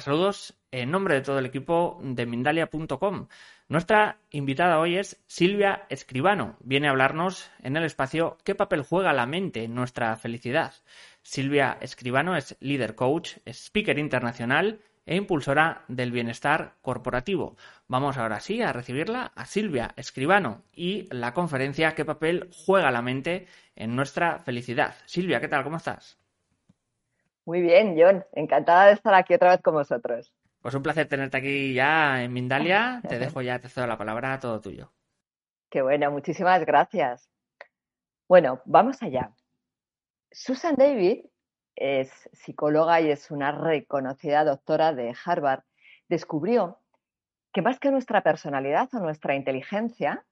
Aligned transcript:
Saludos 0.00 0.54
en 0.72 0.90
nombre 0.90 1.14
de 1.14 1.20
todo 1.22 1.38
el 1.38 1.46
equipo 1.46 1.98
de 2.02 2.26
Mindalia.com. 2.26 3.28
Nuestra 3.68 4.18
invitada 4.30 4.78
hoy 4.78 4.96
es 4.96 5.22
Silvia 5.26 5.86
Escribano. 5.88 6.56
Viene 6.60 6.88
a 6.88 6.90
hablarnos 6.90 7.50
en 7.62 7.76
el 7.76 7.84
espacio 7.84 8.36
¿Qué 8.44 8.54
papel 8.54 8.82
juega 8.82 9.12
la 9.12 9.26
mente 9.26 9.64
en 9.64 9.74
nuestra 9.74 10.14
felicidad? 10.16 10.74
Silvia 11.22 11.78
Escribano 11.80 12.36
es 12.36 12.56
líder 12.60 12.94
coach, 12.94 13.38
speaker 13.46 13.98
internacional 13.98 14.80
e 15.06 15.16
impulsora 15.16 15.84
del 15.88 16.12
bienestar 16.12 16.74
corporativo. 16.82 17.56
Vamos 17.88 18.18
ahora 18.18 18.40
sí 18.40 18.60
a 18.62 18.72
recibirla 18.72 19.32
a 19.34 19.46
Silvia 19.46 19.94
Escribano 19.96 20.64
y 20.72 21.06
la 21.14 21.32
conferencia 21.32 21.94
¿Qué 21.94 22.04
papel 22.04 22.50
juega 22.52 22.90
la 22.90 23.02
mente 23.02 23.46
en 23.74 23.96
nuestra 23.96 24.40
felicidad? 24.40 24.94
Silvia, 25.06 25.40
¿qué 25.40 25.48
tal? 25.48 25.64
¿Cómo 25.64 25.78
estás? 25.78 26.18
Muy 27.46 27.62
bien, 27.62 27.96
John. 27.96 28.24
Encantada 28.32 28.86
de 28.86 28.92
estar 28.94 29.14
aquí 29.14 29.32
otra 29.32 29.52
vez 29.52 29.62
con 29.62 29.74
vosotros. 29.74 30.34
Pues 30.60 30.74
un 30.74 30.82
placer 30.82 31.08
tenerte 31.08 31.36
aquí 31.36 31.74
ya 31.74 32.24
en 32.24 32.32
Mindalia. 32.32 33.00
Te 33.08 33.20
dejo 33.20 33.40
ya, 33.40 33.60
te 33.60 33.68
cedo 33.68 33.86
la 33.86 33.96
palabra, 33.96 34.40
todo 34.40 34.60
tuyo. 34.60 34.92
Qué 35.70 35.80
bueno, 35.80 36.10
muchísimas 36.10 36.66
gracias. 36.66 37.30
Bueno, 38.28 38.60
vamos 38.64 39.00
allá. 39.00 39.32
Susan 40.32 40.74
David 40.74 41.24
es 41.76 42.28
psicóloga 42.32 43.00
y 43.00 43.10
es 43.10 43.30
una 43.30 43.52
reconocida 43.52 44.44
doctora 44.44 44.92
de 44.92 45.14
Harvard. 45.24 45.62
Descubrió 46.08 46.80
que 47.52 47.62
más 47.62 47.78
que 47.78 47.92
nuestra 47.92 48.22
personalidad 48.22 48.88
o 48.92 48.98
nuestra 48.98 49.36
inteligencia, 49.36 50.26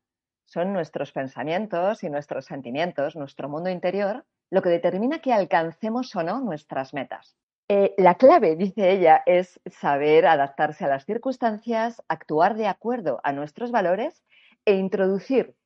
son 0.46 0.72
nuestros 0.72 1.12
pensamientos 1.12 2.02
y 2.02 2.10
nuestros 2.10 2.44
sentimientos, 2.44 3.16
nuestro 3.16 3.48
mundo 3.48 3.70
interior, 3.70 4.26
lo 4.54 4.62
que 4.62 4.70
determina 4.70 5.18
que 5.18 5.32
alcancemos 5.32 6.14
o 6.14 6.22
no 6.22 6.40
nuestras 6.40 6.94
metas. 6.94 7.36
Eh, 7.68 7.92
la 7.98 8.14
clave, 8.14 8.54
dice 8.54 8.92
ella, 8.92 9.24
es 9.26 9.60
saber 9.66 10.26
adaptarse 10.26 10.84
a 10.84 10.88
las 10.88 11.04
circunstancias, 11.04 12.00
actuar 12.06 12.54
de 12.54 12.68
acuerdo 12.68 13.20
a 13.24 13.32
nuestros 13.32 13.72
valores 13.72 14.22
e 14.64 14.74
introducir 14.74 15.56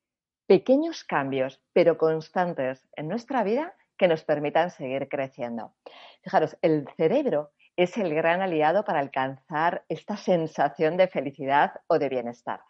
pequeños 0.47 1.03
cambios, 1.03 1.61
pero 1.71 1.99
constantes 1.99 2.87
en 2.95 3.07
nuestra 3.07 3.43
vida 3.43 3.75
que 3.95 4.07
nos 4.07 4.23
permitan 4.23 4.71
seguir 4.71 5.07
creciendo. 5.07 5.75
Fijaros, 6.23 6.57
el 6.63 6.87
cerebro 6.97 7.51
es 7.75 7.95
el 7.95 8.15
gran 8.15 8.41
aliado 8.41 8.85
para 8.85 9.01
alcanzar 9.01 9.85
esta 9.87 10.17
sensación 10.17 10.97
de 10.97 11.09
felicidad 11.09 11.73
o 11.85 11.99
de 11.99 12.09
bienestar. 12.09 12.61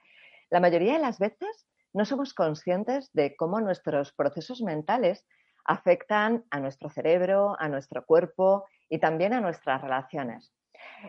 La 0.50 0.60
mayoría 0.60 0.96
de 0.96 1.00
las 1.00 1.18
veces 1.18 1.66
no 1.94 2.04
somos 2.04 2.34
conscientes 2.34 3.10
de 3.14 3.38
cómo 3.38 3.62
nuestros 3.62 4.12
procesos 4.12 4.62
mentales 4.62 5.26
afectan 5.70 6.44
a 6.50 6.60
nuestro 6.60 6.90
cerebro, 6.90 7.56
a 7.60 7.70
nuestro 7.70 8.04
cuerpo 8.04 8.66
y 8.90 8.98
también 8.98 9.34
a 9.34 9.40
nuestras 9.40 9.80
relaciones. 9.82 10.52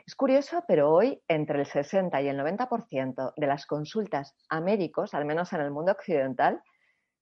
Es 0.07 0.15
curioso, 0.15 0.65
pero 0.69 0.93
hoy 0.93 1.23
entre 1.29 1.61
el 1.61 1.67
60 1.67 2.21
y 2.21 2.29
el 2.29 2.39
90% 2.39 3.33
de 3.35 3.47
las 3.47 3.65
consultas 3.65 4.37
a 4.51 4.61
médicos, 4.61 5.15
al 5.15 5.25
menos 5.25 5.55
en 5.55 5.63
el 5.63 5.71
mundo 5.71 5.93
occidental, 5.93 6.63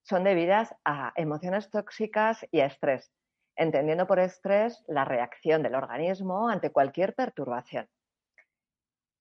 son 0.03 0.25
debidas 0.25 0.75
a 0.83 1.13
emociones 1.15 1.69
tóxicas 1.69 2.45
y 2.51 2.59
a 2.59 2.65
estrés, 2.65 3.09
entendiendo 3.55 4.05
por 4.05 4.19
estrés 4.19 4.83
la 4.89 5.05
reacción 5.05 5.63
del 5.63 5.75
organismo 5.75 6.49
ante 6.49 6.71
cualquier 6.71 7.15
perturbación. 7.15 7.87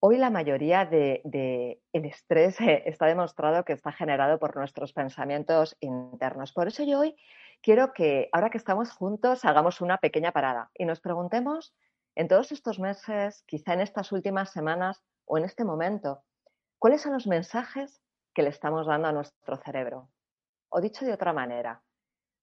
Hoy 0.00 0.16
la 0.16 0.30
mayoría 0.30 0.84
del 0.84 1.20
de, 1.24 1.80
estrés 1.92 2.56
está 2.84 3.06
demostrado 3.06 3.64
que 3.64 3.74
está 3.74 3.92
generado 3.92 4.40
por 4.40 4.56
nuestros 4.56 4.92
pensamientos 4.92 5.76
internos. 5.78 6.52
Por 6.52 6.66
eso 6.66 6.82
yo 6.82 6.98
hoy 6.98 7.16
quiero 7.62 7.92
que, 7.92 8.28
ahora 8.32 8.50
que 8.50 8.58
estamos 8.58 8.90
juntos, 8.92 9.44
hagamos 9.44 9.80
una 9.80 9.98
pequeña 9.98 10.32
parada 10.32 10.70
y 10.74 10.84
nos 10.84 11.00
preguntemos 11.00 11.74
en 12.14 12.28
todos 12.28 12.52
estos 12.52 12.78
meses, 12.78 13.44
quizá 13.46 13.74
en 13.74 13.80
estas 13.80 14.10
últimas 14.12 14.50
semanas 14.50 15.02
o 15.24 15.38
en 15.38 15.44
este 15.44 15.64
momento, 15.64 16.24
¿cuáles 16.78 17.02
son 17.02 17.12
los 17.12 17.26
mensajes 17.26 18.02
que 18.34 18.42
le 18.42 18.48
estamos 18.48 18.86
dando 18.86 19.08
a 19.08 19.12
nuestro 19.12 19.56
cerebro? 19.58 20.10
O 20.68 20.80
dicho 20.80 21.04
de 21.04 21.12
otra 21.12 21.32
manera, 21.32 21.82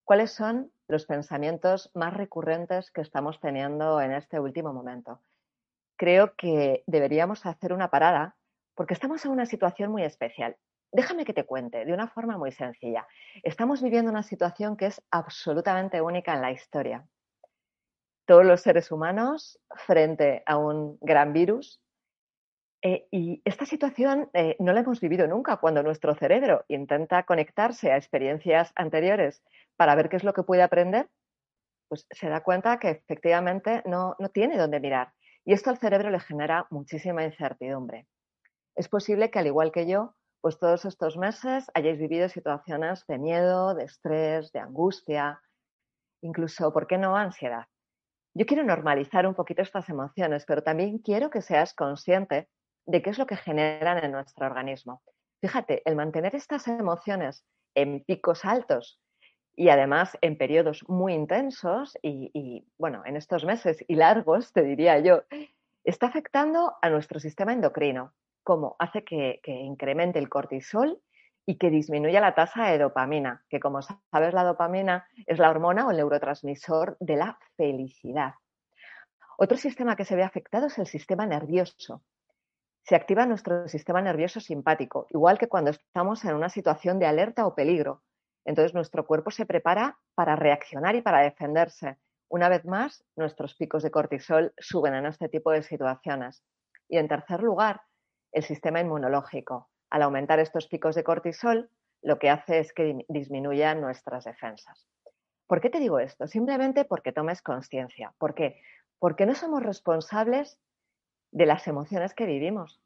¿cuáles 0.03 0.31
son 0.31 0.71
los 0.87 1.05
pensamientos 1.05 1.91
más 1.93 2.13
recurrentes 2.13 2.91
que 2.91 3.01
estamos 3.01 3.39
teniendo 3.39 3.99
en 4.01 4.13
este 4.13 4.39
último 4.39 4.73
momento? 4.73 5.21
Creo 5.97 6.35
que 6.35 6.83
deberíamos 6.87 7.45
hacer 7.45 7.73
una 7.73 7.89
parada 7.89 8.35
porque 8.75 8.93
estamos 8.93 9.25
en 9.25 9.31
una 9.31 9.45
situación 9.45 9.91
muy 9.91 10.03
especial. 10.03 10.57
Déjame 10.95 11.25
que 11.25 11.33
te 11.33 11.43
cuente 11.43 11.83
de 11.83 11.91
una 11.91 12.07
forma 12.07 12.37
muy 12.37 12.53
sencilla. 12.53 13.05
Estamos 13.43 13.83
viviendo 13.83 14.09
una 14.09 14.23
situación 14.23 14.77
que 14.77 14.85
es 14.85 15.01
absolutamente 15.11 15.99
única 15.99 16.33
en 16.33 16.41
la 16.41 16.53
historia. 16.53 17.05
Todos 18.25 18.45
los 18.45 18.61
seres 18.61 18.89
humanos 18.93 19.59
frente 19.75 20.41
a 20.45 20.57
un 20.57 20.97
gran 21.01 21.33
virus. 21.33 21.81
Eh, 22.81 23.09
y 23.11 23.41
esta 23.43 23.65
situación 23.65 24.29
eh, 24.31 24.55
no 24.59 24.71
la 24.71 24.79
hemos 24.79 25.01
vivido 25.01 25.27
nunca 25.27 25.57
cuando 25.57 25.83
nuestro 25.83 26.15
cerebro 26.15 26.63
intenta 26.69 27.23
conectarse 27.23 27.91
a 27.91 27.97
experiencias 27.97 28.71
anteriores 28.77 29.43
para 29.75 29.95
ver 29.95 30.07
qué 30.07 30.15
es 30.15 30.23
lo 30.23 30.33
que 30.33 30.43
puede 30.43 30.61
aprender, 30.61 31.09
pues 31.89 32.07
se 32.09 32.29
da 32.29 32.41
cuenta 32.41 32.79
que 32.79 32.91
efectivamente 32.91 33.83
no, 33.85 34.15
no 34.17 34.29
tiene 34.29 34.57
dónde 34.57 34.79
mirar. 34.79 35.11
Y 35.43 35.51
esto 35.51 35.71
al 35.71 35.77
cerebro 35.77 36.09
le 36.09 36.21
genera 36.21 36.67
muchísima 36.69 37.25
incertidumbre. 37.25 38.07
Es 38.75 38.87
posible 38.87 39.29
que, 39.29 39.39
al 39.39 39.47
igual 39.47 39.73
que 39.73 39.87
yo, 39.87 40.15
pues 40.45 40.59
todos 40.59 40.85
estos 40.85 41.17
meses 41.17 41.71
hayáis 41.73 41.97
vivido 41.97 42.29
situaciones 42.29 43.03
de 43.07 43.17
miedo, 43.17 43.73
de 43.73 43.85
estrés, 43.85 44.51
de 44.51 44.59
angustia, 44.59 45.41
incluso, 46.21 46.71
¿por 46.71 46.85
qué 46.85 46.99
no, 46.99 47.17
ansiedad? 47.17 47.65
Yo 48.35 48.45
quiero 48.45 48.63
normalizar 48.63 49.25
un 49.25 49.33
poquito 49.33 49.63
estas 49.63 49.89
emociones, 49.89 50.45
pero 50.45 50.61
también 50.61 50.99
quiero 50.99 51.31
que 51.31 51.41
seas 51.41 51.73
consciente 51.73 52.47
de 52.85 53.01
qué 53.01 53.09
es 53.09 53.17
lo 53.17 53.25
que 53.25 53.37
generan 53.37 54.03
en 54.03 54.11
nuestro 54.11 54.45
organismo. 54.45 55.01
Fíjate, 55.41 55.81
el 55.83 55.95
mantener 55.95 56.35
estas 56.35 56.67
emociones 56.67 57.43
en 57.73 58.03
picos 58.03 58.45
altos 58.45 59.01
y 59.55 59.69
además 59.69 60.15
en 60.21 60.37
periodos 60.37 60.87
muy 60.87 61.15
intensos 61.15 61.97
y, 62.03 62.67
bueno, 62.77 63.01
en 63.03 63.15
estos 63.15 63.45
meses 63.45 63.83
y 63.87 63.95
largos, 63.95 64.53
te 64.53 64.61
diría 64.61 64.99
yo, 64.99 65.23
está 65.83 66.05
afectando 66.05 66.75
a 66.83 66.91
nuestro 66.91 67.19
sistema 67.19 67.51
endocrino, 67.51 68.13
cómo 68.45 68.75
hace 68.79 69.03
que, 69.03 69.41
incremente 69.45 70.19
el 70.19 70.29
cortisol 70.29 71.01
y 71.45 71.57
que 71.57 71.69
disminuya 71.69 72.21
la 72.21 72.35
tasa 72.35 72.67
de 72.67 72.77
dopamina, 72.77 73.43
que 73.49 73.59
como 73.59 73.81
sabes 73.81 74.33
la 74.33 74.43
dopamina 74.43 75.05
es 75.25 75.39
la 75.39 75.49
hormona 75.49 75.85
o 75.85 75.91
el 75.91 75.97
neurotransmisor 75.97 76.95
de 76.99 77.17
la 77.17 77.37
felicidad. 77.57 78.35
Otro 79.37 79.57
sistema 79.57 79.95
que 79.95 80.05
se 80.05 80.15
ve 80.15 80.23
afectado 80.23 80.67
es 80.67 80.77
el 80.77 80.87
sistema 80.87 81.25
nervioso. 81.25 82.03
Se 82.83 82.95
activa 82.95 83.25
nuestro 83.25 83.67
sistema 83.67 84.01
nervioso 84.01 84.39
simpático, 84.39 85.07
igual 85.09 85.39
que 85.39 85.47
cuando 85.47 85.71
estamos 85.71 86.23
en 86.23 86.35
una 86.35 86.49
situación 86.49 86.99
de 86.99 87.07
alerta 87.07 87.47
o 87.47 87.55
peligro. 87.55 88.03
Entonces 88.45 88.75
nuestro 88.75 89.07
cuerpo 89.07 89.31
se 89.31 89.47
prepara 89.47 89.97
para 90.13 90.35
reaccionar 90.35 90.95
y 90.95 91.01
para 91.01 91.21
defenderse. 91.21 91.97
Una 92.29 92.47
vez 92.47 92.63
más, 92.63 93.03
nuestros 93.15 93.55
picos 93.55 93.81
de 93.81 93.89
cortisol 93.89 94.53
suben 94.59 94.93
en 94.93 95.07
este 95.07 95.29
tipo 95.29 95.51
de 95.51 95.63
situaciones. 95.63 96.43
Y 96.87 96.97
en 96.97 97.07
tercer 97.07 97.41
lugar, 97.41 97.81
el 98.35 98.43
sistema 98.43 98.81
inmunológico. 98.81 99.69
Al 99.89 100.01
aumentar 100.01 100.39
estos 100.39 100.67
picos 100.67 100.93
de 100.93 101.05
cortisol, 101.05 101.69
lo 102.01 102.19
que 102.19 102.29
hace 102.29 102.59
es 102.59 102.73
que 102.73 103.05
disminuyan 103.07 103.79
nuestras 103.79 104.25
defensas. 104.25 104.87
¿Por 105.47 105.61
qué 105.61 105.69
te 105.69 105.79
digo 105.79 105.99
esto? 105.99 106.27
Simplemente 106.27 106.83
porque 106.83 107.13
tomes 107.13 107.41
conciencia. 107.41 108.13
¿Por 108.17 108.35
qué? 108.35 108.61
Porque 108.99 109.25
no 109.25 109.35
somos 109.35 109.63
responsables 109.63 110.59
de 111.31 111.45
las 111.45 111.65
emociones 111.67 112.13
que 112.13 112.25
vivimos, 112.25 112.81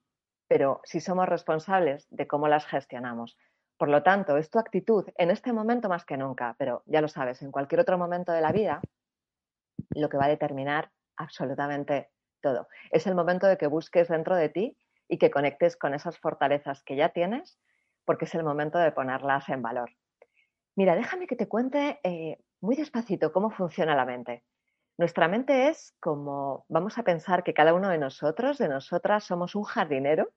pero 0.47 0.81
sí 0.83 0.99
somos 0.99 1.27
responsables 1.27 2.07
de 2.11 2.27
cómo 2.27 2.47
las 2.47 2.67
gestionamos. 2.67 3.35
Por 3.77 3.89
lo 3.89 4.03
tanto, 4.03 4.37
es 4.37 4.51
tu 4.51 4.59
actitud 4.59 5.05
en 5.15 5.31
este 5.31 5.51
momento 5.51 5.89
más 5.89 6.05
que 6.05 6.17
nunca, 6.17 6.55
pero 6.59 6.83
ya 6.85 7.01
lo 7.01 7.07
sabes, 7.07 7.41
en 7.41 7.51
cualquier 7.51 7.81
otro 7.81 7.97
momento 7.97 8.31
de 8.31 8.41
la 8.41 8.51
vida, 8.51 8.81
lo 9.95 10.09
que 10.09 10.17
va 10.17 10.25
a 10.25 10.29
determinar 10.29 10.91
absolutamente 11.17 12.11
todo. 12.39 12.67
Es 12.91 13.07
el 13.07 13.15
momento 13.15 13.47
de 13.47 13.57
que 13.57 13.67
busques 13.67 14.09
dentro 14.09 14.35
de 14.35 14.49
ti 14.49 14.77
y 15.09 15.17
que 15.17 15.31
conectes 15.31 15.75
con 15.75 15.93
esas 15.93 16.17
fortalezas 16.19 16.83
que 16.83 16.95
ya 16.95 17.09
tienes, 17.09 17.59
porque 18.05 18.25
es 18.25 18.35
el 18.35 18.43
momento 18.43 18.77
de 18.77 18.91
ponerlas 18.91 19.49
en 19.49 19.61
valor. 19.61 19.91
Mira, 20.75 20.95
déjame 20.95 21.27
que 21.27 21.35
te 21.35 21.49
cuente 21.49 21.99
eh, 22.03 22.37
muy 22.61 22.75
despacito 22.75 23.33
cómo 23.33 23.49
funciona 23.49 23.95
la 23.95 24.05
mente. 24.05 24.43
Nuestra 24.97 25.27
mente 25.27 25.69
es 25.69 25.95
como, 25.99 26.65
vamos 26.69 26.97
a 26.97 27.03
pensar 27.03 27.43
que 27.43 27.53
cada 27.53 27.73
uno 27.73 27.89
de 27.89 27.97
nosotros, 27.97 28.57
de 28.57 28.69
nosotras, 28.69 29.23
somos 29.23 29.55
un 29.55 29.63
jardinero 29.63 30.29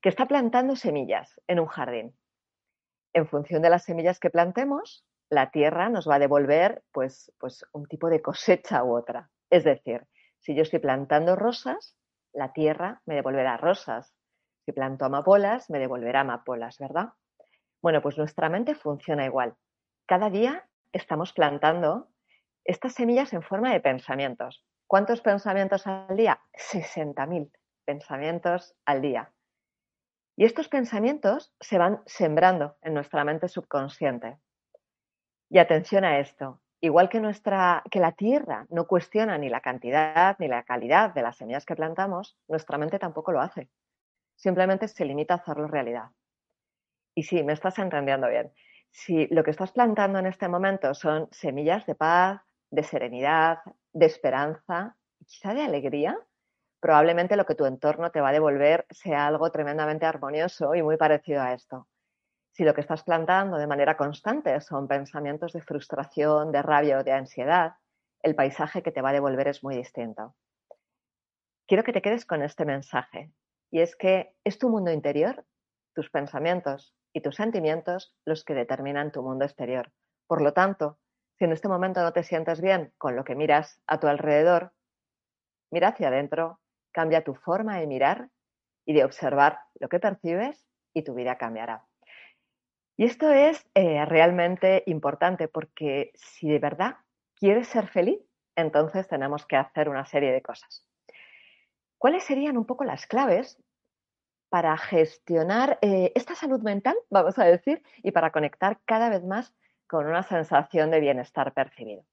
que 0.00 0.08
está 0.08 0.26
plantando 0.26 0.76
semillas 0.76 1.40
en 1.46 1.60
un 1.60 1.66
jardín. 1.66 2.16
En 3.12 3.26
función 3.26 3.62
de 3.62 3.70
las 3.70 3.84
semillas 3.84 4.18
que 4.18 4.30
plantemos, 4.30 5.04
la 5.30 5.50
tierra 5.50 5.90
nos 5.90 6.08
va 6.08 6.14
a 6.16 6.18
devolver 6.18 6.82
pues, 6.92 7.32
pues 7.38 7.66
un 7.72 7.86
tipo 7.86 8.08
de 8.08 8.22
cosecha 8.22 8.82
u 8.82 8.96
otra. 8.96 9.30
Es 9.50 9.64
decir, 9.64 10.06
si 10.38 10.54
yo 10.54 10.62
estoy 10.62 10.78
plantando 10.78 11.36
rosas, 11.36 11.97
la 12.32 12.52
tierra 12.52 13.02
me 13.06 13.14
devolverá 13.14 13.56
rosas. 13.56 14.14
Si 14.64 14.72
planto 14.72 15.04
amapolas, 15.04 15.70
me 15.70 15.78
devolverá 15.78 16.20
amapolas, 16.20 16.78
¿verdad? 16.78 17.10
Bueno, 17.80 18.02
pues 18.02 18.18
nuestra 18.18 18.48
mente 18.48 18.74
funciona 18.74 19.24
igual. 19.24 19.56
Cada 20.06 20.30
día 20.30 20.68
estamos 20.92 21.32
plantando 21.32 22.08
estas 22.64 22.94
semillas 22.94 23.32
en 23.32 23.42
forma 23.42 23.72
de 23.72 23.80
pensamientos. 23.80 24.64
¿Cuántos 24.86 25.20
pensamientos 25.20 25.86
al 25.86 26.16
día? 26.16 26.40
60.000 26.54 27.50
pensamientos 27.84 28.74
al 28.84 29.00
día. 29.00 29.32
Y 30.36 30.44
estos 30.44 30.68
pensamientos 30.68 31.54
se 31.60 31.78
van 31.78 32.02
sembrando 32.06 32.76
en 32.82 32.94
nuestra 32.94 33.24
mente 33.24 33.48
subconsciente. 33.48 34.38
Y 35.50 35.58
atención 35.58 36.04
a 36.04 36.20
esto, 36.20 36.60
igual 36.80 37.08
que, 37.08 37.20
nuestra, 37.20 37.82
que 37.90 38.00
la 38.00 38.12
tierra 38.12 38.66
no 38.70 38.86
cuestiona 38.86 39.38
ni 39.38 39.48
la 39.48 39.60
cantidad 39.60 40.36
ni 40.38 40.48
la 40.48 40.62
calidad 40.62 41.12
de 41.14 41.22
las 41.22 41.36
semillas 41.36 41.66
que 41.66 41.76
plantamos, 41.76 42.36
nuestra 42.48 42.78
mente 42.78 42.98
tampoco 42.98 43.32
lo 43.32 43.40
hace. 43.40 43.68
Simplemente 44.36 44.88
se 44.88 45.04
limita 45.04 45.34
a 45.34 45.36
hacerlo 45.38 45.66
realidad. 45.66 46.10
Y 47.14 47.24
sí, 47.24 47.42
me 47.42 47.52
estás 47.52 47.78
entendiendo 47.78 48.28
bien. 48.28 48.52
Si 48.90 49.26
lo 49.28 49.42
que 49.42 49.50
estás 49.50 49.72
plantando 49.72 50.18
en 50.18 50.26
este 50.26 50.48
momento 50.48 50.94
son 50.94 51.28
semillas 51.32 51.84
de 51.86 51.94
paz, 51.94 52.40
de 52.70 52.82
serenidad, 52.82 53.58
de 53.92 54.06
esperanza, 54.06 54.96
quizá 55.26 55.54
de 55.54 55.62
alegría, 55.62 56.18
probablemente 56.80 57.36
lo 57.36 57.44
que 57.44 57.54
tu 57.54 57.66
entorno 57.66 58.10
te 58.10 58.20
va 58.20 58.28
a 58.28 58.32
devolver 58.32 58.86
sea 58.90 59.26
algo 59.26 59.50
tremendamente 59.50 60.06
armonioso 60.06 60.74
y 60.74 60.82
muy 60.82 60.96
parecido 60.96 61.42
a 61.42 61.52
esto. 61.54 61.88
Si 62.58 62.64
lo 62.64 62.74
que 62.74 62.80
estás 62.80 63.04
plantando 63.04 63.56
de 63.56 63.68
manera 63.68 63.96
constante 63.96 64.60
son 64.60 64.88
pensamientos 64.88 65.52
de 65.52 65.62
frustración, 65.62 66.50
de 66.50 66.60
rabia 66.60 66.98
o 66.98 67.04
de 67.04 67.12
ansiedad, 67.12 67.74
el 68.20 68.34
paisaje 68.34 68.82
que 68.82 68.90
te 68.90 69.00
va 69.00 69.10
a 69.10 69.12
devolver 69.12 69.46
es 69.46 69.62
muy 69.62 69.76
distinto. 69.76 70.34
Quiero 71.68 71.84
que 71.84 71.92
te 71.92 72.02
quedes 72.02 72.26
con 72.26 72.42
este 72.42 72.64
mensaje, 72.64 73.30
y 73.70 73.78
es 73.78 73.94
que 73.94 74.34
es 74.42 74.58
tu 74.58 74.70
mundo 74.70 74.90
interior, 74.90 75.46
tus 75.94 76.10
pensamientos 76.10 76.96
y 77.12 77.20
tus 77.20 77.36
sentimientos 77.36 78.12
los 78.24 78.42
que 78.42 78.54
determinan 78.54 79.12
tu 79.12 79.22
mundo 79.22 79.44
exterior. 79.44 79.92
Por 80.26 80.42
lo 80.42 80.52
tanto, 80.52 80.98
si 81.38 81.44
en 81.44 81.52
este 81.52 81.68
momento 81.68 82.02
no 82.02 82.12
te 82.12 82.24
sientes 82.24 82.60
bien 82.60 82.92
con 82.98 83.14
lo 83.14 83.22
que 83.22 83.36
miras 83.36 83.80
a 83.86 84.00
tu 84.00 84.08
alrededor, 84.08 84.72
mira 85.70 85.90
hacia 85.90 86.08
adentro 86.08 86.58
cambia 86.90 87.22
tu 87.22 87.36
forma 87.36 87.78
de 87.78 87.86
mirar 87.86 88.30
y 88.84 88.94
de 88.94 89.04
observar 89.04 89.60
lo 89.78 89.88
que 89.88 90.00
percibes 90.00 90.66
y 90.92 91.04
tu 91.04 91.14
vida 91.14 91.38
cambiará. 91.38 91.84
Y 92.98 93.04
esto 93.04 93.30
es 93.30 93.64
eh, 93.74 94.04
realmente 94.06 94.82
importante 94.86 95.46
porque 95.46 96.10
si 96.14 96.50
de 96.50 96.58
verdad 96.58 96.96
quieres 97.36 97.68
ser 97.68 97.86
feliz, 97.86 98.18
entonces 98.56 99.06
tenemos 99.06 99.46
que 99.46 99.54
hacer 99.54 99.88
una 99.88 100.04
serie 100.04 100.32
de 100.32 100.42
cosas. 100.42 100.84
¿Cuáles 101.96 102.24
serían 102.24 102.58
un 102.58 102.66
poco 102.66 102.82
las 102.82 103.06
claves 103.06 103.62
para 104.48 104.76
gestionar 104.76 105.78
eh, 105.80 106.10
esta 106.16 106.34
salud 106.34 106.60
mental, 106.60 106.96
vamos 107.08 107.38
a 107.38 107.44
decir, 107.44 107.84
y 108.02 108.10
para 108.10 108.32
conectar 108.32 108.80
cada 108.84 109.08
vez 109.10 109.24
más 109.24 109.54
con 109.86 110.06
una 110.06 110.24
sensación 110.24 110.90
de 110.90 110.98
bienestar 110.98 111.54
percibido? 111.54 112.04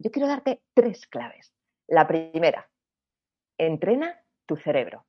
Yo 0.00 0.10
quiero 0.10 0.26
darte 0.26 0.60
tres 0.74 1.06
claves. 1.06 1.54
La 1.86 2.08
primera, 2.08 2.68
Entrena 3.58 4.20
tu 4.46 4.56
cerebro. 4.56 5.06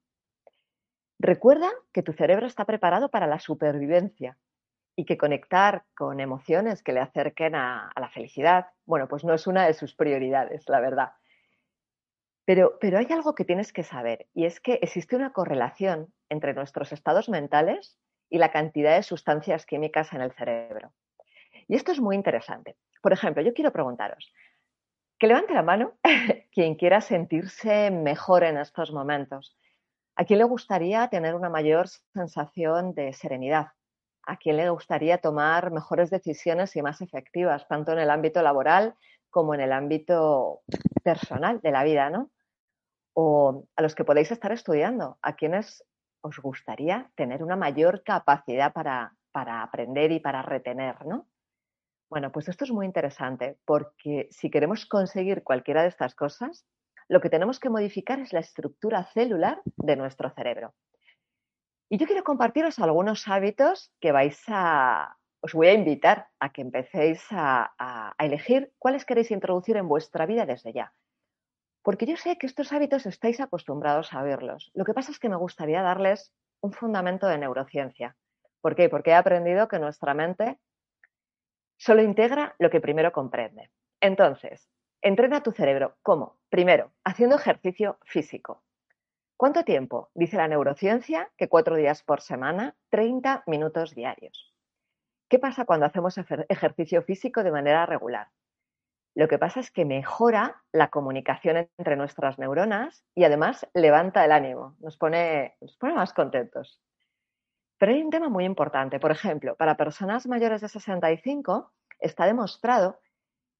Recuerda 1.17 1.71
que 1.91 2.03
tu 2.03 2.13
cerebro 2.13 2.45
está 2.45 2.65
preparado 2.65 3.09
para 3.09 3.25
la 3.25 3.39
supervivencia 3.39 4.37
y 4.95 5.05
que 5.05 5.17
conectar 5.17 5.83
con 5.95 6.19
emociones 6.19 6.81
que 6.81 6.93
le 6.93 7.01
acerquen 7.01 7.55
a, 7.55 7.91
la 7.99 8.09
felicidad, 8.09 8.67
bueno, 8.85 9.07
pues 9.07 9.23
no 9.23 9.33
es 9.33 9.47
una 9.47 9.65
de 9.67 9.73
sus 9.73 9.93
prioridades, 9.93 10.67
la 10.69 10.79
verdad. 10.79 11.13
Pero, 12.45 12.77
pero 12.79 12.97
hay 12.97 13.07
algo 13.11 13.35
que 13.35 13.43
tienes 13.43 13.73
que 13.73 13.83
saber 13.83 14.27
y 14.33 14.45
es 14.45 14.59
que 14.59 14.79
existe 14.81 15.15
una 15.15 15.33
correlación 15.33 16.13
entre 16.29 16.53
nuestros 16.53 16.91
estados 16.93 17.27
mentales 17.27 17.97
y 18.29 18.37
la 18.37 18.51
cantidad 18.51 18.95
de 18.95 19.03
sustancias 19.03 19.65
químicas 19.65 20.13
en 20.13 20.21
el 20.21 20.31
cerebro. 20.31 20.93
Y 21.67 21.75
esto 21.75 21.91
es 21.91 21.99
muy 21.99 22.15
interesante. 22.15 22.77
Por 23.01 23.13
ejemplo, 23.13 23.41
yo 23.41 23.53
quiero 23.53 23.71
preguntaros, 23.71 24.31
que 25.17 25.27
levante 25.27 25.53
la 25.53 25.63
mano 25.63 25.93
quien 26.51 26.75
quiera 26.75 27.01
sentirse 27.01 27.91
mejor 27.91 28.43
en 28.43 28.57
estos 28.57 28.91
momentos. 28.91 29.57
¿A 30.15 30.25
quién 30.25 30.39
le 30.39 30.45
gustaría 30.45 31.07
tener 31.09 31.35
una 31.35 31.49
mayor 31.49 31.87
sensación 32.13 32.93
de 32.93 33.13
serenidad? 33.13 33.67
¿A 34.25 34.37
quién 34.37 34.57
le 34.57 34.69
gustaría 34.69 35.19
tomar 35.19 35.71
mejores 35.71 36.09
decisiones 36.09 36.75
y 36.75 36.81
más 36.81 37.01
efectivas, 37.01 37.67
tanto 37.67 37.91
en 37.91 37.99
el 37.99 38.09
ámbito 38.09 38.41
laboral 38.41 38.95
como 39.29 39.53
en 39.53 39.61
el 39.61 39.71
ámbito 39.71 40.61
personal 41.03 41.59
de 41.61 41.71
la 41.71 41.83
vida, 41.83 42.09
¿no? 42.09 42.31
O 43.13 43.65
a 43.75 43.81
los 43.81 43.95
que 43.95 44.05
podéis 44.05 44.31
estar 44.31 44.51
estudiando, 44.51 45.17
¿a 45.21 45.35
quienes 45.35 45.83
os 46.21 46.39
gustaría 46.39 47.11
tener 47.15 47.43
una 47.43 47.55
mayor 47.55 48.03
capacidad 48.03 48.73
para, 48.73 49.15
para 49.31 49.61
aprender 49.61 50.11
y 50.11 50.19
para 50.19 50.41
retener, 50.41 51.05
¿no? 51.05 51.27
Bueno, 52.09 52.31
pues 52.31 52.47
esto 52.47 52.63
es 52.63 52.71
muy 52.71 52.85
interesante 52.85 53.57
porque 53.65 54.27
si 54.31 54.49
queremos 54.49 54.85
conseguir 54.85 55.43
cualquiera 55.43 55.81
de 55.81 55.89
estas 55.89 56.15
cosas, 56.15 56.65
lo 57.07 57.21
que 57.21 57.29
tenemos 57.29 57.59
que 57.59 57.69
modificar 57.69 58.19
es 58.19 58.33
la 58.33 58.39
estructura 58.39 59.03
celular 59.13 59.61
de 59.65 59.95
nuestro 59.95 60.29
cerebro. 60.31 60.73
Y 61.89 61.97
yo 61.97 62.07
quiero 62.07 62.23
compartiros 62.23 62.79
algunos 62.79 63.27
hábitos 63.27 63.91
que 63.99 64.11
vais 64.11 64.41
a... 64.47 65.17
Os 65.41 65.53
voy 65.53 65.67
a 65.67 65.73
invitar 65.73 66.29
a 66.39 66.51
que 66.51 66.61
empecéis 66.61 67.23
a, 67.29 67.73
a 67.77 68.15
elegir 68.25 68.73
cuáles 68.79 69.05
queréis 69.05 69.29
introducir 69.29 69.77
en 69.77 69.87
vuestra 69.87 70.25
vida 70.25 70.47
desde 70.47 70.73
ya. 70.73 70.93
Porque 71.83 72.07
yo 72.07 72.17
sé 72.17 72.37
que 72.39 72.47
estos 72.47 72.73
hábitos 72.73 73.05
estáis 73.05 73.39
acostumbrados 73.39 74.11
a 74.13 74.23
verlos. 74.23 74.71
Lo 74.73 74.85
que 74.85 74.95
pasa 74.95 75.11
es 75.11 75.19
que 75.19 75.29
me 75.29 75.35
gustaría 75.35 75.83
darles 75.83 76.33
un 76.61 76.73
fundamento 76.73 77.27
de 77.27 77.37
neurociencia. 77.37 78.15
¿Por 78.61 78.75
qué? 78.75 78.89
Porque 78.89 79.11
he 79.11 79.15
aprendido 79.15 79.67
que 79.67 79.77
nuestra 79.77 80.15
mente 80.15 80.57
Solo 81.77 82.01
integra 82.01 82.55
lo 82.59 82.69
que 82.69 82.81
primero 82.81 83.11
comprende. 83.11 83.69
Entonces, 83.99 84.69
entrena 85.01 85.43
tu 85.43 85.51
cerebro. 85.51 85.97
¿Cómo? 86.01 86.37
Primero, 86.49 86.91
haciendo 87.03 87.35
ejercicio 87.35 87.97
físico. 88.05 88.63
¿Cuánto 89.37 89.63
tiempo? 89.63 90.09
Dice 90.13 90.37
la 90.37 90.47
neurociencia 90.47 91.29
que 91.37 91.49
cuatro 91.49 91.75
días 91.75 92.03
por 92.03 92.21
semana, 92.21 92.75
30 92.89 93.43
minutos 93.47 93.93
diarios. 93.93 94.53
¿Qué 95.27 95.39
pasa 95.39 95.65
cuando 95.65 95.85
hacemos 95.85 96.17
ejercicio 96.17 97.01
físico 97.01 97.43
de 97.43 97.51
manera 97.51 97.85
regular? 97.85 98.29
Lo 99.13 99.27
que 99.27 99.37
pasa 99.37 99.59
es 99.59 99.71
que 99.71 99.83
mejora 99.83 100.61
la 100.71 100.89
comunicación 100.89 101.69
entre 101.77 101.97
nuestras 101.97 102.39
neuronas 102.39 103.03
y 103.13 103.25
además 103.25 103.67
levanta 103.73 104.23
el 104.23 104.31
ánimo, 104.31 104.75
nos 104.79 104.97
pone, 104.97 105.57
más 105.81 106.13
contentos. 106.13 106.81
Pero 107.77 107.91
hay 107.91 108.03
un 108.03 108.11
tema 108.11 108.29
muy 108.29 108.45
importante. 108.45 108.99
Por 108.99 109.11
ejemplo, 109.11 109.55
para 109.55 109.75
personas 109.75 110.27
mayores 110.27 110.61
de 110.61 110.69
65 110.69 111.73
está 111.99 112.25
demostrado 112.25 112.99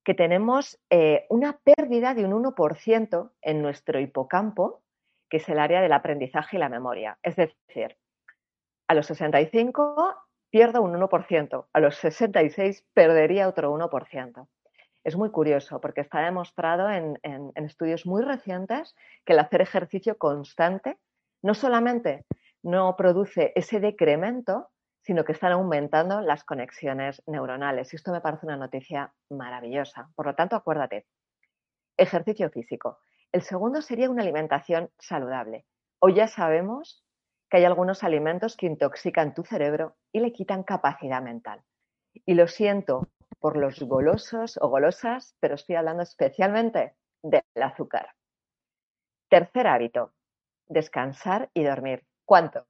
que 0.05 0.13
tenemos 0.13 0.79
eh, 0.89 1.25
una 1.29 1.59
pérdida 1.59 2.13
de 2.13 2.25
un 2.25 2.43
1% 2.43 3.31
en 3.41 3.61
nuestro 3.61 3.99
hipocampo, 3.99 4.83
que 5.29 5.37
es 5.37 5.49
el 5.49 5.59
área 5.59 5.81
del 5.81 5.93
aprendizaje 5.93 6.57
y 6.57 6.59
la 6.59 6.69
memoria. 6.69 7.17
Es 7.23 7.35
decir, 7.35 7.97
a 8.87 8.93
los 8.93 9.05
65 9.07 10.15
pierdo 10.49 10.81
un 10.81 10.93
1%, 10.93 11.67
a 11.71 11.79
los 11.79 11.95
66 11.97 12.85
perdería 12.93 13.47
otro 13.47 13.73
1%. 13.73 14.47
Es 15.03 15.15
muy 15.15 15.29
curioso 15.29 15.81
porque 15.81 16.01
está 16.01 16.21
demostrado 16.21 16.89
en 16.89 17.19
estudios 17.55 18.05
muy 18.05 18.23
recientes 18.23 18.95
que 19.23 19.33
el 19.33 19.39
hacer 19.39 19.61
ejercicio 19.61 20.17
constante 20.17 20.97
no 21.43 21.53
solamente 21.53 22.25
no 22.63 22.95
produce 22.95 23.51
ese 23.55 23.79
decremento, 23.79 24.71
sino 25.01 25.23
que 25.23 25.33
están 25.33 25.51
aumentando 25.51 26.21
las 26.21 26.43
conexiones 26.43 27.21
neuronales. 27.27 27.93
Y 27.93 27.97
esto 27.97 28.11
me 28.11 28.21
parece 28.21 28.47
una 28.47 28.57
noticia 28.57 29.13
maravillosa. 29.29 30.09
Por 30.15 30.25
lo 30.25 30.33
tanto, 30.33 30.55
acuérdate, 30.55 31.05
ejercicio 31.95 32.49
físico. 32.49 32.97
El 33.35 33.41
segundo 33.41 33.81
sería 33.81 34.09
una 34.09 34.21
alimentación 34.21 34.91
saludable. 34.97 35.65
Hoy 35.99 36.13
ya 36.13 36.29
sabemos 36.29 37.03
que 37.49 37.57
hay 37.57 37.65
algunos 37.65 38.01
alimentos 38.05 38.55
que 38.55 38.65
intoxican 38.65 39.33
tu 39.33 39.43
cerebro 39.43 39.97
y 40.13 40.21
le 40.21 40.31
quitan 40.31 40.63
capacidad 40.63 41.21
mental. 41.21 41.61
Y 42.25 42.35
lo 42.35 42.47
siento 42.47 43.09
por 43.39 43.57
los 43.57 43.81
golosos 43.81 44.57
o 44.61 44.69
golosas, 44.69 45.35
pero 45.41 45.55
estoy 45.55 45.75
hablando 45.75 46.03
especialmente 46.03 46.95
del 47.23 47.43
azúcar. 47.61 48.13
Tercer 49.27 49.67
hábito, 49.67 50.13
descansar 50.67 51.49
y 51.53 51.65
dormir. 51.65 52.05
¿Cuánto? 52.23 52.67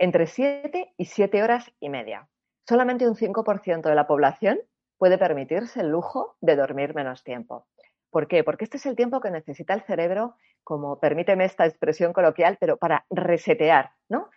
Entre 0.00 0.26
7 0.26 0.94
y 0.96 1.04
7 1.04 1.44
horas 1.44 1.70
y 1.78 1.90
media. 1.90 2.28
Solamente 2.68 3.06
un 3.06 3.14
5% 3.14 3.82
de 3.82 3.94
la 3.94 4.08
población 4.08 4.58
puede 4.98 5.16
permitirse 5.16 5.78
el 5.78 5.90
lujo 5.90 6.36
de 6.40 6.56
dormir 6.56 6.92
menos 6.92 7.22
tiempo. 7.22 7.68
¿Por 8.12 8.28
qué? 8.28 8.44
Porque 8.44 8.62
este 8.62 8.76
es 8.76 8.86
el 8.86 8.94
tiempo 8.94 9.20
que 9.20 9.32
necesita 9.32 9.74
el 9.74 9.82
cerebro, 9.82 10.36
como 10.62 11.00
permíteme 11.00 11.44
esta 11.44 11.66
expresión 11.66 12.12
coloquial, 12.12 12.58
pero 12.60 12.76
para 12.76 13.04
resetear, 13.10 13.90
¿no? 14.08 14.30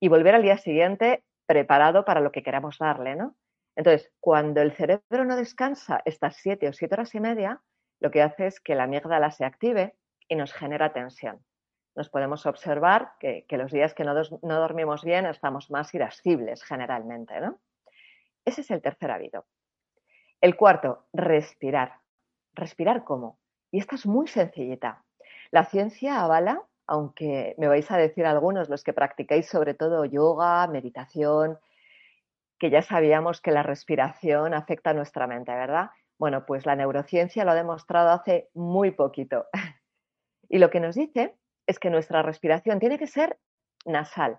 Y 0.00 0.08
volver 0.08 0.34
al 0.34 0.42
día 0.42 0.56
siguiente 0.56 1.24
preparado 1.44 2.06
para 2.06 2.20
lo 2.20 2.32
que 2.32 2.42
queramos 2.42 2.78
darle, 2.78 3.16
¿no? 3.16 3.36
Entonces, 3.76 4.10
cuando 4.20 4.62
el 4.62 4.72
cerebro 4.72 5.26
no 5.26 5.36
descansa 5.36 6.00
estas 6.06 6.36
7 6.36 6.68
o 6.68 6.72
7 6.72 6.94
horas 6.94 7.14
y 7.14 7.20
media, 7.20 7.60
lo 8.00 8.10
que 8.10 8.22
hace 8.22 8.46
es 8.46 8.60
que 8.60 8.74
la 8.74 8.84
amígdala 8.84 9.30
se 9.30 9.44
active 9.44 9.94
y 10.28 10.36
nos 10.36 10.54
genera 10.54 10.94
tensión 10.94 11.44
nos 11.96 12.10
podemos 12.10 12.44
observar 12.44 13.12
que, 13.18 13.46
los 13.52 13.72
días 13.72 13.94
que 13.94 14.04
no, 14.04 14.14
no, 14.14 14.60
dormimos 14.60 15.02
bien 15.02 15.24
estamos 15.26 15.70
más 15.70 15.92
irascibles 15.94 16.62
generalmente, 16.62 17.40
¿no? 17.40 17.58
Ese 18.44 18.60
es 18.60 18.70
el 18.70 18.82
tercer 18.82 19.10
hábito. 19.10 19.46
El 20.40 20.56
cuarto, 20.56 21.06
respirar. 21.14 21.94
¿Respirar 22.56 23.04
cómo? 23.04 23.38
Y 23.70 23.78
esta 23.78 23.94
es 23.94 24.06
muy 24.06 24.26
sencillita. 24.26 25.04
La 25.50 25.66
ciencia 25.66 26.22
avala, 26.22 26.62
aunque 26.86 27.54
me 27.58 27.68
vais 27.68 27.90
a 27.90 27.98
decir 27.98 28.24
algunos, 28.26 28.68
los 28.70 28.82
que 28.82 28.94
practicáis 28.94 29.46
sobre 29.46 29.74
todo 29.74 30.06
yoga, 30.06 30.66
meditación, 30.66 31.58
que 32.58 32.70
ya 32.70 32.80
sabíamos 32.82 33.42
que 33.42 33.50
la 33.50 33.62
respiración 33.62 34.54
afecta 34.54 34.90
a 34.90 34.94
nuestra 34.94 35.26
mente, 35.26 35.52
¿verdad? 35.52 35.90
Bueno, 36.18 36.46
pues 36.46 36.64
la 36.64 36.76
neurociencia 36.76 37.44
lo 37.44 37.50
ha 37.50 37.54
demostrado 37.54 38.10
hace 38.10 38.48
muy 38.54 38.90
poquito. 38.90 39.46
Y 40.48 40.58
lo 40.58 40.70
que 40.70 40.78
nos 40.78 40.94
dice 40.94 41.34
es 41.66 41.80
que 41.80 41.90
nuestra 41.90 42.22
respiración 42.22 42.78
tiene 42.78 43.00
que 43.00 43.08
ser 43.08 43.36
nasal, 43.84 44.38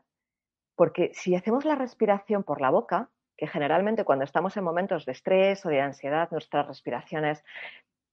porque 0.78 1.12
si 1.14 1.36
hacemos 1.36 1.66
la 1.66 1.76
respiración 1.76 2.44
por 2.44 2.62
la 2.62 2.70
boca, 2.70 3.10
que 3.36 3.46
generalmente 3.46 4.04
cuando 4.04 4.24
estamos 4.24 4.56
en 4.56 4.64
momentos 4.64 5.06
de 5.06 5.12
estrés 5.12 5.66
o 5.66 5.70
de 5.70 5.82
ansiedad, 5.82 6.30
nuestras 6.32 6.66
respiraciones, 6.66 7.44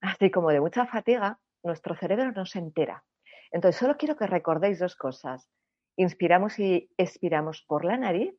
así 0.04 0.30
como 0.30 0.50
de 0.50 0.60
mucha 0.60 0.86
fatiga, 0.86 1.38
nuestro 1.62 1.94
cerebro 1.96 2.32
no 2.32 2.46
se 2.46 2.58
entera. 2.58 3.04
Entonces, 3.50 3.78
solo 3.78 3.96
quiero 3.96 4.16
que 4.16 4.26
recordéis 4.26 4.78
dos 4.78 4.96
cosas. 4.96 5.48
Inspiramos 5.96 6.58
y 6.58 6.90
expiramos 6.96 7.62
por 7.62 7.84
la 7.84 7.96
nariz 7.96 8.34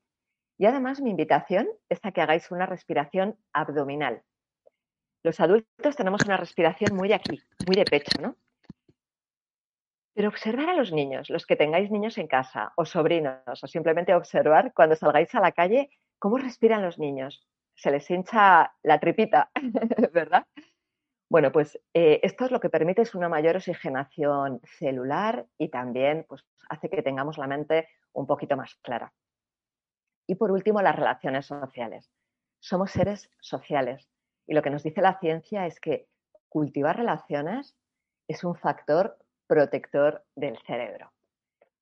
y 0.57 0.65
además 0.65 1.01
mi 1.01 1.10
invitación 1.10 1.67
es 1.89 2.00
a 2.03 2.12
que 2.12 2.22
hagáis 2.22 2.51
una 2.51 2.65
respiración 2.65 3.38
abdominal. 3.53 4.24
Los 5.24 5.39
adultos 5.39 5.95
tenemos 5.95 6.24
una 6.25 6.38
respiración 6.38 6.95
muy 6.95 7.12
aquí, 7.12 7.41
muy 7.65 7.75
de 7.75 7.86
pecho, 7.86 8.22
¿no? 8.22 8.36
Pero 10.13 10.29
observar 10.29 10.69
a 10.69 10.75
los 10.75 10.93
niños, 10.93 11.29
los 11.29 11.45
que 11.45 11.55
tengáis 11.55 11.91
niños 11.91 12.17
en 12.17 12.27
casa 12.27 12.72
o 12.77 12.86
sobrinos, 12.86 13.63
o 13.63 13.67
simplemente 13.67 14.13
observar 14.13 14.72
cuando 14.74 14.95
salgáis 14.95 15.34
a 15.36 15.41
la 15.41 15.51
calle 15.51 15.89
cómo 16.19 16.38
respiran 16.38 16.84
los 16.84 17.00
niños. 17.00 17.45
Se 17.75 17.91
les 17.91 18.10
hincha 18.10 18.74
la 18.84 19.00
tripita, 19.00 19.50
¿verdad? 20.13 20.45
Bueno, 21.29 21.51
pues 21.51 21.79
eh, 21.94 22.20
esto 22.24 22.46
es 22.46 22.51
lo 22.51 22.60
que 22.60 22.70
permite 22.70 23.01
es 23.01 23.15
una 23.15 23.29
mayor 23.29 23.55
oxigenación 23.55 24.62
celular 24.77 25.48
y 25.58 25.70
también 25.70 26.25
pues, 26.27 26.46
hace 26.70 26.89
que 26.89 27.01
tengamos 27.01 27.38
la 27.38 27.48
mente 27.48 27.88
un 28.13 28.27
poquito 28.27 28.55
más 28.55 28.75
clara. 28.75 29.12
Y 30.27 30.36
por 30.36 30.51
último, 30.51 30.82
las 30.82 30.96
relaciones 30.96 31.48
sociales. 31.48 32.12
Somos 32.60 32.91
seres 32.91 33.29
sociales 33.39 34.08
y 34.48 34.53
lo 34.53 34.62
que 34.62 34.70
nos 34.70 34.84
dice 34.84 35.01
la 35.01 35.20
ciencia 35.20 35.65
es 35.65 35.79
que 35.79 36.08
cultivar 36.50 36.98
relaciones 36.98 37.75
es 38.27 38.44
un 38.44 38.55
factor 38.55 39.17
protector 39.48 40.24
del 40.36 40.58
cerebro. 40.65 41.12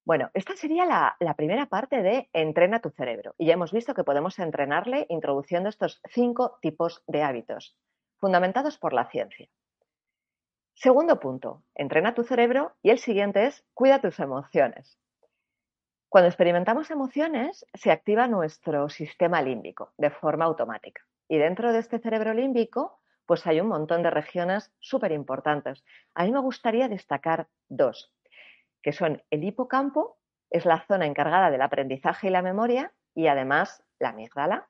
Bueno, 0.06 0.30
esta 0.34 0.56
sería 0.56 0.86
la, 0.86 1.16
la, 1.20 1.36
primera 1.36 1.68
parte 1.68 2.02
de 2.02 2.30
entrena 2.34 2.82
tu 2.82 2.90
cerebro. 2.90 3.36
Y 3.38 3.46
ya 3.46 3.54
hemos 3.54 3.72
visto 3.72 3.94
que 3.94 4.04
podemos 4.04 4.38
entrenarle 4.40 5.06
introduciendo 5.08 5.70
estos 5.70 6.02
cinco 6.10 6.58
tipos 6.62 7.04
de 7.08 7.24
hábitos, 7.24 7.78
fundamentados 8.24 8.78
por 8.78 8.94
la 8.94 9.10
ciencia. 9.10 9.50
Segundo 10.76 11.20
punto, 11.20 11.62
entrena 11.76 12.16
tu 12.16 12.24
cerebro. 12.24 12.72
Y 12.82 12.90
el 12.92 13.00
siguiente 13.00 13.48
es 13.48 13.66
cuida 13.74 14.00
tus 14.00 14.18
emociones. 14.22 14.98
Cuando 16.08 16.30
experimentamos 16.30 16.90
emociones, 16.90 17.66
se 17.74 17.92
activa 17.92 18.30
nuestro 18.30 18.88
sistema 18.88 19.42
límbico 19.42 19.92
de 19.98 20.10
forma 20.10 20.46
automática. 20.46 21.02
Y 21.28 21.38
dentro 21.38 21.74
de 21.74 21.80
este 21.80 22.00
cerebro 22.00 22.34
límbico, 22.34 23.02
pues 23.26 23.46
hay 23.46 23.60
un 23.60 23.68
montón 23.68 24.04
de 24.04 24.10
regiones 24.10 24.72
súper 24.80 25.12
importantes. 25.12 25.84
A 26.14 26.24
mí 26.24 26.32
me 26.32 26.40
gustaría 26.40 26.88
destacar 26.88 27.50
dos, 27.68 28.14
que 28.82 28.94
son 28.94 29.22
el 29.32 29.44
hipocampo, 29.44 30.18
es 30.50 30.64
la 30.64 30.86
zona 30.88 31.08
encargada 31.08 31.52
del 31.52 31.62
aprendizaje 31.62 32.28
y 32.28 32.30
la 32.30 32.42
memoria, 32.42 32.94
y 33.16 33.28
además 33.28 33.84
la 34.00 34.10
amígdala. 34.10 34.70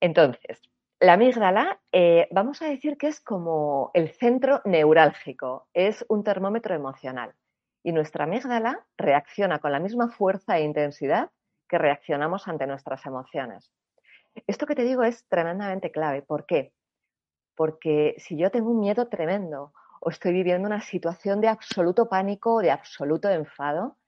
Entonces, 0.00 0.62
la 1.04 1.14
amígdala, 1.14 1.82
eh, 1.92 2.28
vamos 2.30 2.62
a 2.62 2.66
decir 2.66 2.96
que 2.96 3.08
es 3.08 3.20
como 3.20 3.90
el 3.92 4.08
centro 4.14 4.62
neurálgico, 4.64 5.68
es 5.74 6.02
un 6.08 6.24
termómetro 6.24 6.74
emocional 6.74 7.34
y 7.82 7.92
nuestra 7.92 8.24
amígdala 8.24 8.86
reacciona 8.96 9.58
con 9.58 9.72
la 9.72 9.80
misma 9.80 10.08
fuerza 10.08 10.56
e 10.56 10.62
intensidad 10.62 11.30
que 11.68 11.76
reaccionamos 11.76 12.48
ante 12.48 12.66
nuestras 12.66 13.04
emociones. 13.04 13.70
Esto 14.46 14.64
que 14.64 14.74
te 14.74 14.84
digo 14.84 15.02
es 15.02 15.28
tremendamente 15.28 15.92
clave. 15.92 16.22
¿Por 16.22 16.46
qué? 16.46 16.72
Porque 17.54 18.14
si 18.16 18.38
yo 18.38 18.50
tengo 18.50 18.70
un 18.70 18.80
miedo 18.80 19.08
tremendo 19.08 19.74
o 20.00 20.08
estoy 20.08 20.32
viviendo 20.32 20.66
una 20.66 20.80
situación 20.80 21.42
de 21.42 21.48
absoluto 21.48 22.08
pánico 22.08 22.54
o 22.54 22.60
de 22.62 22.70
absoluto 22.70 23.28
enfado, 23.28 23.98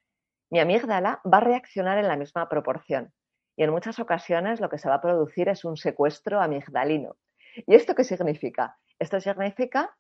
mi 0.49 0.61
amígdala 0.61 1.21
va 1.31 1.37
a 1.37 1.41
reaccionar 1.41 1.99
en 1.99 2.09
la 2.09 2.17
misma 2.17 2.49
proporción. 2.49 3.13
Y 3.57 3.65
en 3.65 3.71
muchas 3.71 3.99
ocasiones 3.99 4.61
lo 4.61 4.69
que 4.69 4.79
se 4.79 4.89
va 4.89 4.97
a 4.97 5.01
producir 5.01 5.49
es 5.49 5.65
un 5.65 5.77
secuestro 5.77 6.41
amigdalino. 6.41 7.17
¿Y 7.67 7.75
esto 7.75 7.95
qué 7.95 8.05
significa? 8.05 8.77
Esto 8.99 9.19
significa 9.19 9.97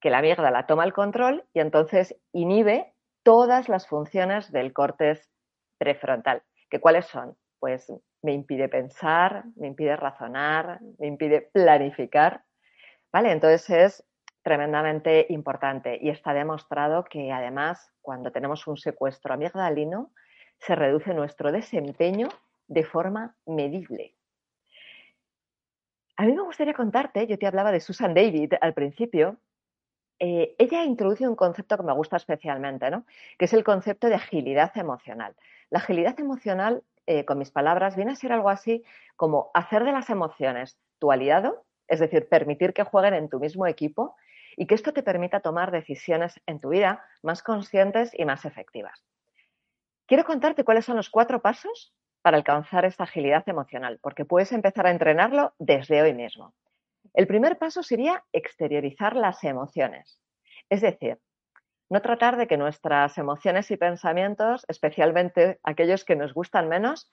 que 0.00 0.10
la 0.10 0.18
amígdala 0.18 0.66
toma 0.66 0.84
el 0.84 0.92
control 0.92 1.44
y 1.54 1.60
entonces 1.60 2.14
inhibe 2.32 2.92
todas 3.22 3.68
las 3.68 3.86
funciones 3.86 4.52
del 4.52 4.72
córtex 4.72 5.30
prefrontal. 5.78 6.42
¿Que 6.68 6.80
¿Cuáles 6.80 7.06
son? 7.06 7.36
Pues 7.58 7.90
me 8.22 8.32
impide 8.32 8.68
pensar, 8.68 9.44
me 9.56 9.68
impide 9.68 9.96
razonar, 9.96 10.80
me 10.98 11.06
impide 11.06 11.48
planificar. 11.52 12.44
¿Vale? 13.12 13.32
Entonces 13.32 13.70
es 13.70 14.06
tremendamente 14.42 15.26
importante 15.28 15.98
y 16.00 16.10
está 16.10 16.34
demostrado 16.34 17.04
que 17.04 17.30
además 17.30 17.92
cuando 18.00 18.32
tenemos 18.32 18.66
un 18.66 18.76
secuestro 18.76 19.34
amigdalino 19.34 20.10
se 20.58 20.74
reduce 20.74 21.14
nuestro 21.14 21.52
desempeño 21.52 22.28
de 22.72 22.84
forma 22.84 23.36
medible. 23.44 24.14
A 26.16 26.24
mí 26.24 26.32
me 26.32 26.42
gustaría 26.42 26.72
contarte, 26.72 27.26
yo 27.26 27.38
te 27.38 27.46
hablaba 27.46 27.70
de 27.70 27.80
Susan 27.80 28.14
David 28.14 28.54
al 28.60 28.72
principio, 28.72 29.38
eh, 30.18 30.54
ella 30.58 30.84
introduce 30.84 31.28
un 31.28 31.36
concepto 31.36 31.76
que 31.76 31.82
me 31.82 31.92
gusta 31.92 32.16
especialmente, 32.16 32.90
¿no? 32.90 33.04
que 33.38 33.46
es 33.46 33.52
el 33.52 33.64
concepto 33.64 34.08
de 34.08 34.14
agilidad 34.14 34.70
emocional. 34.76 35.34
La 35.68 35.80
agilidad 35.80 36.18
emocional, 36.18 36.82
eh, 37.06 37.24
con 37.24 37.38
mis 37.38 37.50
palabras, 37.50 37.96
viene 37.96 38.12
a 38.12 38.16
ser 38.16 38.32
algo 38.32 38.48
así 38.48 38.84
como 39.16 39.50
hacer 39.52 39.84
de 39.84 39.92
las 39.92 40.08
emociones 40.10 40.78
tu 40.98 41.12
aliado, 41.12 41.64
es 41.88 42.00
decir, 42.00 42.28
permitir 42.28 42.72
que 42.72 42.84
jueguen 42.84 43.14
en 43.14 43.28
tu 43.28 43.40
mismo 43.40 43.66
equipo 43.66 44.14
y 44.56 44.66
que 44.66 44.76
esto 44.76 44.92
te 44.92 45.02
permita 45.02 45.40
tomar 45.40 45.72
decisiones 45.72 46.40
en 46.46 46.60
tu 46.60 46.70
vida 46.70 47.04
más 47.22 47.42
conscientes 47.42 48.12
y 48.16 48.24
más 48.24 48.44
efectivas. 48.44 49.04
Quiero 50.06 50.24
contarte 50.24 50.64
cuáles 50.64 50.84
son 50.84 50.96
los 50.96 51.10
cuatro 51.10 51.42
pasos 51.42 51.92
para 52.22 52.36
alcanzar 52.36 52.84
esta 52.84 53.04
agilidad 53.04 53.46
emocional, 53.48 53.98
porque 54.00 54.24
puedes 54.24 54.52
empezar 54.52 54.86
a 54.86 54.90
entrenarlo 54.90 55.54
desde 55.58 56.02
hoy 56.02 56.14
mismo. 56.14 56.54
El 57.14 57.26
primer 57.26 57.58
paso 57.58 57.82
sería 57.82 58.24
exteriorizar 58.32 59.16
las 59.16 59.44
emociones. 59.44 60.18
Es 60.70 60.80
decir, 60.80 61.18
no 61.90 62.00
tratar 62.00 62.38
de 62.38 62.46
que 62.46 62.56
nuestras 62.56 63.18
emociones 63.18 63.70
y 63.70 63.76
pensamientos, 63.76 64.64
especialmente 64.68 65.60
aquellos 65.62 66.04
que 66.04 66.16
nos 66.16 66.32
gustan 66.32 66.68
menos, 66.68 67.10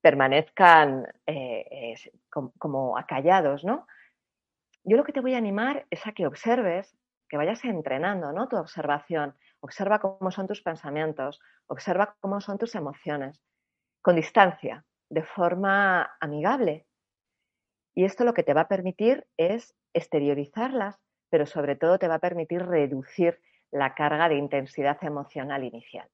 permanezcan 0.00 1.06
eh, 1.26 1.94
como, 2.30 2.96
acallados, 2.96 3.64
¿no? 3.64 3.86
Yo 4.84 4.96
lo 4.96 5.04
que 5.04 5.12
te 5.12 5.20
voy 5.20 5.34
a 5.34 5.38
animar 5.38 5.86
es 5.90 6.06
a 6.06 6.12
que 6.12 6.26
observes, 6.26 6.96
que 7.28 7.36
vayas 7.36 7.64
entrenando, 7.64 8.32
¿no? 8.32 8.48
Tu 8.48 8.56
observación. 8.56 9.34
Observa 9.60 9.98
cómo 9.98 10.30
son 10.30 10.46
tus 10.46 10.62
pensamientos, 10.62 11.40
observa 11.66 12.16
cómo 12.20 12.40
son 12.40 12.58
tus 12.58 12.74
emociones, 12.74 13.42
con 14.04 14.16
distancia, 14.16 14.84
de 15.08 15.22
forma 15.22 16.14
amigable, 16.20 16.86
y 17.94 18.04
esto 18.04 18.24
lo 18.24 18.34
que 18.34 18.42
te 18.42 18.52
va 18.52 18.62
a 18.62 18.68
permitir 18.68 19.26
es 19.38 19.74
exteriorizarlas, 19.94 21.00
pero 21.30 21.46
sobre 21.46 21.74
todo 21.74 21.98
te 21.98 22.06
va 22.06 22.16
a 22.16 22.26
permitir 22.26 22.66
reducir 22.66 23.40
la 23.70 23.94
carga 23.94 24.28
de 24.28 24.36
intensidad 24.36 25.02
emocional 25.02 25.64
inicial. 25.64 26.06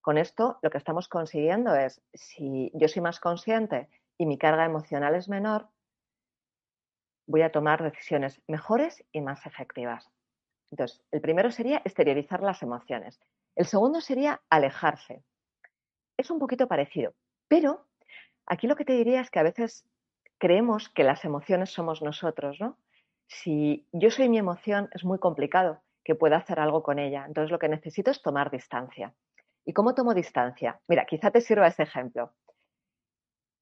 Con 0.00 0.16
esto 0.16 0.58
lo 0.62 0.70
que 0.70 0.78
estamos 0.78 1.06
consiguiendo 1.08 1.74
es, 1.76 2.00
si 2.14 2.70
yo 2.72 2.88
soy 2.88 3.02
más 3.02 3.20
consciente 3.20 3.90
y 4.16 4.24
mi 4.24 4.38
carga 4.38 4.64
emocional 4.64 5.14
es 5.14 5.28
menor, 5.28 5.68
voy 7.26 7.42
a 7.42 7.52
tomar 7.52 7.82
decisiones 7.82 8.40
mejores 8.48 9.04
y 9.12 9.20
más 9.20 9.44
efectivas. 9.44 10.10
Entonces, 10.70 11.04
el 11.10 11.20
primero 11.20 11.50
sería 11.50 11.82
exteriorizar 11.84 12.42
las 12.42 12.62
emociones. 12.62 13.20
El 13.54 13.66
segundo 13.66 14.00
sería 14.00 14.40
alejarse. 14.48 15.22
Es 16.16 16.30
un 16.30 16.38
poquito 16.38 16.68
parecido, 16.68 17.14
pero 17.48 17.86
aquí 18.46 18.66
lo 18.66 18.76
que 18.76 18.84
te 18.84 18.92
diría 18.92 19.20
es 19.20 19.30
que 19.30 19.38
a 19.38 19.44
veces 19.44 19.84
creemos 20.38 20.88
que 20.88 21.04
las 21.04 21.24
emociones 21.24 21.70
somos 21.70 22.02
nosotros, 22.02 22.58
¿no? 22.60 22.76
Si 23.28 23.86
yo 23.92 24.10
soy 24.10 24.28
mi 24.28 24.38
emoción, 24.38 24.90
es 24.92 25.04
muy 25.04 25.18
complicado 25.18 25.80
que 26.04 26.14
pueda 26.14 26.36
hacer 26.36 26.60
algo 26.60 26.82
con 26.82 26.98
ella. 26.98 27.24
Entonces 27.26 27.50
lo 27.50 27.58
que 27.58 27.68
necesito 27.68 28.10
es 28.10 28.20
tomar 28.20 28.50
distancia. 28.50 29.14
¿Y 29.64 29.72
cómo 29.72 29.94
tomo 29.94 30.14
distancia? 30.14 30.80
Mira, 30.88 31.06
quizá 31.06 31.30
te 31.30 31.40
sirva 31.40 31.68
este 31.68 31.84
ejemplo. 31.84 32.32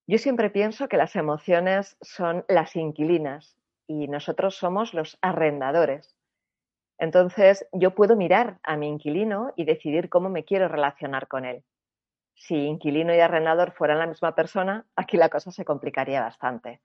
Yo 0.07 0.19
siempre 0.19 0.51
pienso 0.51 0.89
que 0.89 0.97
las 0.97 1.15
emociones 1.15 1.97
son 2.01 2.45
las 2.49 2.75
inquilinas 2.75 3.57
y 3.87 4.09
nosotros 4.09 4.57
somos 4.57 4.93
los 4.95 5.19
arrendadores. 5.21 6.17
Entonces 6.99 7.69
yo 7.73 7.95
puedo 7.95 8.17
mirar 8.17 8.59
a 8.63 8.77
mi 8.77 8.89
inquilino 8.89 9.53
y 9.55 9.65
decidir 9.65 10.09
cómo 10.09 10.31
me 10.31 10.45
quiero 10.45 10.69
relacionar 10.69 11.29
con 11.29 11.45
él 11.45 11.63
si 12.35 12.57
inquilino 12.57 13.15
y 13.15 13.21
arrendador 13.21 13.73
fueran 13.73 13.99
la 13.99 14.07
misma 14.07 14.35
persona, 14.35 14.87
aquí 14.97 15.17
la 15.17 15.29
cosa 15.29 15.51
se 15.51 15.65
complicaría 15.65 16.21
bastante. 16.21 16.81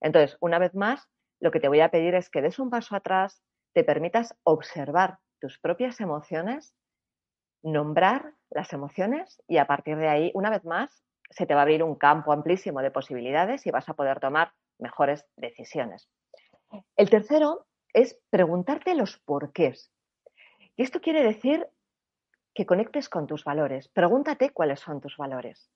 Entonces, 0.00 0.36
una 0.40 0.58
vez 0.58 0.74
más, 0.74 1.08
lo 1.40 1.50
que 1.50 1.60
te 1.60 1.68
voy 1.68 1.80
a 1.80 1.90
pedir 1.90 2.14
es 2.14 2.30
que 2.30 2.42
des 2.42 2.58
un 2.58 2.70
paso 2.70 2.96
atrás, 2.96 3.42
te 3.74 3.84
permitas 3.84 4.36
observar 4.44 5.18
tus 5.40 5.58
propias 5.58 6.00
emociones, 6.00 6.74
nombrar 7.62 8.34
las 8.50 8.72
emociones 8.72 9.42
y 9.48 9.58
a 9.58 9.66
partir 9.66 9.96
de 9.96 10.08
ahí, 10.08 10.30
una 10.34 10.50
vez 10.50 10.64
más, 10.64 11.04
se 11.30 11.46
te 11.46 11.54
va 11.54 11.60
a 11.60 11.62
abrir 11.62 11.82
un 11.82 11.94
campo 11.94 12.32
amplísimo 12.32 12.82
de 12.82 12.90
posibilidades 12.90 13.66
y 13.66 13.70
vas 13.70 13.88
a 13.88 13.94
poder 13.94 14.20
tomar 14.20 14.52
mejores 14.78 15.26
decisiones. 15.36 16.08
El 16.96 17.10
tercero 17.10 17.66
es 17.92 18.20
preguntarte 18.30 18.94
los 18.94 19.18
porqués. 19.18 19.92
Y 20.76 20.82
esto 20.82 21.00
quiere 21.00 21.22
decir 21.22 21.66
que 22.60 22.66
conectes 22.66 23.08
con 23.08 23.26
tus 23.26 23.42
valores. 23.42 23.88
Pregúntate 23.88 24.50
cuáles 24.50 24.80
son 24.80 25.00
tus 25.00 25.16
valores. 25.16 25.70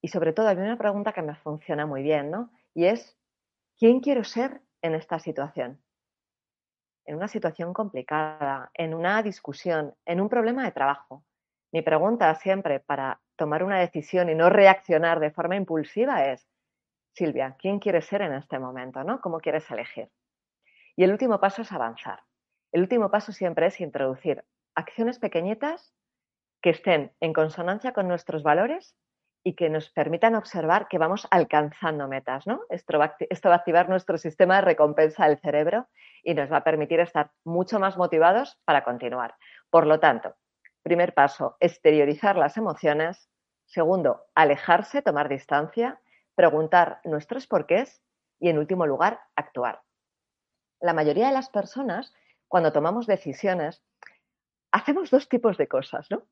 Y 0.00 0.08
sobre 0.08 0.32
todo, 0.32 0.48
hay 0.48 0.56
una 0.56 0.78
pregunta 0.78 1.12
que 1.12 1.20
me 1.20 1.34
funciona 1.34 1.84
muy 1.84 2.02
bien, 2.02 2.30
¿no? 2.30 2.50
Y 2.72 2.86
es, 2.86 3.18
¿quién 3.76 4.00
quiero 4.00 4.24
ser 4.24 4.62
en 4.80 4.94
esta 4.94 5.18
situación? 5.18 5.82
En 7.04 7.16
una 7.16 7.28
situación 7.28 7.74
complicada, 7.74 8.70
en 8.72 8.94
una 8.94 9.22
discusión, 9.22 9.94
en 10.06 10.22
un 10.22 10.30
problema 10.30 10.64
de 10.64 10.72
trabajo. 10.72 11.26
Mi 11.72 11.82
pregunta 11.82 12.34
siempre 12.36 12.80
para 12.80 13.20
tomar 13.36 13.62
una 13.62 13.78
decisión 13.78 14.30
y 14.30 14.34
no 14.34 14.48
reaccionar 14.48 15.20
de 15.20 15.30
forma 15.30 15.56
impulsiva 15.56 16.24
es, 16.24 16.48
Silvia, 17.12 17.54
¿quién 17.58 17.80
quieres 17.80 18.06
ser 18.06 18.22
en 18.22 18.32
este 18.32 18.58
momento? 18.58 19.04
¿no? 19.04 19.20
¿Cómo 19.20 19.40
quieres 19.40 19.70
elegir? 19.70 20.08
Y 20.96 21.04
el 21.04 21.12
último 21.12 21.38
paso 21.38 21.60
es 21.60 21.70
avanzar. 21.70 22.20
El 22.72 22.80
último 22.80 23.10
paso 23.10 23.30
siempre 23.32 23.66
es 23.66 23.78
introducir 23.78 24.42
acciones 24.74 25.18
pequeñitas 25.18 25.92
que 26.62 26.70
estén 26.70 27.12
en 27.20 27.32
consonancia 27.32 27.92
con 27.92 28.08
nuestros 28.08 28.42
valores 28.42 28.96
y 29.44 29.54
que 29.54 29.70
nos 29.70 29.90
permitan 29.90 30.34
observar 30.34 30.88
que 30.88 30.98
vamos 30.98 31.26
alcanzando 31.30 32.08
metas, 32.08 32.46
¿no? 32.46 32.60
Esto 32.68 32.98
va, 32.98 33.16
esto 33.30 33.48
va, 33.48 33.54
a 33.54 33.58
activar 33.58 33.88
nuestro 33.88 34.18
sistema 34.18 34.56
de 34.56 34.62
recompensa 34.62 35.26
del 35.26 35.38
cerebro 35.38 35.88
y 36.22 36.34
nos 36.34 36.50
va 36.50 36.58
a 36.58 36.64
permitir 36.64 37.00
estar 37.00 37.30
mucho 37.44 37.78
más 37.78 37.96
motivados 37.96 38.60
para 38.64 38.84
continuar. 38.84 39.36
Por 39.70 39.86
lo 39.86 40.00
tanto, 40.00 40.34
primer 40.82 41.14
paso, 41.14 41.56
exteriorizar 41.60 42.36
las 42.36 42.56
emociones. 42.56 43.30
Segundo, 43.66 44.24
alejarse, 44.34 45.02
tomar 45.02 45.28
distancia, 45.28 46.00
preguntar 46.34 47.00
nuestros 47.04 47.46
porqués 47.46 48.02
y, 48.40 48.48
en 48.48 48.58
último 48.58 48.86
lugar, 48.86 49.20
actuar. 49.36 49.82
La 50.80 50.94
mayoría 50.94 51.28
de 51.28 51.34
las 51.34 51.50
personas, 51.50 52.14
cuando 52.48 52.72
tomamos 52.72 53.06
decisiones, 53.06 53.82
hacemos 54.72 55.10
dos 55.10 55.28
tipos 55.28 55.56
de 55.56 55.68
cosas, 55.68 56.10
¿no? 56.10 56.22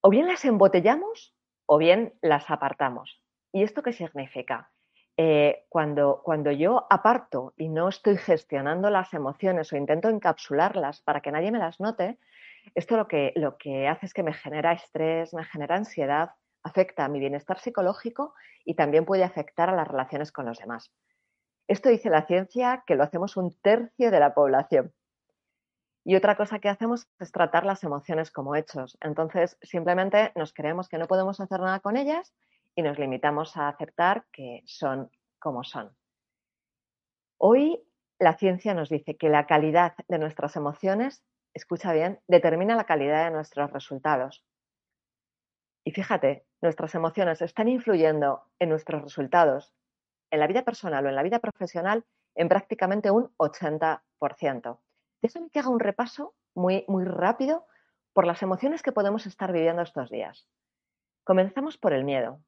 O 0.00 0.10
bien 0.10 0.26
las 0.26 0.44
embotellamos 0.44 1.34
o 1.66 1.78
bien 1.78 2.14
las 2.22 2.50
apartamos. 2.50 3.22
¿Y 3.52 3.62
esto 3.62 3.82
qué 3.82 3.92
significa? 3.92 4.70
Eh, 5.16 5.66
cuando, 5.68 6.22
cuando 6.24 6.52
yo 6.52 6.86
aparto 6.90 7.52
y 7.56 7.68
no 7.68 7.88
estoy 7.88 8.16
gestionando 8.16 8.88
las 8.88 9.12
emociones 9.14 9.72
o 9.72 9.76
intento 9.76 10.08
encapsularlas 10.08 11.00
para 11.00 11.20
que 11.20 11.32
nadie 11.32 11.50
me 11.50 11.58
las 11.58 11.80
note, 11.80 12.18
esto 12.74 12.96
lo 12.96 13.08
que, 13.08 13.32
lo 13.34 13.58
que 13.58 13.88
hace 13.88 14.06
es 14.06 14.14
que 14.14 14.22
me 14.22 14.32
genera 14.32 14.72
estrés, 14.72 15.34
me 15.34 15.44
genera 15.44 15.74
ansiedad, 15.74 16.30
afecta 16.62 17.04
a 17.04 17.08
mi 17.08 17.18
bienestar 17.18 17.58
psicológico 17.58 18.34
y 18.64 18.74
también 18.74 19.04
puede 19.04 19.24
afectar 19.24 19.68
a 19.68 19.74
las 19.74 19.88
relaciones 19.88 20.30
con 20.30 20.46
los 20.46 20.58
demás. 20.58 20.92
Esto 21.66 21.88
dice 21.88 22.10
la 22.10 22.26
ciencia 22.26 22.84
que 22.86 22.94
lo 22.94 23.02
hacemos 23.02 23.36
un 23.36 23.54
tercio 23.60 24.10
de 24.10 24.20
la 24.20 24.34
población. 24.34 24.92
Y 26.04 26.16
otra 26.16 26.36
cosa 26.36 26.58
que 26.58 26.68
hacemos 26.68 27.06
es 27.18 27.32
tratar 27.32 27.66
las 27.66 27.84
emociones 27.84 28.30
como 28.30 28.54
hechos. 28.56 28.96
Entonces, 29.00 29.58
simplemente 29.62 30.32
nos 30.36 30.52
creemos 30.52 30.88
que 30.88 30.98
no 30.98 31.06
podemos 31.06 31.40
hacer 31.40 31.60
nada 31.60 31.80
con 31.80 31.96
ellas 31.96 32.34
y 32.74 32.82
nos 32.82 32.98
limitamos 32.98 33.56
a 33.56 33.68
aceptar 33.68 34.24
que 34.32 34.62
son 34.64 35.10
como 35.38 35.64
son. 35.64 35.94
Hoy 37.38 37.82
la 38.18 38.36
ciencia 38.36 38.74
nos 38.74 38.88
dice 38.88 39.16
que 39.16 39.28
la 39.28 39.46
calidad 39.46 39.94
de 40.08 40.18
nuestras 40.18 40.56
emociones, 40.56 41.24
escucha 41.54 41.92
bien, 41.92 42.20
determina 42.26 42.74
la 42.74 42.84
calidad 42.84 43.24
de 43.24 43.30
nuestros 43.30 43.70
resultados. 43.72 44.44
Y 45.84 45.92
fíjate, 45.92 46.44
nuestras 46.60 46.94
emociones 46.94 47.40
están 47.40 47.68
influyendo 47.68 48.42
en 48.58 48.68
nuestros 48.70 49.02
resultados, 49.02 49.72
en 50.30 50.40
la 50.40 50.46
vida 50.46 50.64
personal 50.64 51.06
o 51.06 51.08
en 51.08 51.14
la 51.14 51.22
vida 51.22 51.38
profesional, 51.38 52.04
en 52.34 52.48
prácticamente 52.48 53.10
un 53.10 53.32
80%. 53.38 54.80
Déjame 55.22 55.50
que 55.50 55.58
haga 55.58 55.70
un 55.70 55.80
repaso 55.80 56.34
muy, 56.54 56.84
muy 56.88 57.04
rápido 57.04 57.66
por 58.12 58.26
las 58.26 58.42
emociones 58.42 58.82
que 58.82 58.92
podemos 58.92 59.26
estar 59.26 59.52
viviendo 59.52 59.82
estos 59.82 60.10
días. 60.10 60.48
Comenzamos 61.24 61.76
por 61.76 61.92
el 61.92 62.04
miedo. 62.04 62.40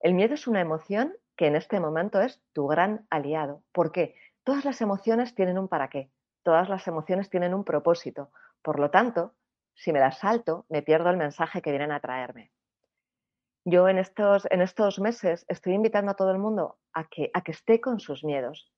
El 0.00 0.14
miedo 0.14 0.34
es 0.34 0.46
una 0.46 0.60
emoción 0.60 1.14
que 1.36 1.46
en 1.46 1.56
este 1.56 1.80
momento 1.80 2.20
es 2.20 2.42
tu 2.52 2.66
gran 2.66 3.06
aliado. 3.10 3.62
¿Por 3.72 3.92
qué? 3.92 4.14
Todas 4.44 4.64
las 4.64 4.80
emociones 4.80 5.34
tienen 5.34 5.58
un 5.58 5.68
para 5.68 5.88
qué. 5.88 6.10
Todas 6.42 6.68
las 6.68 6.86
emociones 6.88 7.30
tienen 7.30 7.54
un 7.54 7.64
propósito. 7.64 8.30
Por 8.62 8.80
lo 8.80 8.90
tanto, 8.90 9.34
si 9.74 9.92
me 9.92 10.00
las 10.00 10.18
salto, 10.18 10.66
me 10.68 10.82
pierdo 10.82 11.10
el 11.10 11.16
mensaje 11.16 11.62
que 11.62 11.70
vienen 11.70 11.92
a 11.92 12.00
traerme. 12.00 12.50
Yo 13.64 13.88
en 13.88 13.98
estos, 13.98 14.46
en 14.50 14.62
estos 14.62 14.98
meses 14.98 15.44
estoy 15.48 15.74
invitando 15.74 16.10
a 16.10 16.16
todo 16.16 16.30
el 16.30 16.38
mundo 16.38 16.78
a 16.92 17.04
que, 17.08 17.30
a 17.34 17.42
que 17.42 17.52
esté 17.52 17.80
con 17.80 18.00
sus 18.00 18.24
miedos, 18.24 18.72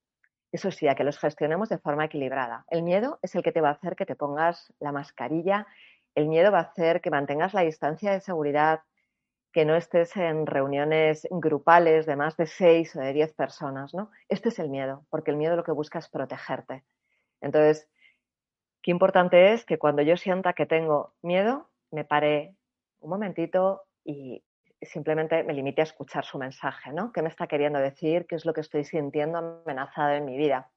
eso 0.52 0.70
sí, 0.70 0.88
a 0.88 0.94
que 0.94 1.04
los 1.04 1.18
gestionemos 1.18 1.68
de 1.68 1.78
forma 1.78 2.04
equilibrada. 2.04 2.64
El 2.68 2.82
miedo 2.82 3.18
es 3.22 3.34
el 3.34 3.42
que 3.42 3.52
te 3.52 3.60
va 3.60 3.68
a 3.68 3.72
hacer 3.72 3.96
que 3.96 4.06
te 4.06 4.16
pongas 4.16 4.72
la 4.80 4.92
mascarilla, 4.92 5.66
el 6.14 6.28
miedo 6.28 6.50
va 6.50 6.58
a 6.58 6.62
hacer 6.62 7.00
que 7.00 7.10
mantengas 7.10 7.54
la 7.54 7.62
distancia 7.62 8.12
de 8.12 8.20
seguridad, 8.20 8.80
que 9.52 9.64
no 9.64 9.74
estés 9.76 10.16
en 10.16 10.46
reuniones 10.46 11.26
grupales 11.30 12.06
de 12.06 12.16
más 12.16 12.36
de 12.36 12.46
seis 12.46 12.94
o 12.96 13.00
de 13.00 13.12
diez 13.12 13.32
personas, 13.32 13.94
¿no? 13.94 14.10
Este 14.28 14.48
es 14.48 14.58
el 14.58 14.68
miedo, 14.68 15.06
porque 15.10 15.30
el 15.30 15.36
miedo 15.36 15.56
lo 15.56 15.64
que 15.64 15.72
busca 15.72 15.98
es 15.98 16.08
protegerte. 16.08 16.84
Entonces, 17.40 17.88
qué 18.82 18.90
importante 18.90 19.52
es 19.52 19.64
que 19.64 19.78
cuando 19.78 20.02
yo 20.02 20.16
sienta 20.16 20.52
que 20.52 20.66
tengo 20.66 21.14
miedo, 21.22 21.68
me 21.90 22.04
pare 22.04 22.54
un 23.00 23.10
momentito 23.10 23.82
y 24.04 24.44
simplemente 24.82 25.42
me 25.44 25.52
limite 25.52 25.82
a 25.82 25.84
escuchar 25.84 26.24
su 26.24 26.38
mensaje, 26.38 26.92
¿no? 26.92 27.12
¿Qué 27.12 27.22
me 27.22 27.28
está 27.28 27.46
queriendo 27.46 27.78
decir? 27.78 28.26
¿Qué 28.26 28.36
es 28.36 28.44
lo 28.44 28.52
que 28.54 28.62
estoy 28.62 28.84
sintiendo 28.84 29.38
amenazado 29.38 30.12
en 30.12 30.24
mi 30.24 30.36
vida? 30.36 30.70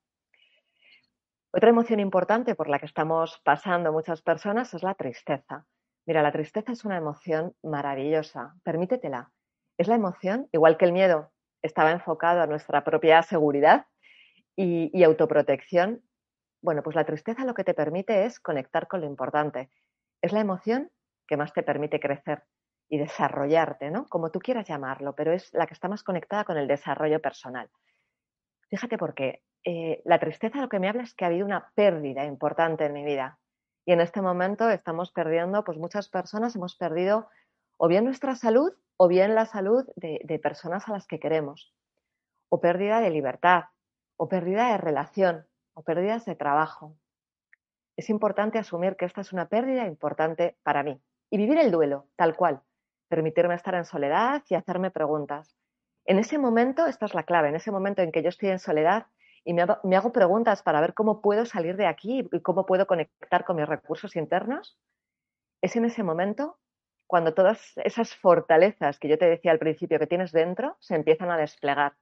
Otra 1.52 1.70
emoción 1.70 2.00
importante 2.00 2.56
por 2.56 2.68
la 2.68 2.80
que 2.80 2.86
estamos 2.86 3.40
pasando 3.44 3.92
muchas 3.92 4.22
personas 4.22 4.74
es 4.74 4.84
la 4.84 4.96
tristeza. 4.96 5.66
Mira, 6.06 6.22
la 6.22 6.32
tristeza 6.32 6.72
es 6.72 6.84
una 6.84 6.98
emoción 6.98 7.56
maravillosa, 7.62 8.56
permítetela. 8.64 9.32
Es 9.78 9.88
la 9.88 9.96
emoción, 9.96 10.50
igual 10.52 10.78
que 10.78 10.86
el 10.86 10.92
miedo, 10.92 11.32
estaba 11.62 11.92
enfocado 11.92 12.42
a 12.42 12.48
nuestra 12.48 12.84
propia 12.84 13.22
seguridad 13.24 13.86
y 14.56 15.04
autoprotección. 15.04 16.04
Bueno, 16.62 16.84
pues 16.84 16.96
la 16.96 17.06
tristeza 17.06 17.46
lo 17.46 17.54
que 17.54 17.64
te 17.64 17.74
permite 17.74 18.26
es 18.26 18.40
conectar 18.40 18.88
con 18.88 19.02
lo 19.02 19.08
importante. 19.08 19.70
Es 20.22 20.34
la 20.34 20.42
emoción 20.42 20.92
que 21.28 21.38
más 21.38 21.54
te 21.54 21.64
permite 21.64 22.00
crecer, 22.00 22.44
y 22.90 22.98
desarrollarte, 22.98 23.92
¿no? 23.92 24.06
Como 24.08 24.30
tú 24.32 24.40
quieras 24.40 24.68
llamarlo, 24.68 25.16
pero 25.16 25.34
es 25.34 25.54
la 25.54 25.66
que 25.66 25.74
está 25.74 25.88
más 25.88 26.04
conectada 26.04 26.44
con 26.44 26.58
el 26.58 26.68
desarrollo 26.68 27.22
personal. 27.22 27.70
Fíjate 28.70 28.98
porque 28.98 29.44
eh, 29.64 30.02
la 30.06 30.20
tristeza 30.20 30.62
lo 30.62 30.70
que 30.70 30.80
me 30.80 30.90
habla 30.90 31.04
es 31.04 31.14
que 31.14 31.26
ha 31.26 31.30
habido 31.30 31.46
una 31.46 31.72
pérdida 31.76 32.26
importante 32.26 32.86
en 32.86 32.94
mi 32.94 33.04
vida. 33.04 33.40
Y 33.86 33.94
en 33.94 34.02
este 34.02 34.22
momento 34.22 34.70
estamos 34.70 35.12
perdiendo, 35.12 35.64
pues 35.64 35.78
muchas 35.78 36.10
personas 36.10 36.56
hemos 36.56 36.76
perdido 36.76 37.28
o 37.78 37.88
bien 37.88 38.06
nuestra 38.06 38.36
salud 38.36 38.72
o 38.98 39.08
bien 39.08 39.36
la 39.36 39.46
salud 39.46 39.86
de, 39.96 40.22
de 40.24 40.40
personas 40.40 40.88
a 40.88 40.94
las 40.94 41.08
que 41.08 41.20
queremos. 41.20 41.74
O 42.50 42.62
pérdida 42.62 43.02
de 43.02 43.10
libertad, 43.10 43.66
o 44.18 44.30
pérdida 44.30 44.72
de 44.72 44.78
relación, 44.78 45.48
o 45.74 45.84
pérdidas 45.84 46.26
de 46.26 46.36
trabajo. 46.36 46.96
Es 47.98 48.10
importante 48.10 48.60
asumir 48.60 48.96
que 48.96 49.06
esta 49.06 49.22
es 49.22 49.34
una 49.34 49.50
pérdida 49.50 49.86
importante 49.86 50.58
para 50.64 50.84
mí 50.84 51.02
y 51.30 51.38
vivir 51.38 51.58
el 51.58 51.72
duelo 51.72 52.08
tal 52.16 52.36
cual, 52.36 52.62
permitirme 53.14 53.54
estar 53.54 53.76
en 53.76 53.86
soledad 53.86 54.42
y 54.50 54.56
hacerme 54.56 54.90
preguntas. 54.90 55.56
En 56.04 56.18
ese 56.18 56.40
momento, 56.40 56.88
esta 56.88 57.06
es 57.06 57.14
la 57.14 57.22
clave, 57.22 57.50
en 57.50 57.56
ese 57.56 57.70
momento 57.70 58.02
en 58.02 58.12
que 58.12 58.24
yo 58.24 58.30
estoy 58.30 58.50
en 58.50 58.58
soledad 58.58 59.06
y 59.46 59.54
me 59.54 59.62
hago, 59.96 60.12
preguntas 60.12 60.64
para 60.64 60.82
ver 60.82 60.96
cómo 60.96 61.22
puedo 61.22 61.46
salir 61.46 61.78
de 61.78 61.86
aquí 61.86 62.28
y 62.32 62.42
cómo 62.42 62.66
puedo 62.66 62.88
conectar 62.88 63.46
con 63.46 63.58
mis 63.58 63.68
recursos 63.68 64.16
internos, 64.16 64.80
es 65.62 65.76
en 65.76 65.86
ese 65.86 66.02
momento 66.02 66.58
cuando 67.06 67.36
todas 67.36 67.74
esas 67.76 68.16
fortalezas 68.16 68.98
que 68.98 69.10
yo 69.10 69.20
te 69.20 69.28
decía 69.28 69.52
al 69.52 69.60
principio 69.60 70.00
que 70.00 70.08
tienes 70.08 70.32
dentro 70.32 70.76
se 70.80 70.96
empiezan 70.96 71.30
a 71.30 71.38
desplegar 71.38 71.94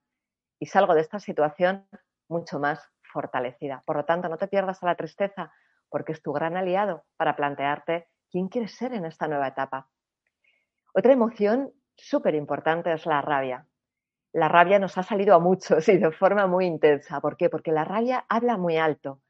y 0.60 0.68
salgo 0.68 0.94
de 0.96 1.02
esta 1.02 1.20
situación 1.20 1.90
mucho 2.30 2.58
más 2.58 2.90
fortalecida. 3.12 3.84
Por 3.86 3.98
lo 3.98 4.06
tanto, 4.06 4.30
no 4.30 4.38
te 4.38 4.48
pierdas 4.48 4.82
a 4.82 4.86
la 4.86 4.96
tristeza 4.96 5.52
porque 5.90 6.14
es 6.14 6.22
tu 6.22 6.32
gran 6.32 6.56
aliado 6.56 7.04
para 7.18 7.36
plantearte 7.36 8.08
quién 8.32 8.48
quieres 8.48 8.78
ser 8.78 8.94
en 8.94 9.04
esta 9.04 9.28
nueva 9.28 9.50
etapa. 9.50 9.90
Otra 10.94 11.14
emoción 11.14 11.74
súper 11.96 12.36
importante 12.36 12.92
es 12.92 13.06
la 13.06 13.22
rabia. 13.22 13.66
La 14.34 14.50
rabia 14.50 14.80
nos 14.80 14.98
ha 14.98 15.04
salido 15.04 15.36
a 15.36 15.40
muchos 15.40 15.88
y 15.90 15.98
de 15.98 16.12
forma 16.12 16.48
muy 16.48 16.66
intensa. 16.66 17.22
¿Por 17.22 17.38
qué? 17.38 17.50
Porque 17.50 17.72
la 17.72 17.86
rabia 17.86 18.26
habla 18.28 18.58
muy 18.58 18.78
alto. 18.78 19.22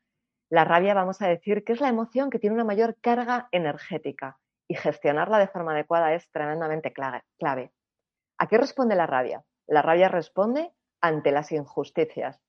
La 0.49 0.65
rabia 0.65 0.93
vamos 0.93 1.21
a 1.21 1.27
decir 1.27 1.63
que 1.63 1.73
es 1.73 1.81
la 1.81 1.89
emoción 1.89 2.29
que 2.29 2.39
tiene 2.39 2.55
una 2.55 2.63
mayor 2.63 2.97
carga 2.99 3.47
energética 3.51 4.39
y 4.67 4.75
gestionarla 4.75 5.37
de 5.37 5.47
forma 5.47 5.73
adecuada 5.73 6.13
es 6.13 6.29
tremendamente 6.31 6.93
clave. 6.93 7.71
¿A 8.37 8.47
qué 8.47 8.57
responde 8.57 8.95
la 8.95 9.05
rabia? 9.05 9.43
La 9.67 9.81
rabia 9.81 10.07
responde 10.07 10.73
ante 10.99 11.31
las 11.31 11.51
injusticias. 11.51 12.41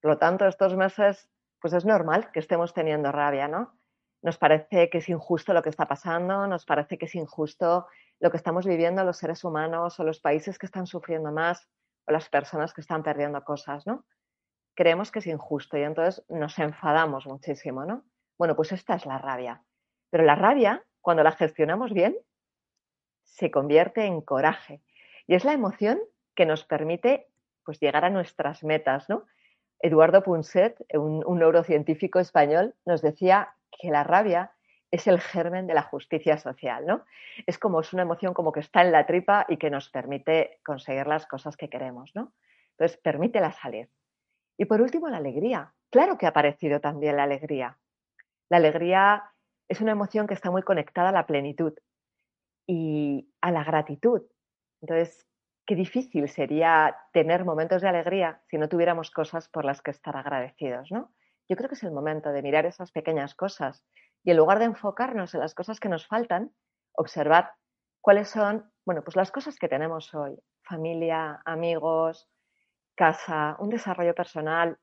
Por 0.00 0.12
lo 0.12 0.18
tanto, 0.18 0.46
estos 0.46 0.76
meses 0.76 1.28
pues 1.60 1.74
es 1.74 1.84
normal 1.84 2.30
que 2.30 2.38
estemos 2.38 2.72
teniendo 2.72 3.10
rabia, 3.10 3.48
¿no? 3.48 3.78
Nos 4.22 4.38
parece 4.38 4.90
que 4.90 4.98
es 4.98 5.08
injusto 5.08 5.52
lo 5.52 5.62
que 5.62 5.70
está 5.70 5.86
pasando, 5.86 6.46
nos 6.46 6.64
parece 6.64 6.98
que 6.98 7.06
es 7.06 7.14
injusto 7.14 7.86
lo 8.20 8.30
que 8.30 8.36
estamos 8.36 8.66
viviendo 8.66 9.04
los 9.04 9.18
seres 9.18 9.44
humanos 9.44 9.98
o 10.00 10.04
los 10.04 10.20
países 10.20 10.58
que 10.58 10.66
están 10.66 10.86
sufriendo 10.86 11.32
más 11.32 11.68
o 12.06 12.12
las 12.12 12.28
personas 12.28 12.72
que 12.72 12.80
están 12.80 13.02
perdiendo 13.02 13.42
cosas, 13.44 13.86
¿no? 13.86 14.04
Creemos 14.74 15.10
que 15.10 15.20
es 15.20 15.26
injusto 15.26 15.76
y 15.76 15.82
entonces 15.82 16.24
nos 16.28 16.58
enfadamos 16.58 17.26
muchísimo, 17.26 17.84
¿no? 17.84 18.04
Bueno, 18.36 18.54
pues 18.56 18.72
esta 18.72 18.94
es 18.94 19.06
la 19.06 19.18
rabia. 19.18 19.62
Pero 20.10 20.24
la 20.24 20.34
rabia, 20.34 20.84
cuando 21.00 21.22
la 21.22 21.32
gestionamos 21.32 21.92
bien, 21.92 22.16
se 23.24 23.50
convierte 23.50 24.04
en 24.04 24.20
coraje. 24.20 24.82
Y 25.26 25.34
es 25.34 25.44
la 25.44 25.52
emoción 25.52 25.98
que 26.34 26.46
nos 26.46 26.64
permite 26.64 27.28
pues, 27.64 27.80
llegar 27.80 28.04
a 28.04 28.10
nuestras 28.10 28.64
metas, 28.64 29.08
¿no? 29.08 29.24
Eduardo 29.80 30.22
Punset, 30.22 30.84
un, 30.94 31.24
un 31.24 31.38
neurocientífico 31.38 32.18
español, 32.18 32.74
nos 32.84 33.02
decía 33.02 33.54
que 33.70 33.90
la 33.90 34.02
rabia 34.02 34.52
es 34.90 35.06
el 35.06 35.20
germen 35.20 35.66
de 35.66 35.74
la 35.74 35.82
justicia 35.82 36.38
social, 36.38 36.86
¿no? 36.86 37.04
Es 37.46 37.58
como 37.58 37.80
es 37.80 37.92
una 37.92 38.02
emoción 38.02 38.34
como 38.34 38.52
que 38.52 38.60
está 38.60 38.82
en 38.82 38.92
la 38.92 39.06
tripa 39.06 39.44
y 39.48 39.56
que 39.58 39.70
nos 39.70 39.90
permite 39.90 40.60
conseguir 40.64 41.06
las 41.06 41.26
cosas 41.26 41.56
que 41.56 41.68
queremos, 41.68 42.12
¿no? 42.14 42.32
Entonces, 42.72 42.98
permítela 42.98 43.52
salir. 43.52 43.90
Y 44.56 44.64
por 44.64 44.80
último, 44.80 45.08
la 45.08 45.18
alegría. 45.18 45.74
Claro 45.90 46.16
que 46.16 46.26
ha 46.26 46.30
aparecido 46.30 46.80
también 46.80 47.16
la 47.16 47.24
alegría. 47.24 47.78
La 48.48 48.56
alegría 48.56 49.32
es 49.68 49.80
una 49.80 49.92
emoción 49.92 50.26
que 50.26 50.34
está 50.34 50.50
muy 50.50 50.62
conectada 50.62 51.10
a 51.10 51.12
la 51.12 51.26
plenitud 51.26 51.74
y 52.66 53.30
a 53.40 53.50
la 53.50 53.64
gratitud. 53.64 54.22
Entonces, 54.80 55.26
qué 55.66 55.74
difícil 55.74 56.28
sería 56.28 56.96
tener 57.12 57.44
momentos 57.44 57.82
de 57.82 57.88
alegría 57.88 58.40
si 58.48 58.56
no 58.56 58.68
tuviéramos 58.68 59.10
cosas 59.10 59.48
por 59.48 59.64
las 59.64 59.82
que 59.82 59.90
estar 59.90 60.16
agradecidos, 60.16 60.90
¿no? 60.90 61.12
Yo 61.48 61.56
creo 61.56 61.68
que 61.68 61.74
es 61.74 61.82
el 61.82 61.92
momento 61.92 62.30
de 62.30 62.42
mirar 62.42 62.66
esas 62.66 62.92
pequeñas 62.92 63.34
cosas 63.34 63.84
y 64.24 64.30
en 64.30 64.36
lugar 64.36 64.58
de 64.58 64.66
enfocarnos 64.66 65.34
en 65.34 65.40
las 65.40 65.54
cosas 65.54 65.80
que 65.80 65.88
nos 65.88 66.06
faltan, 66.06 66.52
observar 66.92 67.52
cuáles 68.00 68.28
son, 68.28 68.70
bueno, 68.84 69.02
pues 69.02 69.16
las 69.16 69.30
cosas 69.30 69.58
que 69.58 69.68
tenemos 69.68 70.14
hoy, 70.14 70.38
familia, 70.62 71.40
amigos, 71.44 72.28
casa, 72.94 73.56
un 73.58 73.70
desarrollo 73.70 74.14
personal, 74.14 74.78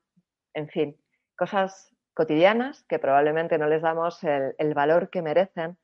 en 0.54 0.68
fin, 0.68 0.96
cosas 1.36 1.94
cotidianas 2.14 2.84
que 2.88 2.98
probablemente 2.98 3.58
no 3.58 3.66
les 3.68 3.82
damos 3.82 4.24
el, 4.24 4.54
el 4.58 4.74
valor 4.74 5.10
que 5.10 5.22
merecen 5.22 5.78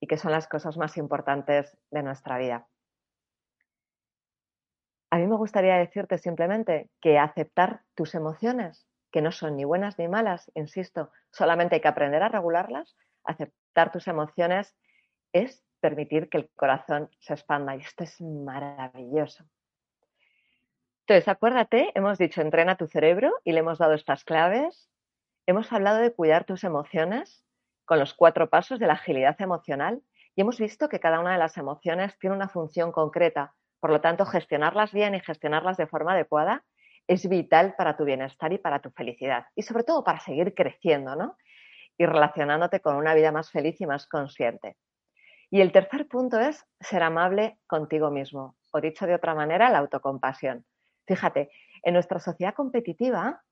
y 0.00 0.06
que 0.06 0.16
son 0.16 0.32
las 0.32 0.48
cosas 0.48 0.76
más 0.76 0.96
importantes 0.96 1.76
de 1.90 2.02
nuestra 2.02 2.38
vida. 2.38 2.66
A 5.10 5.18
mí 5.18 5.26
me 5.26 5.36
gustaría 5.36 5.76
decirte 5.76 6.18
simplemente 6.18 6.90
que 7.00 7.18
aceptar 7.18 7.82
tus 7.94 8.14
emociones 8.14 8.86
que 9.10 9.22
no 9.22 9.32
son 9.32 9.56
ni 9.56 9.64
buenas 9.64 9.98
ni 9.98 10.08
malas, 10.08 10.50
insisto, 10.54 11.10
solamente 11.30 11.76
hay 11.76 11.80
que 11.80 11.88
aprender 11.88 12.22
a 12.22 12.28
regularlas, 12.28 12.96
aceptar 13.24 13.92
tus 13.92 14.08
emociones 14.08 14.74
es 15.32 15.64
permitir 15.80 16.28
que 16.28 16.38
el 16.38 16.50
corazón 16.50 17.10
se 17.20 17.34
expanda 17.34 17.76
y 17.76 17.80
esto 17.80 18.04
es 18.04 18.20
maravilloso. 18.20 19.44
Entonces, 21.06 21.28
acuérdate, 21.28 21.90
hemos 21.94 22.18
dicho 22.18 22.42
entrena 22.42 22.76
tu 22.76 22.86
cerebro 22.86 23.32
y 23.44 23.52
le 23.52 23.60
hemos 23.60 23.78
dado 23.78 23.94
estas 23.94 24.24
claves. 24.24 24.90
Hemos 25.46 25.72
hablado 25.72 25.98
de 25.98 26.12
cuidar 26.12 26.44
tus 26.44 26.64
emociones 26.64 27.46
con 27.86 27.98
los 27.98 28.12
cuatro 28.12 28.50
pasos 28.50 28.78
de 28.78 28.86
la 28.86 28.94
agilidad 28.94 29.40
emocional 29.40 30.02
y 30.36 30.42
hemos 30.42 30.58
visto 30.58 30.90
que 30.90 31.00
cada 31.00 31.20
una 31.20 31.32
de 31.32 31.38
las 31.38 31.56
emociones 31.56 32.18
tiene 32.18 32.36
una 32.36 32.48
función 32.48 32.92
concreta. 32.92 33.54
Por 33.80 33.90
lo 33.90 34.02
tanto, 34.02 34.26
gestionarlas 34.26 34.92
bien 34.92 35.14
y 35.14 35.20
gestionarlas 35.20 35.78
de 35.78 35.86
forma 35.86 36.12
adecuada 36.12 36.64
es 37.08 37.28
vital 37.28 37.74
para 37.76 37.96
tu 37.96 38.04
bienestar 38.04 38.52
y 38.52 38.58
para 38.58 38.80
tu 38.80 38.90
felicidad. 38.90 39.46
Y 39.56 39.62
sobre 39.62 39.82
todo 39.82 40.04
para 40.04 40.20
seguir 40.20 40.54
creciendo, 40.54 41.16
¿no? 41.16 41.36
Y 41.96 42.06
relacionándote 42.06 42.80
con 42.80 42.96
una 42.96 43.14
vida 43.14 43.32
más 43.32 43.50
feliz 43.50 43.80
y 43.80 43.86
más 43.86 44.06
consciente. 44.06 44.76
Y 45.50 45.62
el 45.62 45.72
tercer 45.72 46.06
punto 46.06 46.38
es 46.38 46.64
ser 46.78 47.02
amable 47.02 47.58
contigo 47.66 48.10
mismo, 48.10 48.56
o 48.70 48.80
dicho 48.80 49.06
de 49.06 49.14
otra 49.14 49.34
manera, 49.34 49.70
la 49.70 49.78
autocompasión. 49.78 50.66
Fíjate, 51.06 51.50
en 51.82 51.94
nuestra 51.94 52.20
sociedad 52.20 52.54
competitiva, 52.54 53.42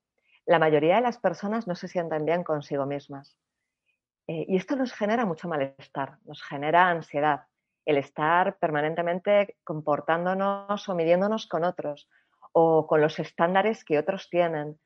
la 0.44 0.58
mayoría 0.58 0.96
de 0.96 1.00
las 1.00 1.18
personas 1.18 1.66
no 1.66 1.74
se 1.74 1.88
sienten 1.88 2.26
bien 2.26 2.44
consigo 2.44 2.84
mismas. 2.84 3.38
Eh, 4.28 4.44
y 4.48 4.56
esto 4.56 4.76
nos 4.76 4.92
genera 4.92 5.24
mucho 5.24 5.48
malestar, 5.48 6.18
nos 6.24 6.42
genera 6.42 6.90
ansiedad, 6.90 7.46
el 7.86 7.96
estar 7.96 8.58
permanentemente 8.58 9.56
comportándonos 9.64 10.88
o 10.88 10.94
midiéndonos 10.94 11.46
con 11.46 11.64
otros, 11.64 12.08
o 12.58 12.86
con 12.86 13.02
los 13.02 13.18
estándares 13.18 13.84
que 13.84 13.98
otros 13.98 14.30
tienen 14.30 14.80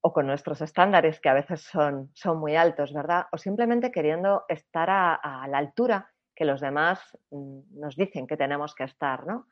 o 0.00 0.14
con 0.14 0.26
nuestros 0.26 0.62
estándares 0.62 1.20
que 1.20 1.28
a 1.28 1.34
veces 1.34 1.60
son, 1.60 2.10
son 2.14 2.38
muy 2.38 2.56
altos, 2.56 2.94
¿verdad? 2.94 3.26
O 3.32 3.36
simplemente 3.36 3.92
queriendo 3.92 4.44
estar 4.48 4.88
a, 4.88 5.46
la 5.46 5.58
altura 5.58 6.10
que 6.34 6.46
los 6.46 6.62
demás 6.62 7.00
mm, 7.30 7.78
nos 7.78 7.96
dicen 7.96 8.26
que 8.26 8.38
tenemos 8.38 8.74
que 8.74 8.84
estar, 8.84 9.26
¿no? 9.26 9.46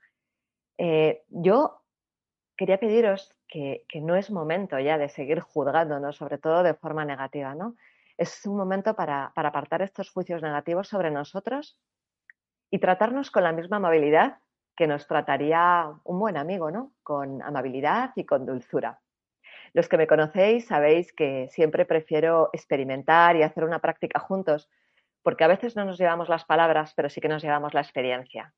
Eh, 0.78 1.22
yo 1.28 1.82
quería 2.56 2.80
pediros 2.80 3.36
que, 3.46 3.84
no 4.00 4.16
es 4.16 4.30
momento 4.30 4.78
ya 4.78 4.96
de 4.96 5.10
seguir 5.10 5.40
juzgándonos, 5.40 6.16
sobre 6.16 6.38
todo 6.38 6.62
de 6.62 6.72
forma 6.72 7.04
negativa, 7.04 7.54
¿no? 7.54 7.76
Es 8.16 8.46
un 8.46 8.56
momento 8.56 8.96
para, 8.96 9.32
para 9.34 9.50
apartar 9.50 9.82
estos 9.82 10.10
juicios 10.10 10.40
negativos 10.40 10.88
sobre 10.88 11.10
nosotros 11.10 11.78
y 12.70 12.78
tratarnos 12.78 13.30
con 13.30 13.42
la 13.42 13.52
misma 13.52 13.76
amabilidad 13.76 14.38
que 14.76 14.86
nos 14.86 15.06
trataría 15.06 15.92
un 16.04 16.18
buen 16.18 16.36
amigo, 16.36 16.70
¿no? 16.70 16.92
Con 17.02 17.42
amabilidad 17.42 18.12
y 18.16 18.24
con 18.24 18.46
dulzura. 18.46 19.00
Los 19.72 19.88
que 19.88 19.96
me 19.96 20.06
conocéis 20.06 20.66
sabéis 20.66 21.12
que 21.12 21.48
siempre 21.50 21.84
prefiero 21.84 22.50
experimentar 22.52 23.36
y 23.36 23.42
hacer 23.42 23.64
una 23.64 23.80
práctica 23.80 24.20
juntos, 24.20 24.68
porque 25.22 25.44
a 25.44 25.48
veces 25.48 25.74
no 25.74 25.84
nos 25.84 25.98
llevamos 25.98 26.28
las 26.28 26.44
palabras, 26.44 26.92
pero 26.94 27.08
sí 27.08 27.20
que 27.20 27.28
nos 27.28 27.42
llevamos 27.42 27.74
la 27.74 27.80
experiencia. 27.80 28.54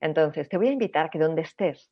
Entonces, 0.00 0.48
te 0.48 0.58
voy 0.58 0.68
a 0.68 0.72
invitar 0.72 1.10
que 1.10 1.18
donde 1.18 1.42
estés, 1.42 1.90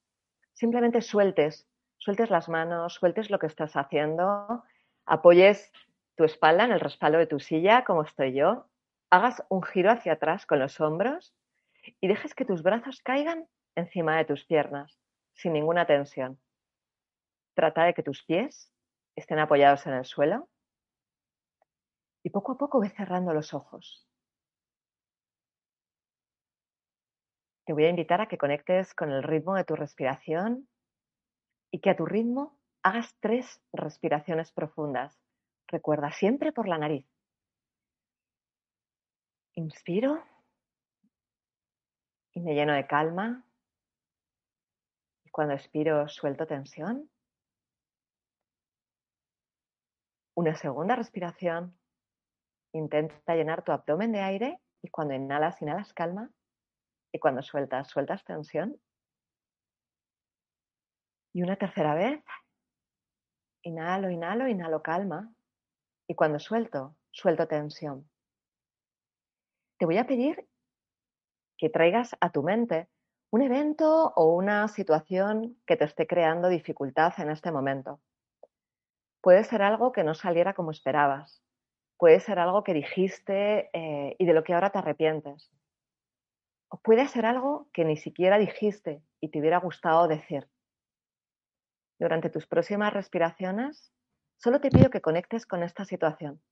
simplemente 0.53 1.01
sueltes, 1.01 1.67
sueltes 1.99 2.31
las 2.31 2.49
manos, 2.49 2.95
sueltes 2.95 3.31
lo 3.31 3.39
que 3.39 3.47
estás 3.47 3.77
haciendo, 3.77 4.63
apoyes 5.07 5.73
tu 6.17 6.25
espalda 6.25 6.65
en 6.65 6.73
el 6.73 6.81
respaldo 6.81 7.19
de 7.19 7.27
tu 7.27 7.41
silla, 7.41 7.85
como 7.85 8.03
estoy 8.03 8.33
yo, 8.35 8.67
hagas 9.11 9.45
un 9.49 9.63
giro 9.63 9.91
hacia 9.91 10.15
atrás 10.15 10.47
con 10.47 10.59
los 10.59 10.81
hombros 10.81 11.35
y 12.01 12.09
dejes 12.09 12.35
que 12.35 12.45
tus 12.45 12.63
brazos 12.63 13.01
caigan 13.03 13.47
encima 13.77 14.17
de 14.17 14.25
tus 14.25 14.45
piernas, 14.45 14.99
sin 15.35 15.53
ninguna 15.53 15.87
tensión. 15.87 16.41
Trata 17.55 17.85
de 17.85 17.95
que 17.95 18.03
tus 18.03 18.25
pies 18.25 18.73
estén 19.15 19.39
apoyados 19.39 19.87
en 19.87 19.95
el 19.95 20.05
suelo 20.05 20.49
y 22.23 22.31
poco 22.31 22.53
a 22.53 22.59
poco 22.59 22.81
ve 22.81 22.91
cerrando 22.91 23.33
los 23.33 23.55
ojos. 23.55 24.07
Te 27.65 27.73
voy 27.73 27.85
a 27.85 27.91
invitar 27.91 28.21
a 28.21 28.29
que 28.29 28.39
conectes 28.39 28.95
con 28.95 29.11
el 29.11 29.23
ritmo 29.23 29.55
de 29.55 29.65
tu 29.65 29.75
respiración 29.77 30.69
y 31.71 31.81
que 31.81 31.91
a 31.91 31.97
tu 31.97 32.07
ritmo 32.07 32.59
hagas 32.83 33.17
tres 33.21 33.61
respiraciones 33.73 34.53
profundas. 34.53 35.19
Recuerda 35.67 36.13
siempre 36.13 36.53
por 36.53 36.69
la 36.69 36.79
nariz. 36.79 37.07
Inspiro 39.55 40.23
y 42.35 42.41
me 42.41 42.55
lleno 42.55 42.75
de 42.75 42.87
calma. 42.87 43.46
Cuando 45.37 45.53
expiro, 45.53 46.09
suelto 46.09 46.47
tensión. 46.47 47.11
Una 50.35 50.55
segunda 50.55 50.97
respiración. 50.97 51.79
Intenta 52.73 53.35
llenar 53.35 53.63
tu 53.63 53.71
abdomen 53.71 54.13
de 54.13 54.21
aire 54.21 54.63
y 54.81 54.89
cuando 54.89 55.13
inhalas, 55.13 55.61
inhalas 55.61 55.93
calma. 55.93 56.31
Y 57.13 57.19
cuando 57.19 57.43
sueltas, 57.43 57.87
sueltas 57.87 58.25
tensión. 58.25 58.81
Y 61.35 61.43
una 61.43 61.57
tercera 61.57 61.95
vez. 61.95 62.25
Inhalo, 63.61 64.09
inhalo, 64.09 64.49
inhalo 64.49 64.83
calma. 64.83 65.35
Y 66.09 66.15
cuando 66.15 66.39
suelto, 66.39 66.97
suelto 67.11 67.47
tensión. 67.47 68.09
Te 69.79 69.85
voy 69.85 69.99
a 69.99 70.07
pedir 70.07 70.49
que 71.59 71.69
traigas 71.69 72.17
a 72.23 72.33
tu 72.33 72.43
mente 72.43 72.89
un 73.31 73.43
evento 73.43 74.13
o 74.15 74.35
una 74.35 74.69
situación 74.69 75.57
que 75.67 75.77
te 75.77 75.85
esté 75.85 76.07
creando 76.07 76.49
dificultad 76.49 77.13
en 77.19 77.31
este 77.31 77.51
momento. 77.51 78.01
Puede 79.21 79.45
ser 79.45 79.63
algo 79.63 79.93
que 79.93 80.05
no 80.05 80.15
saliera 80.15 80.55
como 80.55 80.71
esperabas. 80.71 81.43
Puede 81.99 82.21
ser 82.21 82.39
algo 82.39 82.63
que 82.63 82.75
dijiste 82.75 83.71
eh, 83.73 84.15
y 84.19 84.27
de 84.27 84.33
lo 84.33 84.45
que 84.45 84.55
ahora 84.55 84.71
te 84.71 84.79
arrepientes. 84.79 85.51
O 86.69 86.79
puede 86.79 87.09
ser 87.09 87.27
algo 87.27 87.69
que 87.73 87.85
ni 87.85 87.97
siquiera 87.97 88.39
dijiste 88.39 89.03
y 89.21 89.31
te 89.31 89.41
hubiera 89.41 89.59
gustado 89.59 90.07
decir. 90.07 90.49
Durante 91.99 92.31
tus 92.31 92.47
próximas 92.47 92.93
respiraciones, 92.93 93.93
solo 94.37 94.61
te 94.61 94.71
pido 94.71 94.91
que 94.91 95.01
conectes 95.01 95.47
con 95.47 95.63
esta 95.63 95.85
situación 95.85 96.43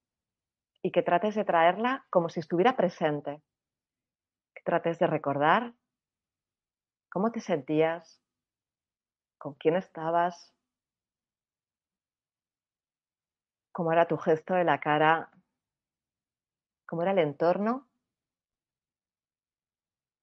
y 0.83 0.91
que 0.91 1.03
trates 1.03 1.35
de 1.35 1.45
traerla 1.45 2.07
como 2.11 2.29
si 2.29 2.41
estuviera 2.41 2.77
presente. 2.77 3.43
Trates 4.65 4.99
de 4.99 5.07
recordar 5.07 5.75
¿Cómo 7.15 7.33
te 7.33 7.41
sentías? 7.41 8.21
¿Con 9.39 9.55
quién 9.55 9.77
estabas? 9.77 10.55
cómo 13.75 13.93
era 13.93 14.07
tu 14.07 14.17
gesto 14.17 14.55
de 14.55 14.63
la 14.63 14.79
cara, 14.79 15.33
cómo 16.87 17.03
era 17.03 17.11
el 17.11 17.19
entorno 17.19 17.89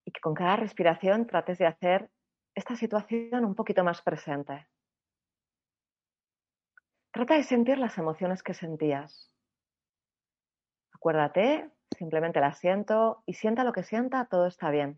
y 0.06 0.12
que 0.14 0.22
con 0.22 0.34
cada 0.34 0.56
respiración 0.56 1.28
trates 1.28 1.58
de 1.58 1.68
hacer 1.68 2.10
esta 2.56 2.78
situación 2.78 3.44
un 3.44 3.54
poquito 3.54 3.84
más 3.84 4.02
presente. 4.02 4.70
Trata 7.12 7.34
de 7.36 7.44
sentir 7.44 7.78
las 7.78 7.98
emociones 7.98 8.42
que 8.42 8.54
sentías. 8.54 9.30
Acuérdate, 10.94 11.70
simplemente 11.98 12.40
la 12.40 12.54
siento 12.54 13.22
y 13.26 13.34
sienta 13.34 13.66
lo 13.66 13.74
que 13.74 13.84
sienta, 13.84 14.28
todo 14.28 14.48
está 14.48 14.70
bien. 14.70 14.98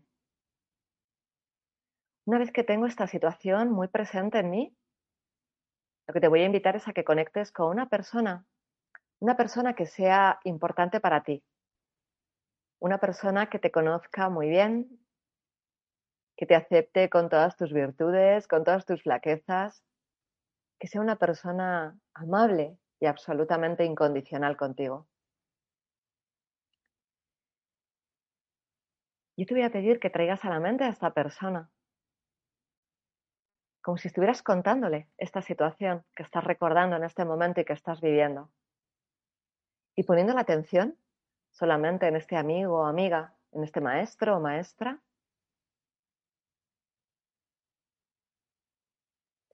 Una 2.26 2.38
vez 2.38 2.52
que 2.52 2.64
tengo 2.64 2.86
esta 2.86 3.06
situación 3.06 3.70
muy 3.70 3.88
presente 3.88 4.38
en 4.38 4.48
mí, 4.48 4.76
lo 6.06 6.14
que 6.14 6.20
te 6.20 6.28
voy 6.28 6.40
a 6.40 6.46
invitar 6.46 6.74
es 6.74 6.88
a 6.88 6.94
que 6.94 7.04
conectes 7.04 7.52
con 7.52 7.68
una 7.68 7.88
persona, 7.88 8.46
una 9.20 9.36
persona 9.36 9.74
que 9.74 9.84
sea 9.84 10.40
importante 10.44 11.00
para 11.00 11.22
ti, 11.22 11.44
una 12.80 12.98
persona 12.98 13.50
que 13.50 13.58
te 13.58 13.70
conozca 13.70 14.30
muy 14.30 14.48
bien, 14.48 15.04
que 16.36 16.46
te 16.46 16.54
acepte 16.54 17.10
con 17.10 17.28
todas 17.28 17.56
tus 17.56 17.72
virtudes, 17.72 18.48
con 18.48 18.64
todas 18.64 18.86
tus 18.86 19.02
flaquezas, 19.02 19.84
que 20.78 20.88
sea 20.88 21.02
una 21.02 21.16
persona 21.16 21.98
amable 22.14 22.78
y 23.00 23.06
absolutamente 23.06 23.84
incondicional 23.84 24.56
contigo. 24.56 25.08
Yo 29.36 29.46
te 29.46 29.54
voy 29.54 29.62
a 29.62 29.70
pedir 29.70 30.00
que 30.00 30.10
traigas 30.10 30.44
a 30.44 30.50
la 30.50 30.60
mente 30.60 30.84
a 30.84 30.88
esta 30.88 31.12
persona, 31.12 31.70
como 33.84 33.98
si 33.98 34.08
estuvieras 34.08 34.42
contándole 34.42 35.10
esta 35.18 35.42
situación 35.42 36.06
que 36.16 36.22
estás 36.22 36.42
recordando 36.42 36.96
en 36.96 37.04
este 37.04 37.26
momento 37.26 37.60
y 37.60 37.66
que 37.66 37.74
estás 37.74 38.00
viviendo. 38.00 38.50
Y 39.94 40.04
poniendo 40.04 40.32
la 40.32 40.40
atención 40.40 40.96
solamente 41.50 42.08
en 42.08 42.16
este 42.16 42.36
amigo 42.36 42.78
o 42.80 42.86
amiga, 42.86 43.34
en 43.52 43.62
este 43.62 43.82
maestro 43.82 44.38
o 44.38 44.40
maestra. 44.40 45.02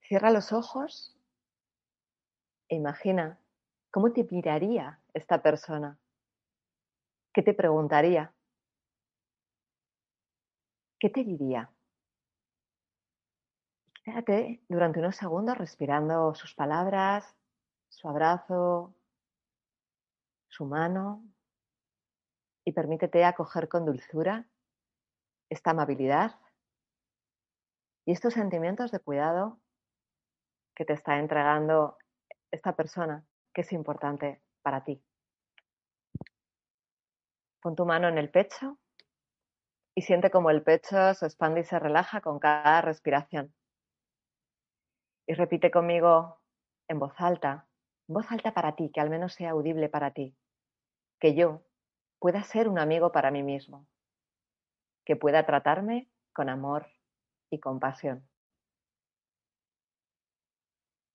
Cierra 0.00 0.30
los 0.30 0.52
ojos 0.52 1.18
e 2.68 2.76
imagina 2.76 3.36
cómo 3.90 4.12
te 4.12 4.22
miraría 4.30 5.00
esta 5.12 5.42
persona. 5.42 5.98
¿Qué 7.34 7.42
te 7.42 7.52
preguntaría? 7.52 8.32
¿Qué 11.00 11.10
te 11.10 11.24
diría? 11.24 11.68
Quédate 14.10 14.60
durante 14.68 14.98
unos 14.98 15.14
segundos 15.14 15.56
respirando 15.56 16.34
sus 16.34 16.52
palabras, 16.52 17.36
su 17.88 18.08
abrazo, 18.08 18.92
su 20.48 20.64
mano 20.64 21.22
y 22.64 22.72
permítete 22.72 23.24
acoger 23.24 23.68
con 23.68 23.86
dulzura 23.86 24.48
esta 25.48 25.70
amabilidad 25.70 26.40
y 28.04 28.10
estos 28.10 28.34
sentimientos 28.34 28.90
de 28.90 28.98
cuidado 28.98 29.60
que 30.74 30.84
te 30.84 30.94
está 30.94 31.20
entregando 31.20 31.96
esta 32.50 32.74
persona 32.74 33.24
que 33.54 33.60
es 33.60 33.72
importante 33.72 34.42
para 34.62 34.82
ti. 34.82 35.00
Pon 37.62 37.76
tu 37.76 37.86
mano 37.86 38.08
en 38.08 38.18
el 38.18 38.28
pecho 38.28 38.76
y 39.94 40.02
siente 40.02 40.32
como 40.32 40.50
el 40.50 40.64
pecho 40.64 41.14
se 41.14 41.26
expande 41.26 41.60
y 41.60 41.64
se 41.64 41.78
relaja 41.78 42.20
con 42.20 42.40
cada 42.40 42.80
respiración. 42.80 43.54
Y 45.30 45.34
repite 45.34 45.70
conmigo 45.70 46.40
en 46.88 46.98
voz 46.98 47.14
alta, 47.18 47.68
voz 48.08 48.32
alta 48.32 48.52
para 48.52 48.74
ti, 48.74 48.90
que 48.90 49.00
al 49.00 49.10
menos 49.10 49.32
sea 49.32 49.50
audible 49.50 49.88
para 49.88 50.10
ti, 50.10 50.36
que 51.20 51.36
yo 51.36 51.62
pueda 52.18 52.42
ser 52.42 52.66
un 52.66 52.80
amigo 52.80 53.12
para 53.12 53.30
mí 53.30 53.44
mismo, 53.44 53.86
que 55.04 55.14
pueda 55.14 55.46
tratarme 55.46 56.10
con 56.32 56.48
amor 56.48 56.88
y 57.48 57.60
compasión. 57.60 58.28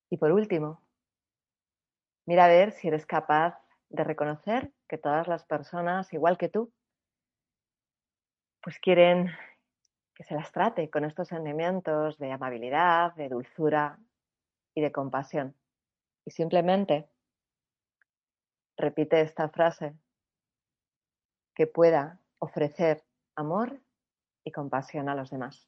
Y 0.10 0.16
por 0.16 0.32
último, 0.32 0.82
mira 2.26 2.46
a 2.46 2.48
ver 2.48 2.72
si 2.72 2.88
eres 2.88 3.06
capaz 3.06 3.62
de 3.90 4.06
reconocer 4.06 4.72
que 4.88 4.98
todas 4.98 5.28
las 5.28 5.44
personas, 5.44 6.14
igual 6.14 6.38
que 6.38 6.48
tú, 6.48 6.72
pues 8.62 8.80
quieren 8.80 9.30
que 10.16 10.24
se 10.24 10.36
las 10.36 10.54
trate 10.54 10.90
con 10.90 11.04
estos 11.04 11.28
sentimientos 11.28 12.18
de 12.18 12.32
amabilidad, 12.32 13.14
de 13.16 13.28
dulzura 13.28 14.00
y 14.76 14.82
de 14.82 14.92
compasión. 14.92 15.56
Y 16.26 16.32
simplemente 16.32 17.10
repite 18.78 19.22
esta 19.22 19.50
frase 19.50 19.96
que 21.56 21.66
pueda 21.66 22.20
ofrecer 22.40 23.04
amor 23.36 23.82
y 24.44 24.52
compasión 24.52 25.10
a 25.10 25.16
los 25.16 25.32
demás. 25.32 25.68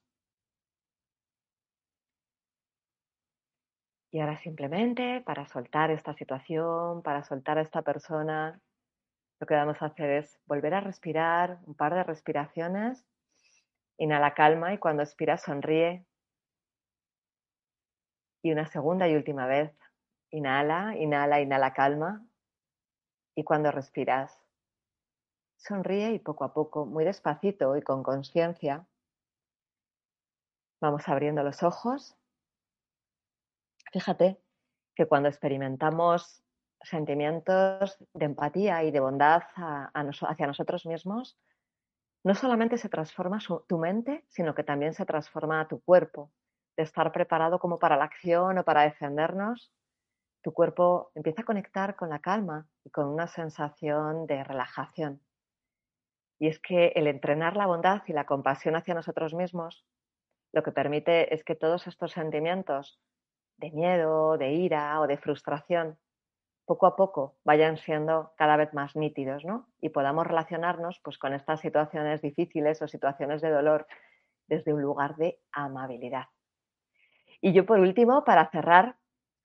Y 4.12 4.20
ahora 4.20 4.38
simplemente 4.38 5.22
para 5.22 5.48
soltar 5.48 5.90
esta 5.92 6.14
situación, 6.14 7.02
para 7.02 7.24
soltar 7.24 7.58
a 7.58 7.62
esta 7.62 7.82
persona, 7.82 8.62
lo 9.40 9.48
que 9.48 9.56
vamos 9.56 9.82
a 9.82 9.88
hacer 9.88 10.10
es 10.12 10.40
volver 10.46 10.74
a 10.74 10.82
respirar 10.82 11.60
un 11.66 11.76
par 11.76 11.94
de 11.94 12.04
respiraciones 12.04 13.08
Inhala 14.00 14.36
calma 14.36 14.74
y 14.74 14.78
cuando 14.78 15.02
expiras 15.02 15.42
sonríe. 15.42 16.06
Y 18.48 18.52
una 18.54 18.66
segunda 18.66 19.10
y 19.10 19.14
última 19.14 19.46
vez. 19.46 19.78
Inhala, 20.32 20.96
inhala, 20.96 21.42
inhala 21.42 21.74
calma. 21.74 22.26
Y 23.36 23.44
cuando 23.44 23.72
respiras, 23.72 24.40
sonríe 25.58 26.14
y 26.14 26.20
poco 26.20 26.46
a 26.46 26.54
poco, 26.54 26.86
muy 26.86 27.04
despacito 27.04 27.76
y 27.76 27.82
con 27.82 28.04
conciencia, 28.04 28.88
vamos 30.80 31.10
abriendo 31.10 31.44
los 31.44 31.62
ojos. 31.62 32.16
Fíjate 33.92 34.42
que 34.96 35.08
cuando 35.08 35.28
experimentamos 35.28 36.42
sentimientos 36.84 37.98
de 38.14 38.26
empatía 38.28 38.86
y 38.86 38.92
de 38.92 39.02
bondad 39.02 39.44
hacia 39.56 40.48
nosotros 40.48 40.86
mismos, 40.86 41.38
no 42.24 42.34
solamente 42.34 42.78
se 42.78 42.88
transforma 42.88 43.40
tu 43.68 43.78
mente, 43.78 44.24
sino 44.30 44.56
que 44.56 44.64
también 44.64 44.94
se 44.94 45.06
transforma 45.06 45.68
tu 45.68 45.82
cuerpo. 45.82 46.32
De 46.78 46.84
estar 46.84 47.12
preparado 47.12 47.60
como 47.60 47.80
para 47.80 47.98
la 47.98 48.06
acción 48.06 48.58
o 48.58 48.64
para 48.64 48.84
defendernos, 48.84 49.74
tu 50.42 50.54
cuerpo 50.54 51.12
empieza 51.16 51.42
a 51.42 51.46
conectar 51.46 51.96
con 51.96 52.10
la 52.10 52.20
calma 52.20 52.68
y 52.86 52.90
con 52.90 53.08
una 53.08 53.28
sensación 53.28 54.28
de 54.28 54.44
relajación. 54.44 55.22
Y 56.40 56.48
es 56.48 56.60
que 56.60 56.94
el 56.96 57.08
entrenar 57.08 57.58
la 57.58 57.66
bondad 57.66 58.04
y 58.08 58.14
la 58.14 58.26
compasión 58.26 58.76
hacia 58.76 58.94
nosotros 58.94 59.34
mismos 59.34 59.86
lo 60.54 60.64
que 60.64 60.72
permite 60.72 61.34
es 61.34 61.44
que 61.44 61.56
todos 61.56 61.88
estos 61.88 62.12
sentimientos 62.14 63.00
de 63.58 63.72
miedo, 63.72 64.38
de 64.38 64.54
ira 64.54 65.00
o 65.02 65.08
de 65.08 65.18
frustración 65.18 65.98
poco 66.66 66.86
a 66.86 66.96
poco 66.96 67.38
vayan 67.44 67.78
siendo 67.78 68.34
cada 68.38 68.58
vez 68.58 68.74
más 68.74 68.96
nítidos, 68.96 69.46
¿no? 69.46 69.68
Y 69.82 69.90
podamos 69.90 70.28
relacionarnos 70.28 71.00
pues, 71.04 71.18
con 71.18 71.34
estas 71.34 71.62
situaciones 71.62 72.22
difíciles 72.22 72.82
o 72.82 72.88
situaciones 72.88 73.42
de 73.42 73.50
dolor 73.50 73.88
desde 74.48 74.74
un 74.74 74.82
lugar 74.82 75.16
de 75.16 75.40
amabilidad. 75.52 76.28
Y 77.42 77.54
yo 77.54 77.66
por 77.66 77.80
último, 77.80 78.24
para 78.24 78.50
cerrar, 78.50 78.98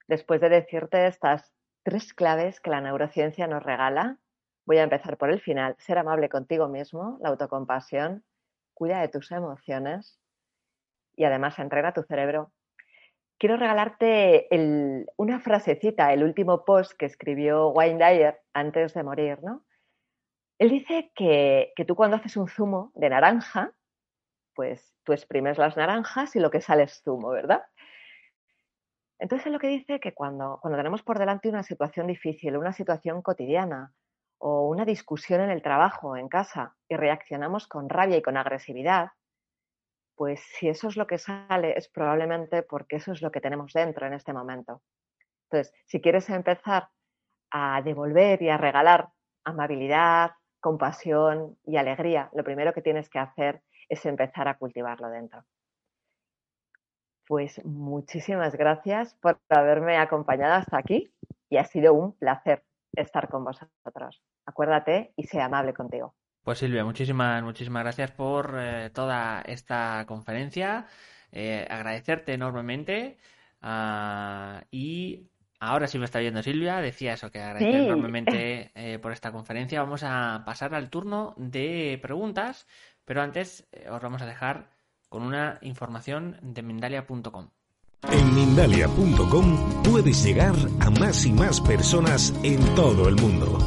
después 0.07 0.41
de 0.41 0.49
decirte 0.49 1.07
estas 1.07 1.51
tres 1.83 2.13
claves 2.13 2.59
que 2.59 2.69
la 2.69 2.81
neurociencia 2.81 3.47
nos 3.47 3.63
regala, 3.63 4.17
voy 4.65 4.77
a 4.77 4.83
empezar 4.83 5.17
por 5.17 5.29
el 5.29 5.41
final, 5.41 5.75
ser 5.79 5.97
amable 5.97 6.29
contigo 6.29 6.67
mismo, 6.67 7.17
la 7.21 7.29
autocompasión, 7.29 8.23
cuida 8.73 9.01
de 9.01 9.09
tus 9.09 9.31
emociones 9.31 10.19
y 11.15 11.25
además 11.25 11.59
entrena 11.59 11.93
tu 11.93 12.03
cerebro 12.03 12.51
quiero 13.43 13.57
regalarte 13.57 14.47
una 15.17 15.41
frasecita, 15.41 16.13
el 16.13 16.23
último 16.23 16.63
post 16.63 16.93
que 16.93 17.05
escribió 17.05 17.67
Wayne 17.71 17.97
Dyer 17.97 18.41
antes 18.53 18.93
de 18.93 19.03
morir, 19.03 19.43
¿no? 19.43 19.65
Él 20.59 20.69
dice 20.69 21.11
que, 21.13 21.73
tú 21.85 21.93
cuando 21.93 22.15
haces 22.15 22.37
un 22.37 22.47
zumo 22.47 22.93
de 22.95 23.09
naranja, 23.09 23.73
pues 24.55 24.93
tú 25.03 25.13
exprimes 25.13 25.57
las 25.57 25.77
naranjas 25.77 26.35
y 26.35 26.39
lo 26.39 26.51
que 26.51 26.61
sale 26.61 26.83
es 26.83 27.01
zumo, 27.03 27.29
¿verdad? 27.29 27.63
Entonces 29.19 29.47
es 29.47 29.53
lo 29.53 29.59
que 29.59 29.67
dice 29.67 29.99
que 29.99 30.13
cuando, 30.13 30.59
cuando 30.61 30.77
tenemos 30.77 31.01
por 31.03 31.17
delante 31.17 31.49
una 31.49 31.63
situación 31.63 32.07
difícil, 32.07 32.57
una 32.57 32.73
situación 32.73 33.21
cotidiana 33.21 33.93
o 34.37 34.67
una 34.67 34.83
discusión 34.83 35.39
en 35.41 35.49
el 35.49 35.61
trabajo, 35.61 36.17
en 36.17 36.27
casa, 36.27 36.75
y 36.89 36.97
reaccionamos 36.97 37.67
con 37.67 37.87
rabia 37.87 38.17
y 38.17 38.21
con 38.21 38.35
agresividad, 38.35 39.11
pues 40.15 40.41
si 40.41 40.67
eso 40.67 40.89
es 40.89 40.97
lo 40.97 41.07
que 41.07 41.17
sale, 41.17 41.77
es 41.77 41.87
probablemente 41.87 42.63
porque 42.63 42.97
eso 42.97 43.13
es 43.13 43.21
lo 43.21 43.31
que 43.31 43.41
tenemos 43.41 43.71
dentro 43.73 44.05
en 44.05 44.13
este 44.13 44.33
momento. 44.33 44.81
Entonces, 45.49 45.73
si 45.85 46.01
quieres 46.01 46.29
empezar 46.29 46.89
a 47.51 47.81
devolver 47.81 48.41
y 48.41 48.49
a 48.49 48.57
regalar 48.57 49.09
amabilidad, 49.45 50.31
compasión 50.59 51.57
y 51.65 51.77
alegría, 51.77 52.29
lo 52.33 52.43
primero 52.43 52.73
que 52.73 52.81
tienes 52.81 53.09
que 53.09 53.19
hacer 53.19 53.61
es 53.89 54.05
empezar 54.05 54.47
a 54.47 54.57
cultivarlo 54.57 55.09
dentro. 55.09 55.43
Pues 57.27 57.63
muchísimas 57.63 58.55
gracias 58.55 59.15
por 59.15 59.39
haberme 59.49 59.97
acompañado 59.97 60.55
hasta 60.55 60.77
aquí 60.77 61.11
y 61.49 61.57
ha 61.57 61.63
sido 61.63 61.93
un 61.93 62.13
placer 62.13 62.63
estar 62.93 63.29
con 63.29 63.43
vosotros. 63.43 64.21
Acuérdate 64.45 65.13
y 65.15 65.23
sea 65.23 65.45
amable 65.45 65.73
contigo. 65.73 66.15
Pues 66.43 66.59
Silvia, 66.59 66.83
muchísimas, 66.83 67.41
muchísimas 67.41 67.83
gracias 67.83 68.11
por 68.11 68.55
eh, 68.59 68.89
toda 68.89 69.41
esta 69.43 70.03
conferencia. 70.05 70.87
Eh, 71.31 71.65
agradecerte 71.69 72.33
enormemente 72.33 73.17
ah, 73.61 74.61
y 74.69 75.29
ahora 75.59 75.87
sí 75.87 75.97
me 75.97 76.05
está 76.05 76.19
viendo 76.19 76.43
Silvia, 76.43 76.81
decía 76.81 77.13
eso, 77.13 77.31
que 77.31 77.39
agradecer 77.39 77.81
enormemente 77.81 78.71
eh, 78.75 78.99
por 78.99 79.13
esta 79.13 79.31
conferencia. 79.31 79.81
Vamos 79.81 80.03
a 80.03 80.43
pasar 80.45 80.75
al 80.75 80.89
turno 80.89 81.33
de 81.37 81.97
preguntas, 82.01 82.67
pero 83.05 83.21
antes 83.21 83.65
os 83.89 84.01
vamos 84.01 84.21
a 84.21 84.25
dejar 84.25 84.69
con 85.09 85.23
una 85.23 85.59
información 85.61 86.37
de 86.41 86.63
Mindalia.com. 86.63 87.49
En 88.11 88.35
Mindalia.com 88.35 89.83
puedes 89.83 90.23
llegar 90.23 90.55
a 90.79 90.89
más 90.89 91.25
y 91.25 91.31
más 91.31 91.61
personas 91.61 92.33
en 92.43 92.59
todo 92.75 93.07
el 93.07 93.15
mundo. 93.15 93.57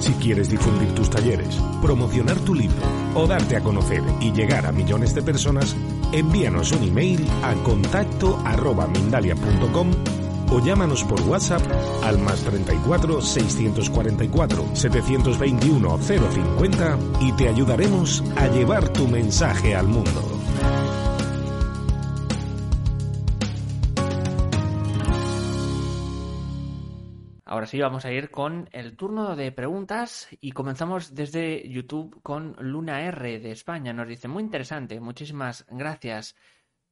Si 0.00 0.12
quieres 0.14 0.50
difundir 0.50 0.94
tus 0.94 1.10
talleres, 1.10 1.60
promocionar 1.82 2.38
tu 2.40 2.54
libro 2.54 2.76
o 3.14 3.26
darte 3.26 3.56
a 3.56 3.60
conocer 3.60 4.02
y 4.20 4.32
llegar 4.32 4.66
a 4.66 4.72
millones 4.72 5.14
de 5.14 5.22
personas, 5.22 5.76
envíanos 6.12 6.72
un 6.72 6.88
email 6.88 7.26
a 7.42 7.54
contacto 7.62 8.38
arroba 8.44 8.86
mindalia.com 8.86 9.90
o 10.52 10.60
llámanos 10.60 11.04
por 11.04 11.20
WhatsApp 11.22 11.62
al 12.02 12.18
más 12.18 12.42
34 12.42 13.20
644 13.20 14.76
721 14.76 15.98
050 15.98 16.98
y 17.20 17.32
te 17.32 17.48
ayudaremos 17.48 18.22
a 18.36 18.48
llevar 18.48 18.88
tu 18.92 19.06
mensaje 19.08 19.74
al 19.74 19.86
mundo. 19.86 20.40
Ahora 27.50 27.66
sí, 27.66 27.80
vamos 27.80 28.04
a 28.04 28.12
ir 28.12 28.30
con 28.30 28.68
el 28.70 28.96
turno 28.96 29.34
de 29.34 29.50
preguntas 29.50 30.28
y 30.40 30.52
comenzamos 30.52 31.16
desde 31.16 31.68
YouTube 31.68 32.22
con 32.22 32.54
Luna 32.60 33.02
R 33.02 33.40
de 33.40 33.50
España. 33.50 33.92
Nos 33.92 34.06
dice, 34.06 34.28
muy 34.28 34.44
interesante, 34.44 35.00
muchísimas 35.00 35.66
gracias. 35.68 36.36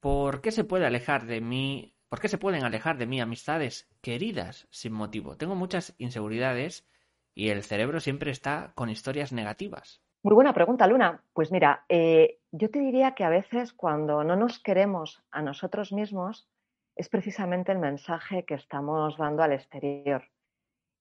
¿Por 0.00 0.40
qué 0.40 0.50
se 0.50 0.64
puede 0.64 0.84
alejar 0.84 1.26
de 1.26 1.40
mí? 1.40 1.94
¿Por 2.08 2.20
qué 2.20 2.28
se 2.28 2.38
pueden 2.38 2.64
alejar 2.64 2.96
de 2.96 3.06
mí 3.06 3.20
amistades 3.20 3.88
queridas 4.00 4.66
sin 4.70 4.92
motivo? 4.92 5.36
Tengo 5.36 5.54
muchas 5.54 5.94
inseguridades 5.98 6.88
y 7.34 7.50
el 7.50 7.62
cerebro 7.62 8.00
siempre 8.00 8.30
está 8.30 8.72
con 8.74 8.88
historias 8.88 9.32
negativas. 9.32 10.02
Muy 10.22 10.34
buena 10.34 10.54
pregunta, 10.54 10.86
Luna. 10.86 11.22
Pues 11.32 11.52
mira, 11.52 11.84
eh, 11.88 12.40
yo 12.50 12.70
te 12.70 12.80
diría 12.80 13.14
que 13.14 13.24
a 13.24 13.28
veces 13.28 13.72
cuando 13.72 14.24
no 14.24 14.36
nos 14.36 14.58
queremos 14.58 15.22
a 15.30 15.42
nosotros 15.42 15.92
mismos 15.92 16.48
es 16.96 17.08
precisamente 17.08 17.72
el 17.72 17.78
mensaje 17.78 18.44
que 18.44 18.54
estamos 18.54 19.16
dando 19.18 19.42
al 19.42 19.52
exterior. 19.52 20.24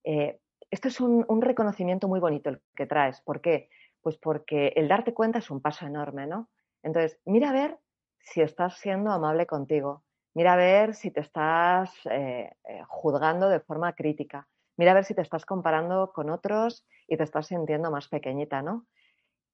Eh, 0.04 0.39
esto 0.70 0.89
es 0.89 1.00
un, 1.00 1.41
reconocimiento 1.41 2.08
muy 2.08 2.20
bonito 2.20 2.50
el 2.50 2.62
que 2.76 2.86
traes. 2.86 3.22
¿Por 3.22 3.41
qué? 3.41 3.70
Pues 4.02 4.17
porque 4.17 4.74
el 4.76 4.88
darte 4.88 5.13
cuenta 5.13 5.39
es 5.39 5.50
un 5.50 5.62
paso 5.62 5.88
enorme, 5.88 6.28
¿no? 6.28 6.50
Entonces, 6.84 7.20
mira 7.26 7.50
a 7.50 7.54
ver 7.54 7.80
si 8.20 8.41
estás 8.41 8.78
siendo 8.78 9.12
amable 9.12 9.48
contigo. 9.48 10.04
Mira 10.38 10.54
a 10.54 10.56
ver 10.56 10.93
si 10.93 11.10
te 11.10 11.21
estás 11.21 11.91
eh, 12.06 12.52
eh, 12.69 12.84
juzgando 12.88 13.50
de 13.50 13.60
forma 13.60 13.93
crítica. 13.93 14.47
Mira 14.78 14.91
a 14.91 14.93
ver 14.93 15.06
si 15.06 15.15
te 15.15 15.23
estás 15.23 15.45
comparando 15.45 16.12
con 16.13 16.30
otros 16.30 16.86
y 17.08 17.17
te 17.17 17.23
estás 17.23 17.47
sintiendo 17.47 17.89
más 17.89 18.08
pequeñita, 18.08 18.62
¿no? 18.62 18.86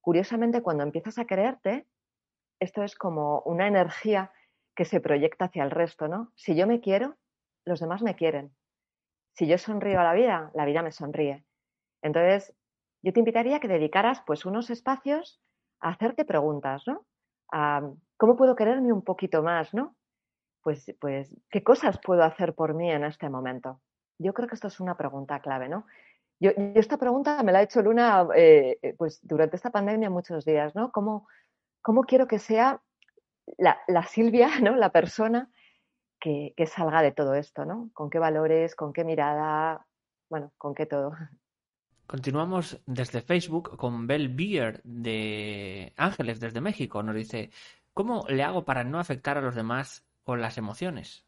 Curiosamente, 0.01 0.61
cuando 0.61 0.83
empiezas 0.83 1.17
a 1.17 1.25
quererte, 1.25 1.87
esto 2.59 2.83
es 2.83 2.95
como 2.95 3.41
una 3.45 3.67
energía 3.67 4.33
que 4.75 4.83
se 4.83 4.99
proyecta 4.99 5.45
hacia 5.45 5.63
el 5.63 5.71
resto, 5.71 6.09
¿no? 6.09 6.33
Si 6.35 6.55
yo 6.55 6.67
me 6.67 6.81
quiero, 6.81 7.15
los 7.65 7.79
demás 7.79 8.01
me 8.01 8.15
quieren 8.15 8.53
si 9.33 9.47
yo 9.47 9.57
sonrío 9.57 9.99
a 9.99 10.03
la 10.03 10.13
vida, 10.13 10.51
la 10.53 10.65
vida 10.65 10.83
me 10.83 10.91
sonríe. 10.91 11.43
Entonces, 12.01 12.55
yo 13.01 13.13
te 13.13 13.19
invitaría 13.19 13.57
a 13.57 13.59
que 13.59 13.67
dedicaras 13.67 14.21
pues 14.25 14.45
unos 14.45 14.69
espacios 14.69 15.41
a 15.79 15.89
hacerte 15.89 16.25
preguntas, 16.25 16.83
¿no? 16.87 17.05
¿Cómo 18.17 18.35
puedo 18.35 18.55
quererme 18.55 18.93
un 18.93 19.03
poquito 19.03 19.43
más, 19.43 19.73
¿no? 19.73 19.95
Pues, 20.63 20.91
pues, 20.99 21.29
¿qué 21.49 21.61
cosas 21.61 21.99
puedo 21.99 22.23
hacer 22.23 22.55
por 22.55 22.73
mí 22.73 22.89
en 22.89 23.03
este 23.03 23.29
momento? 23.29 23.81
Yo 24.17 24.33
creo 24.33 24.47
que 24.47 24.55
esto 24.55 24.69
es 24.69 24.79
una 24.79 24.95
pregunta 24.95 25.41
clave, 25.41 25.69
¿no? 25.69 25.85
Yo, 26.39 26.51
esta 26.75 26.97
pregunta 26.97 27.43
me 27.43 27.51
la 27.51 27.59
ha 27.59 27.63
hecho 27.63 27.81
Luna 27.81 28.27
eh, 28.35 28.79
eh, 28.81 28.95
pues 28.97 29.19
durante 29.21 29.57
esta 29.57 29.71
pandemia 29.71 30.09
muchos 30.09 30.45
días, 30.45 30.73
¿no? 30.73 30.91
¿Cómo, 30.91 31.27
cómo 31.81 32.03
quiero 32.03 32.27
que 32.27 32.39
sea 32.39 32.81
la, 33.57 33.77
la 33.87 34.03
Silvia, 34.03 34.47
¿no? 34.61 34.75
La 34.75 34.89
persona 34.89 35.51
que, 36.23 36.65
salga 36.67 37.01
de 37.01 37.11
todo 37.11 37.33
esto, 37.35 37.65
¿no? 37.65 37.89
Con 37.93 38.09
qué 38.09 38.17
valores, 38.17 38.75
con 38.75 38.93
qué 38.93 39.03
mirada, 39.03 39.85
bueno, 40.29 40.53
con 40.57 40.73
qué 40.73 40.85
todo. 40.85 41.13
Continuamos 42.07 42.81
desde 42.85 43.21
Facebook 43.21 43.75
con 43.77 44.07
Bell 44.07 44.29
Beer 44.29 44.81
de 44.83 45.91
Ángeles 45.97 46.39
desde 46.39 46.61
México. 46.61 47.03
Nos 47.03 47.15
dice, 47.15 47.51
¿cómo 47.93 48.25
le 48.29 48.43
hago 48.43 48.63
para 48.63 48.83
no 48.83 48.99
afectar 48.99 49.37
a 49.37 49.41
los 49.41 49.55
demás 49.55 50.05
con 50.23 50.41
las 50.41 50.57
emociones? 50.57 51.25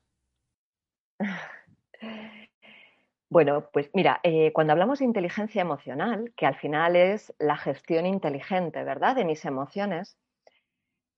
Bueno, 3.30 3.70
pues 3.74 3.90
mira, 3.94 4.20
eh, 4.24 4.54
cuando 4.54 4.74
hablamos 4.74 5.00
de 5.00 5.06
inteligencia 5.06 5.62
emocional, 5.62 6.32
que 6.38 6.46
al 6.46 6.56
final 6.56 6.96
es 6.96 7.34
la 7.40 7.58
gestión 7.58 8.06
inteligente, 8.06 8.84
¿verdad?, 8.84 9.16
de 9.16 9.26
mis 9.26 9.44
emociones, 9.46 10.18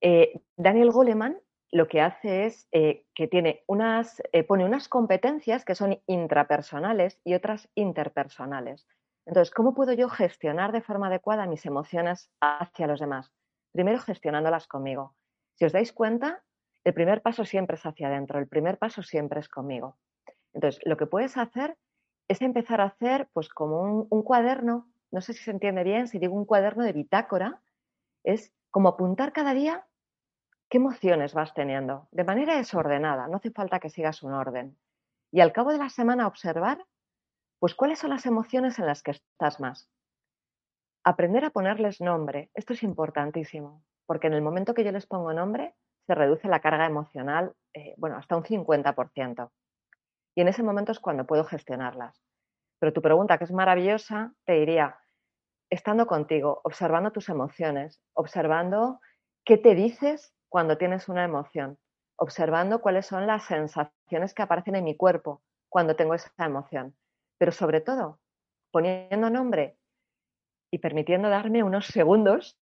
eh, 0.01 0.41
Daniel 0.55 0.91
Goleman 0.91 1.39
lo 1.69 1.87
que 1.89 1.99
hace 1.99 2.45
es 2.45 2.67
eh, 2.71 3.05
que 3.13 3.27
tiene 3.27 3.63
unas, 3.67 4.21
pone 4.47 4.63
unas 4.63 4.87
competencias 4.87 5.65
que 5.65 5.75
son 5.75 6.01
intrapersonales 6.07 7.19
y 7.25 7.33
otras 7.33 7.69
interpersonales. 7.75 8.87
Entonces, 9.25 9.53
¿cómo 9.53 9.73
puedo 9.73 9.91
yo 9.91 10.07
gestionar 10.07 10.71
de 10.71 10.81
forma 10.81 11.07
adecuada 11.07 11.45
mis 11.45 11.65
emociones 11.65 12.31
hacia 12.39 12.87
los 12.87 13.01
demás? 13.01 13.33
Primero, 13.73 13.99
gestionándolas 13.99 14.65
conmigo. 14.67 15.17
Si 15.55 15.65
os 15.65 15.73
dais 15.73 15.91
cuenta, 15.91 16.45
el 16.87 16.93
primer 16.93 17.21
paso 17.21 17.43
siempre 17.43 17.75
es 17.75 17.85
hacia 17.85 18.07
adentro, 18.07 18.39
el 18.39 18.47
primer 18.47 18.77
paso 18.77 19.03
siempre 19.03 19.41
es 19.41 19.49
conmigo. 19.49 19.97
Entonces, 20.53 20.79
lo 20.85 20.95
que 20.95 21.05
puedes 21.05 21.35
hacer 21.35 21.77
es 22.29 22.41
empezar 22.41 22.79
a 22.79 22.85
hacer, 22.85 23.27
pues, 23.33 23.49
como 23.49 23.81
un, 23.81 24.07
un 24.09 24.23
cuaderno, 24.23 24.87
no 25.11 25.19
sé 25.19 25.33
si 25.33 25.43
se 25.43 25.51
entiende 25.51 25.83
bien, 25.83 26.07
si 26.07 26.17
digo 26.17 26.33
un 26.33 26.45
cuaderno 26.45 26.85
de 26.85 26.93
bitácora, 26.93 27.61
es 28.23 28.53
como 28.71 28.87
apuntar 28.87 29.33
cada 29.33 29.53
día 29.53 29.85
qué 30.69 30.77
emociones 30.77 31.33
vas 31.33 31.53
teniendo, 31.53 32.07
de 32.11 32.23
manera 32.23 32.55
desordenada, 32.55 33.27
no 33.27 33.35
hace 33.35 33.51
falta 33.51 33.81
que 33.81 33.89
sigas 33.89 34.23
un 34.23 34.31
orden. 34.31 34.77
Y 35.29 35.41
al 35.41 35.51
cabo 35.51 35.73
de 35.73 35.79
la 35.79 35.89
semana 35.89 36.25
observar, 36.25 36.85
pues 37.59 37.75
cuáles 37.75 37.99
son 37.99 38.11
las 38.11 38.25
emociones 38.25 38.79
en 38.79 38.85
las 38.85 39.03
que 39.03 39.11
estás 39.11 39.59
más. 39.59 39.89
Aprender 41.03 41.43
a 41.43 41.49
ponerles 41.49 41.99
nombre, 41.99 42.49
esto 42.53 42.71
es 42.71 42.81
importantísimo, 42.81 43.83
porque 44.05 44.27
en 44.27 44.35
el 44.35 44.41
momento 44.41 44.73
que 44.73 44.85
yo 44.85 44.93
les 44.93 45.05
pongo 45.05 45.33
nombre, 45.33 45.75
se 46.07 46.15
reduce 46.15 46.47
la 46.47 46.61
carga 46.61 46.85
emocional, 46.85 47.53
eh, 47.73 47.93
bueno, 47.97 48.17
hasta 48.17 48.37
un 48.37 48.43
50%. 48.43 49.51
Y 50.35 50.41
en 50.41 50.47
ese 50.47 50.63
momento 50.63 50.91
es 50.93 50.99
cuando 50.99 51.27
puedo 51.27 51.43
gestionarlas. 51.43 52.23
Pero 52.79 52.93
tu 52.93 53.01
pregunta, 53.01 53.37
que 53.37 53.43
es 53.43 53.51
maravillosa, 53.51 54.33
te 54.45 54.53
diría, 54.53 54.97
estando 55.69 56.07
contigo, 56.07 56.61
observando 56.63 57.11
tus 57.11 57.27
emociones, 57.27 58.01
observando 58.13 59.01
qué 59.43 59.57
te 59.57 59.75
dices 59.75 60.33
cuando 60.49 60.77
tienes 60.77 61.09
una 61.09 61.25
emoción, 61.25 61.77
observando 62.15 62.79
cuáles 62.79 63.05
son 63.05 63.27
las 63.27 63.43
sensaciones 63.43 64.33
que 64.33 64.43
aparecen 64.43 64.75
en 64.75 64.85
mi 64.85 64.95
cuerpo 64.95 65.43
cuando 65.69 65.95
tengo 65.95 66.13
esa 66.13 66.31
emoción, 66.45 66.95
pero 67.37 67.51
sobre 67.51 67.81
todo 67.81 68.19
poniendo 68.71 69.29
nombre 69.29 69.77
y 70.71 70.79
permitiendo 70.79 71.29
darme 71.29 71.63
unos 71.63 71.87
segundos 71.87 72.57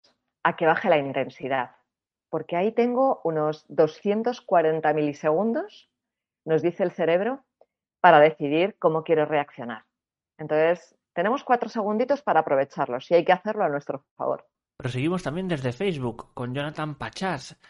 a 0.44 0.56
que 0.56 0.66
baje 0.66 0.88
la 0.88 0.98
intensidad, 0.98 1.76
porque 2.32 2.56
ahí 2.56 2.72
tengo 2.72 3.20
unos 3.24 3.66
240 3.68 4.94
milisegundos, 4.94 5.90
nos 6.46 6.62
dice 6.62 6.82
el 6.82 6.90
cerebro, 6.90 7.44
para 8.00 8.20
decidir 8.20 8.74
cómo 8.78 9.04
quiero 9.04 9.26
reaccionar. 9.26 9.84
Entonces, 10.38 10.96
tenemos 11.12 11.44
cuatro 11.44 11.68
segunditos 11.68 12.22
para 12.22 12.40
aprovecharlos 12.40 13.10
y 13.10 13.16
hay 13.16 13.24
que 13.26 13.32
hacerlo 13.32 13.64
a 13.64 13.68
nuestro 13.68 14.06
favor. 14.16 14.46
Proseguimos 14.78 15.22
también 15.22 15.46
desde 15.46 15.74
Facebook 15.74 16.32
con 16.32 16.54
Jonathan 16.54 16.94
Pachas. 16.94 17.60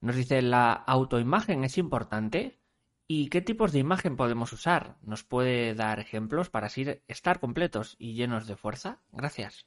Nos 0.00 0.14
dice, 0.14 0.40
¿la 0.40 0.72
autoimagen 0.72 1.64
es 1.64 1.76
importante? 1.76 2.60
¿Y 3.08 3.28
qué 3.28 3.40
tipos 3.40 3.72
de 3.72 3.80
imagen 3.80 4.16
podemos 4.16 4.52
usar? 4.52 4.98
¿Nos 5.02 5.24
puede 5.24 5.74
dar 5.74 5.98
ejemplos 5.98 6.48
para 6.48 6.66
así 6.68 6.86
estar 7.08 7.40
completos 7.40 7.96
y 7.98 8.14
llenos 8.14 8.46
de 8.46 8.54
fuerza? 8.54 9.00
Gracias. 9.10 9.66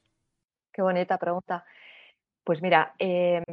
Qué 0.72 0.80
bonita 0.80 1.18
pregunta. 1.18 1.66
Pues 2.42 2.62
mira, 2.62 2.94
em, 2.98 3.44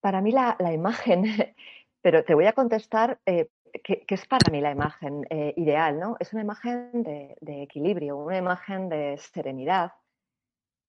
para 0.00 0.20
mí 0.20 0.32
la, 0.32 0.56
imagen, 0.72 1.24
pero 2.02 2.24
te 2.24 2.34
voy 2.34 2.46
a 2.46 2.52
contestar 2.52 3.20
eh, 3.26 3.48
qué, 3.84 4.04
es 4.08 4.26
para 4.26 4.50
mí 4.50 4.60
la 4.60 4.70
imagen 4.70 5.26
eh, 5.30 5.54
ideal, 5.56 5.98
¿no? 5.98 6.16
Es 6.20 6.32
una 6.32 6.42
imagen 6.42 7.02
de 7.02 7.62
equilibrio, 7.62 8.16
una 8.16 8.38
imagen 8.38 8.88
de 8.88 9.18
serenidad, 9.18 9.92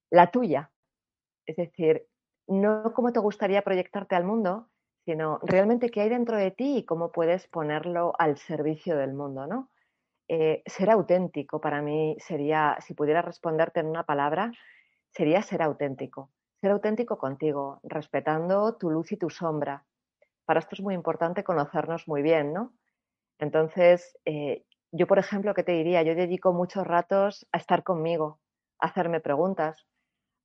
la 0.09 0.31
tuya. 0.31 0.71
Es 1.45 1.55
decir, 1.55 2.07
no 2.47 2.93
cómo 2.93 3.11
te 3.13 3.19
gustaría 3.19 3.61
proyectarte 3.61 4.15
al 4.15 4.23
mundo, 4.23 4.69
sino 5.05 5.39
realmente 5.43 5.89
qué 5.89 6.01
hay 6.01 6.09
dentro 6.09 6.37
de 6.37 6.51
ti 6.51 6.77
y 6.77 6.85
cómo 6.85 7.11
puedes 7.11 7.47
ponerlo 7.47 8.13
al 8.19 8.37
servicio 8.37 8.97
del 8.97 9.13
mundo, 9.13 9.47
¿no? 9.47 9.69
eh, 10.33 10.63
ser 10.65 10.89
auténtico 10.89 11.59
para 11.59 11.81
mí 11.81 12.15
sería, 12.19 12.77
si 12.79 12.93
pudiera 12.93 13.21
responderte 13.21 13.81
en 13.81 13.87
una 13.87 14.03
palabra, 14.03 14.53
sería 15.09 15.41
ser 15.41 15.61
auténtico. 15.61 16.31
Ser 16.61 16.71
auténtico 16.71 17.17
contigo, 17.17 17.79
respetando 17.83 18.77
tu 18.77 18.89
luz 18.91 19.11
y 19.11 19.17
tu 19.17 19.29
sombra. 19.29 19.85
Para 20.45 20.59
esto 20.59 20.75
es 20.75 20.81
muy 20.81 20.95
importante 20.95 21.43
conocernos 21.43 22.07
muy 22.07 22.21
bien, 22.21 22.53
¿no? 22.53 22.73
Entonces, 23.39 24.17
eh, 24.25 24.65
yo, 24.91 25.07
por 25.07 25.19
ejemplo, 25.19 25.53
¿qué 25.55 25.63
te 25.63 25.73
diría? 25.73 26.03
Yo 26.03 26.15
dedico 26.15 26.53
muchos 26.53 26.87
ratos 26.87 27.47
a 27.51 27.57
estar 27.57 27.83
conmigo, 27.83 28.39
a 28.79 28.87
hacerme 28.87 29.21
preguntas, 29.21 29.87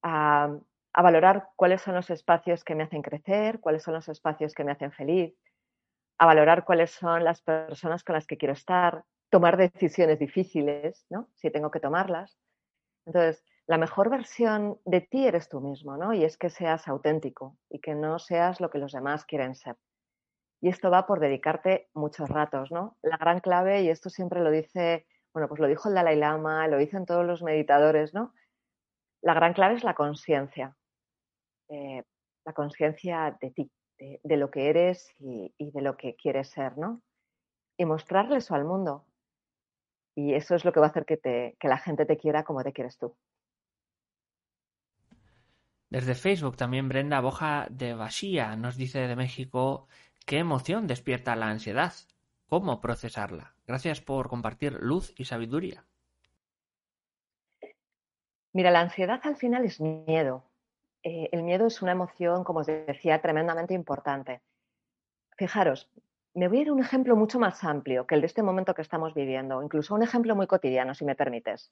a, 0.02 0.56
a 0.94 1.02
valorar 1.02 1.50
cuáles 1.56 1.82
son 1.82 1.94
los 1.96 2.10
espacios 2.10 2.64
que 2.64 2.74
me 2.74 2.84
hacen 2.84 3.02
crecer, 3.02 3.60
cuáles 3.60 3.82
son 3.84 3.94
los 3.94 4.08
espacios 4.08 4.54
que 4.54 4.64
me 4.64 4.72
hacen 4.72 4.92
feliz, 4.92 5.34
a 6.18 6.26
valorar 6.26 6.64
cuáles 6.64 6.90
son 6.92 7.24
las 7.24 7.42
personas 7.42 8.04
con 8.04 8.14
las 8.14 8.26
que 8.26 8.36
quiero 8.38 8.54
estar, 8.54 9.04
tomar 9.30 9.56
decisiones 9.56 10.18
difíciles, 10.18 11.06
¿no? 11.10 11.28
Si 11.34 11.50
tengo 11.50 11.70
que 11.70 11.80
tomarlas. 11.80 12.38
Entonces, 13.06 13.44
la 13.66 13.78
mejor 13.78 14.10
versión 14.10 14.78
de 14.84 15.00
ti 15.00 15.26
eres 15.26 15.48
tú 15.48 15.60
mismo, 15.60 15.96
¿no? 15.96 16.12
Y 16.14 16.24
es 16.24 16.38
que 16.38 16.50
seas 16.50 16.86
auténtico 16.86 17.58
y 17.68 17.80
que 17.80 17.94
no 17.94 18.18
seas 18.18 18.60
lo 18.60 18.70
que 18.70 18.78
los 18.78 18.92
demás 18.92 19.24
quieren 19.24 19.54
ser. 19.54 19.76
Y 20.60 20.68
esto 20.68 20.90
va 20.90 21.06
por 21.06 21.20
dedicarte 21.20 21.88
muchos 21.92 22.28
ratos, 22.28 22.70
¿no? 22.70 22.96
La 23.02 23.16
gran 23.16 23.40
clave, 23.40 23.82
y 23.82 23.88
esto 23.88 24.08
siempre 24.08 24.40
lo 24.40 24.50
dice, 24.50 25.06
bueno, 25.34 25.48
pues 25.48 25.60
lo 25.60 25.66
dijo 25.66 25.88
el 25.88 25.96
Dalai 25.96 26.16
Lama, 26.16 26.68
lo 26.68 26.78
dicen 26.78 27.06
todos 27.06 27.26
los 27.26 27.42
meditadores, 27.42 28.14
¿no? 28.14 28.32
La 29.20 29.34
gran 29.34 29.52
clave 29.52 29.74
es 29.74 29.84
la 29.84 29.94
conciencia, 29.94 30.76
eh, 31.68 32.04
la 32.44 32.52
conciencia 32.52 33.36
de 33.40 33.50
ti, 33.50 33.70
de, 33.98 34.36
lo 34.36 34.50
que 34.50 34.70
eres 34.70 35.12
y, 35.18 35.52
y, 35.58 35.72
de 35.72 35.82
lo 35.82 35.96
que 35.96 36.14
quieres 36.14 36.50
ser, 36.50 36.78
¿no? 36.78 37.02
Y 37.76 37.84
mostrarle 37.84 38.36
eso 38.36 38.54
al 38.54 38.64
mundo. 38.64 39.04
Y 40.14 40.34
eso 40.34 40.54
es 40.54 40.64
lo 40.64 40.72
que 40.72 40.80
va 40.80 40.86
a 40.86 40.90
hacer 40.90 41.04
que, 41.04 41.16
te, 41.16 41.56
que 41.58 41.68
la 41.68 41.78
gente 41.78 42.06
te 42.06 42.16
quiera 42.16 42.44
como 42.44 42.62
te 42.62 42.72
quieres 42.72 42.96
tú. 42.96 43.16
Desde 45.88 46.14
Facebook 46.14 46.56
también 46.56 46.88
Brenda 46.88 47.20
Boja 47.20 47.68
de 47.70 47.94
Basía 47.94 48.56
nos 48.56 48.76
dice 48.76 49.06
de 49.06 49.14
México 49.16 49.86
qué 50.24 50.38
emoción 50.38 50.86
despierta 50.86 51.36
la 51.36 51.48
ansiedad, 51.48 51.92
cómo 52.48 52.80
procesarla. 52.80 53.54
Gracias 53.66 54.00
por 54.00 54.28
compartir 54.28 54.72
luz 54.80 55.14
y 55.16 55.24
sabiduría. 55.24 55.84
Mira, 58.52 58.70
la 58.70 58.80
ansiedad 58.80 59.20
al 59.24 59.36
final 59.36 59.64
es 59.64 59.80
miedo. 59.80 60.44
Eh, 61.02 61.28
el 61.30 61.42
miedo 61.44 61.66
es 61.66 61.82
una 61.82 61.92
emoción, 61.92 62.42
como 62.42 62.60
os 62.60 62.66
decía, 62.66 63.20
tremendamente 63.20 63.74
importante. 63.74 64.40
Fijaros, 65.36 65.88
me 66.34 66.48
voy 66.48 66.58
a 66.58 66.60
ir 66.62 66.68
a 66.68 66.72
un 66.72 66.80
ejemplo 66.80 67.14
mucho 67.16 67.38
más 67.38 67.62
amplio 67.62 68.06
que 68.06 68.14
el 68.14 68.22
de 68.22 68.26
este 68.26 68.42
momento 68.42 68.74
que 68.74 68.82
estamos 68.82 69.14
viviendo, 69.14 69.62
incluso 69.62 69.94
un 69.94 70.02
ejemplo 70.02 70.34
muy 70.34 70.46
cotidiano, 70.46 70.94
si 70.94 71.04
me 71.04 71.14
permites. 71.14 71.70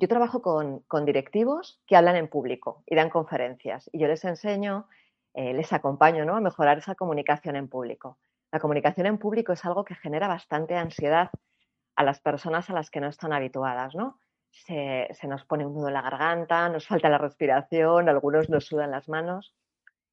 Yo 0.00 0.06
trabajo 0.06 0.42
con, 0.42 1.04
directivos 1.04 1.82
que 1.84 1.96
hablan 1.96 2.14
en 2.14 2.28
público 2.28 2.84
y 2.86 2.94
dan 2.94 3.10
conferencias 3.10 3.90
y 3.92 3.98
yo 3.98 4.06
les 4.06 4.24
enseño, 4.24 4.86
eh, 5.34 5.52
les 5.54 5.72
acompaño 5.72 6.24
¿no? 6.24 6.36
a 6.36 6.40
mejorar 6.40 6.78
esa 6.78 6.94
comunicación 6.94 7.56
en 7.56 7.66
público. 7.68 8.16
La 8.52 8.60
comunicación 8.60 9.08
en 9.08 9.18
público 9.18 9.52
es 9.52 9.64
algo 9.64 9.84
que 9.84 9.96
genera 9.96 10.28
bastante 10.28 10.76
ansiedad 10.76 11.30
a 11.96 12.04
las 12.04 12.20
personas 12.20 12.70
a 12.70 12.74
las 12.74 12.90
que 12.90 13.00
no 13.00 13.08
están 13.08 13.32
habituadas, 13.32 13.96
¿no? 13.96 14.20
Se, 14.52 15.08
se, 15.14 15.26
nos 15.26 15.44
pone 15.44 15.66
un 15.66 15.74
nudo 15.74 15.88
en 15.88 15.94
la 15.94 16.02
garganta, 16.02 16.68
nos 16.68 16.86
falta 16.86 17.08
la 17.08 17.18
respiración, 17.18 18.08
algunos 18.08 18.48
nos 18.48 18.66
sudan 18.66 18.92
las 18.92 19.08
manos. 19.08 19.52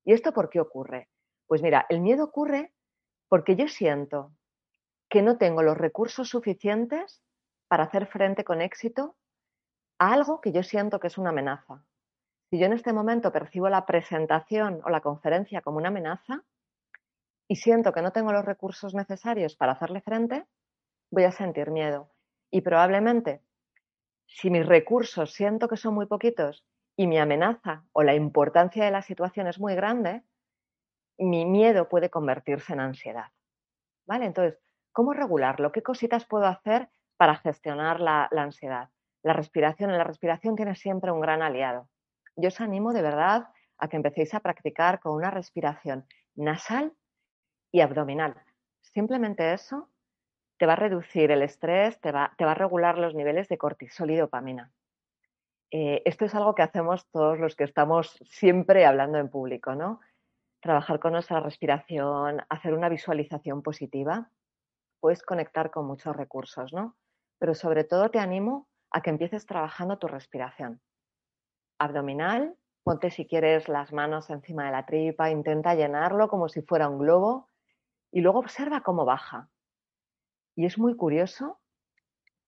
¿Y 0.03 0.13
esto 0.13 0.33
por 0.33 0.49
qué 0.49 0.59
ocurre? 0.59 1.09
Pues 1.45 1.61
mira, 1.61 1.85
el 1.89 2.01
miedo 2.01 2.23
ocurre 2.23 2.73
porque 3.29 3.55
yo 3.55 3.67
siento 3.67 4.31
que 5.09 5.21
no 5.21 5.37
tengo 5.37 5.61
los 5.61 5.77
recursos 5.77 6.27
suficientes 6.27 7.21
para 7.67 7.83
hacer 7.83 8.07
frente 8.07 8.43
con 8.43 8.61
éxito 8.61 9.15
a 9.99 10.13
algo 10.13 10.41
que 10.41 10.51
yo 10.51 10.63
siento 10.63 10.99
que 10.99 11.07
es 11.07 11.17
una 11.17 11.29
amenaza. 11.29 11.83
Si 12.49 12.59
yo 12.59 12.65
en 12.65 12.73
este 12.73 12.93
momento 12.93 13.31
percibo 13.31 13.69
la 13.69 13.85
presentación 13.85 14.81
o 14.83 14.89
la 14.89 15.01
conferencia 15.01 15.61
como 15.61 15.77
una 15.77 15.89
amenaza 15.89 16.43
y 17.47 17.55
siento 17.57 17.91
que 17.93 18.01
no 18.01 18.11
tengo 18.11 18.31
los 18.31 18.45
recursos 18.45 18.93
necesarios 18.93 19.55
para 19.55 19.73
hacerle 19.73 20.01
frente, 20.01 20.45
voy 21.11 21.23
a 21.23 21.31
sentir 21.31 21.71
miedo. 21.71 22.09
Y 22.51 22.61
probablemente, 22.61 23.41
si 24.25 24.49
mis 24.49 24.65
recursos 24.65 25.33
siento 25.33 25.67
que 25.67 25.77
son 25.77 25.93
muy 25.93 26.05
poquitos 26.05 26.65
y 26.95 27.07
mi 27.07 27.17
amenaza 27.17 27.83
o 27.91 28.03
la 28.03 28.15
importancia 28.15 28.85
de 28.85 28.91
la 28.91 29.01
situación 29.01 29.47
es 29.47 29.59
muy 29.59 29.75
grande, 29.75 30.23
mi 31.17 31.45
miedo 31.45 31.89
puede 31.89 32.09
convertirse 32.09 32.73
en 32.73 32.79
ansiedad. 32.79 33.31
¿Vale? 34.05 34.25
Entonces, 34.25 34.59
¿cómo 34.91 35.13
regularlo? 35.13 35.71
¿Qué 35.71 35.81
cositas 35.81 36.25
puedo 36.25 36.45
hacer 36.45 36.89
para 37.17 37.35
gestionar 37.37 37.99
la, 37.99 38.29
ansiedad? 38.31 38.89
La 39.25 39.33
respiración, 39.33 39.89
en 39.89 39.97
la 39.97 40.03
respiración 40.03 40.55
tiene 40.55 40.75
siempre 40.75 41.11
un 41.11 41.19
gran 41.19 41.41
aliado. 41.41 41.89
Yo 42.35 42.49
os 42.49 42.61
animo 42.61 42.93
de 42.93 43.01
verdad 43.01 43.47
a 43.79 43.87
que 43.87 43.97
empecéis 43.97 44.35
a 44.35 44.39
practicar 44.39 44.99
con 44.99 45.15
una 45.15 45.31
respiración 45.31 46.05
nasal 46.35 46.93
y 47.71 47.81
abdominal. 47.81 48.35
Simplemente 48.81 49.51
eso 49.51 49.89
te 50.57 50.67
va 50.67 50.73
a 50.73 50.75
reducir 50.75 51.31
el 51.31 51.41
estrés, 51.41 51.99
te 52.01 52.11
va, 52.11 52.35
te 52.37 52.45
va 52.45 52.51
a 52.51 52.53
regular 52.53 52.99
los 52.99 53.15
niveles 53.15 53.49
de 53.49 53.57
cortisol 53.57 54.11
y 54.11 54.15
dopamina. 54.15 54.71
Eh, 55.71 56.03
esto 56.05 56.25
es 56.25 56.35
algo 56.35 56.53
que 56.53 56.61
hacemos 56.61 57.09
todos 57.09 57.39
los 57.39 57.55
que 57.55 57.63
estamos 57.63 58.19
siempre 58.29 58.85
hablando 58.85 59.17
en 59.17 59.29
público, 59.29 59.73
¿no? 59.73 60.01
trabajar 60.59 60.99
con 60.99 61.13
nuestra 61.13 61.39
respiración, 61.39 62.43
hacer 62.47 62.75
una 62.75 62.89
visualización 62.89 63.63
positiva, 63.63 64.29
puedes 64.99 65.23
conectar 65.23 65.71
con 65.71 65.87
muchos 65.87 66.15
recursos, 66.15 66.73
¿no? 66.73 66.95
Pero 67.39 67.55
sobre 67.55 67.83
todo 67.83 68.09
te 68.09 68.19
animo 68.19 68.67
a 68.95 69.01
que 69.01 69.09
empieces 69.09 69.45
trabajando 69.45 69.97
tu 69.97 70.07
respiración. 70.07 70.79
Abdominal, 71.77 72.55
ponte 72.81 73.11
si 73.11 73.27
quieres 73.27 73.67
las 73.67 73.91
manos 73.91 74.29
encima 74.29 74.67
de 74.67 74.71
la 74.71 74.85
tripa, 74.85 75.29
intenta 75.29 75.75
llenarlo 75.75 76.29
como 76.29 76.47
si 76.47 76.61
fuera 76.61 76.87
un 76.87 76.99
globo 76.99 77.49
y 78.09 78.21
luego 78.21 78.39
observa 78.39 78.83
cómo 78.83 79.03
baja. 79.03 79.49
Y 80.55 80.65
es 80.65 80.79
muy 80.79 80.95
curioso 80.95 81.59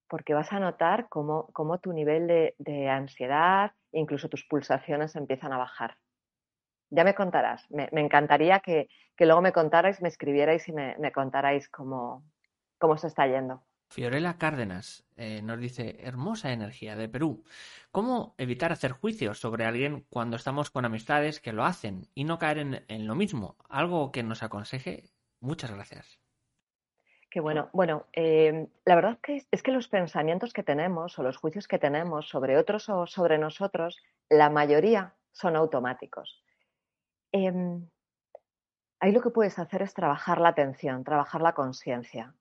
porque 0.07 0.33
vas 0.33 0.53
a 0.53 0.61
notar 0.61 1.09
cómo, 1.09 1.51
tu 1.81 1.91
nivel 1.91 2.27
de, 2.57 2.89
ansiedad 2.89 3.73
incluso 3.91 4.29
tus 4.29 4.45
pulsaciones 4.45 5.17
empiezan 5.17 5.51
a 5.51 5.57
bajar 5.57 5.97
ya 6.89 7.03
me 7.03 7.13
contarás. 7.13 7.69
Me, 7.69 7.89
encantaría 7.91 8.61
que, 8.61 8.87
luego 9.19 9.41
me 9.41 9.51
contarais, 9.51 10.01
me 10.01 10.07
escribierais 10.07 10.65
y 10.69 10.71
me, 10.71 10.95
me 10.99 11.11
contarais 11.11 11.67
cómo, 11.67 12.23
cómo 12.77 12.95
se 12.95 13.07
está 13.07 13.27
yendo. 13.27 13.66
Fiorella 13.89 14.37
Cárdenas 14.37 15.05
eh, 15.15 15.41
nos 15.41 15.59
dice, 15.59 15.97
hermosa 16.01 16.51
energía 16.51 16.95
de 16.95 17.09
Perú. 17.09 17.43
¿Cómo 17.91 18.35
evitar 18.37 18.71
hacer 18.71 18.91
juicios 18.91 19.39
sobre 19.39 19.65
alguien 19.65 20.05
cuando 20.09 20.35
estamos 20.35 20.69
con 20.69 20.85
amistades 20.85 21.39
que 21.39 21.53
lo 21.53 21.63
hacen 21.65 22.07
y 22.13 22.23
no 22.23 22.37
caer 22.37 22.83
en, 22.87 23.07
lo 23.07 23.15
mismo? 23.15 23.55
Algo 23.69 24.11
que 24.11 24.23
nos 24.23 24.43
aconseje. 24.43 25.05
Muchas 25.39 25.71
gracias. 25.71 26.19
Qué 27.29 27.39
bueno. 27.39 27.69
Bueno, 27.73 28.05
eh, 28.13 28.67
la 28.85 28.95
verdad 28.95 29.19
que 29.21 29.45
es 29.49 29.63
que 29.63 29.71
los 29.71 29.87
pensamientos 29.87 30.53
que 30.53 30.63
tenemos 30.63 31.17
o 31.17 31.23
los 31.23 31.37
juicios 31.37 31.67
que 31.67 31.79
tenemos 31.79 32.29
sobre 32.29 32.57
otros 32.57 32.89
o 32.89 33.07
sobre 33.07 33.37
nosotros, 33.37 33.97
la 34.29 34.49
mayoría 34.49 35.15
son 35.31 35.55
automáticos. 35.55 36.43
Em, 37.31 37.89
ahí 38.99 39.11
lo 39.11 39.21
que 39.21 39.29
puedes 39.29 39.59
hacer 39.59 39.81
es 39.81 39.93
trabajar 39.93 40.39
la 40.39 40.49
atención, 40.49 41.03
trabajar 41.03 41.41
la 41.41 41.53
conciencia. 41.53 42.33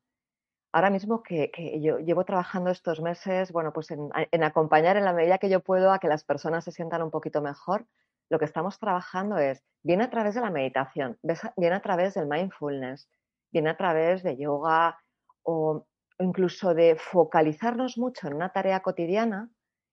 Ahora 0.73 0.91
mismo 0.91 1.23
que, 1.23 1.51
yo 1.81 1.99
llevo 1.99 2.25
trabajando 2.25 2.71
estos 2.71 3.01
meses, 3.01 3.53
bueno, 3.53 3.73
pues 3.73 3.91
en, 3.91 4.11
acompañar 4.43 4.97
en 4.97 5.05
la 5.05 5.13
medida 5.13 5.39
que 5.39 5.49
yo 5.49 5.61
puedo 5.61 5.93
a 5.93 5.99
que 5.99 6.09
las 6.09 6.25
personas 6.25 6.65
se 6.65 6.73
sientan 6.73 7.03
un 7.03 7.11
poquito 7.11 7.41
mejor, 7.41 7.87
lo 8.29 8.39
que 8.39 8.45
estamos 8.45 8.79
trabajando 8.79 9.39
es, 9.39 9.63
viene 9.83 10.05
a 10.05 10.11
través 10.11 10.35
de 10.35 10.41
la 10.41 10.51
meditación, 10.51 11.19
viene 11.57 11.77
a 11.77 11.83
través 11.83 12.15
del 12.15 12.27
mindfulness, 12.27 13.09
viene 13.53 13.71
a 13.71 13.77
través 13.77 14.23
de 14.23 14.37
yoga 14.37 14.99
o 15.43 15.87
incluso 16.19 16.75
de 16.75 16.97
focalizarnos 16.97 17.97
mucho 17.97 18.27
en 18.27 18.35
una 18.35 18.53
tarea 18.53 18.81
cotidiana, 18.81 19.49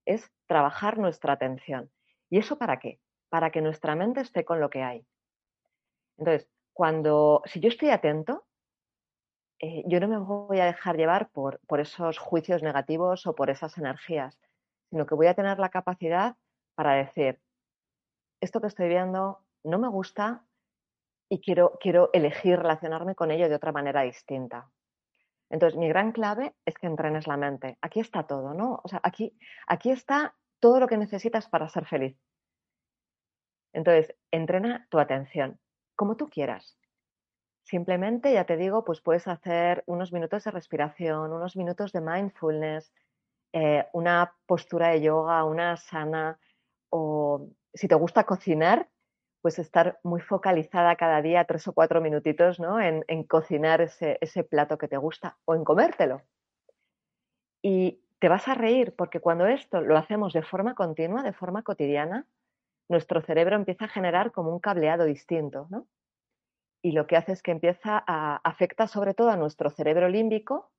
es 0.05 0.29
trabajar 0.47 0.97
nuestra 0.97 1.33
atención. 1.33 1.91
¿Y 2.29 2.39
eso 2.39 2.57
para 2.57 2.79
qué? 2.79 2.99
para 3.33 3.49
que 3.49 3.61
nuestra 3.61 3.95
mente 3.95 4.21
esté 4.21 4.45
con 4.45 4.59
lo 4.59 4.69
que 4.69 4.83
hay. 4.83 5.07
Entonces, 6.19 6.47
cuando, 6.71 7.41
si 7.45 7.59
yo 7.59 7.69
estoy 7.69 7.89
atento, 7.89 8.45
eh, 9.59 9.83
yo 9.87 9.99
no 9.99 10.07
me 10.07 10.17
voy 10.17 10.59
a 10.59 10.65
dejar 10.65 10.97
llevar 10.97 11.29
por, 11.29 11.59
esos 11.79 12.17
juicios 12.17 12.63
negativos 12.63 13.25
o 13.27 13.35
por 13.35 13.49
esas 13.49 13.77
energías, 13.77 14.39
sino 14.89 15.05
que 15.05 15.15
voy 15.15 15.27
a 15.27 15.33
tener 15.33 15.59
la 15.59 15.69
capacidad 15.69 16.35
para 16.75 16.93
decir, 16.93 17.39
esto 18.41 18.61
que 18.61 18.67
estoy 18.67 18.89
viendo 18.89 19.39
no 19.63 19.79
me 19.79 19.87
gusta 19.87 20.45
y 21.29 21.39
quiero, 21.39 21.77
quiero 21.79 22.09
elegir 22.13 22.57
relacionarme 22.59 23.15
con 23.15 23.31
ello 23.31 23.47
de 23.47 23.55
otra 23.55 23.71
manera 23.71 24.01
distinta. 24.01 24.69
Entonces, 25.49 25.77
mi 25.77 25.87
gran 25.87 26.11
clave 26.11 26.55
es 26.65 26.73
que 26.75 26.87
entrenes 26.87 27.27
la 27.27 27.37
mente. 27.37 27.77
Aquí 27.81 27.99
está 27.99 28.23
todo, 28.23 28.53
¿no? 28.53 28.81
O 28.83 28.87
sea, 28.87 28.99
aquí, 29.03 29.37
aquí 29.67 29.91
está 29.91 30.35
todo 30.59 30.79
lo 30.79 30.87
que 30.87 30.97
necesitas 30.97 31.47
para 31.47 31.69
ser 31.69 31.85
feliz. 31.85 32.17
Entonces, 33.71 34.15
entrena 34.31 34.87
tu 34.89 34.99
atención, 34.99 35.59
como 35.95 36.15
tú 36.15 36.29
quieras. 36.29 36.77
Simplemente, 37.63 38.33
ya 38.33 38.45
te 38.45 38.57
digo, 38.57 38.83
pues 38.83 39.01
puedes 39.01 39.27
hacer 39.27 39.83
unos 39.87 40.11
minutos 40.11 40.43
de 40.43 40.51
respiración, 40.51 41.31
unos 41.31 41.55
minutos 41.55 41.91
de 41.93 42.01
mindfulness, 42.01 42.93
eh, 43.53 43.87
una 43.93 44.35
postura 44.45 44.89
de 44.89 45.01
yoga, 45.01 45.43
una 45.45 45.77
sana, 45.77 46.39
o 46.89 47.49
si 47.73 47.87
te 47.87 47.95
gusta 47.95 48.25
cocinar, 48.25 48.89
pues 49.41 49.59
estar 49.59 49.99
muy 50.03 50.21
focalizada 50.21 50.95
cada 50.95 51.21
día, 51.21 51.45
tres 51.45 51.67
o 51.67 51.73
cuatro 51.73 52.01
minutitos, 52.01 52.59
¿no? 52.59 52.79
En, 52.79 53.03
cocinar 53.23 53.81
ese, 53.81 54.17
ese 54.21 54.43
plato 54.43 54.77
que 54.77 54.87
te 54.87 54.97
gusta 54.97 55.37
o 55.45 55.55
en 55.55 55.63
comértelo. 55.63 56.21
Y 57.61 58.01
te 58.19 58.29
vas 58.29 58.47
a 58.47 58.55
reír 58.55 58.95
porque 58.95 59.19
cuando 59.19 59.47
esto 59.47 59.81
lo 59.81 59.97
hacemos 59.97 60.33
de 60.33 60.43
forma 60.43 60.75
continua, 60.75 61.23
de 61.23 61.33
forma 61.33 61.63
cotidiana, 61.63 62.25
nuestro 62.89 63.21
cerebro 63.21 63.55
empieza 63.55 63.85
a 63.85 63.89
generar 63.89 64.31
como 64.31 64.51
un 64.51 64.59
cableado 64.59 65.05
distinto, 65.05 65.67
¿no? 65.69 65.87
Y 66.83 66.91
lo 66.91 67.07
que 67.07 67.15
hace 67.15 67.31
es 67.31 67.41
que 67.41 67.51
empieza 67.51 68.03
a 68.05 68.35
afecta 68.43 68.87
sobre 68.87 69.13
todo 69.13 69.29
a 69.29 69.37
nuestro 69.37 69.69
cerebro 69.69 70.09
límbico 70.09 70.71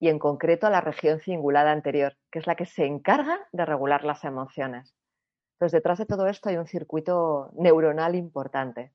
y 0.00 0.08
en 0.08 0.18
concreto 0.18 0.66
a 0.66 0.70
la 0.70 0.80
región 0.80 1.20
cingulada 1.20 1.70
anterior, 1.70 2.16
que 2.32 2.38
es 2.38 2.46
la 2.46 2.56
que 2.56 2.64
se 2.64 2.86
encarga 2.86 3.38
de 3.52 3.64
regular 3.66 4.04
las 4.04 4.24
emociones. 4.24 4.96
Entonces, 5.54 5.72
detrás 5.72 5.98
de 5.98 6.06
todo 6.06 6.26
esto 6.26 6.48
hay 6.48 6.56
un 6.56 6.66
circuito 6.66 7.50
neuronal 7.54 8.14
importante. 8.14 8.92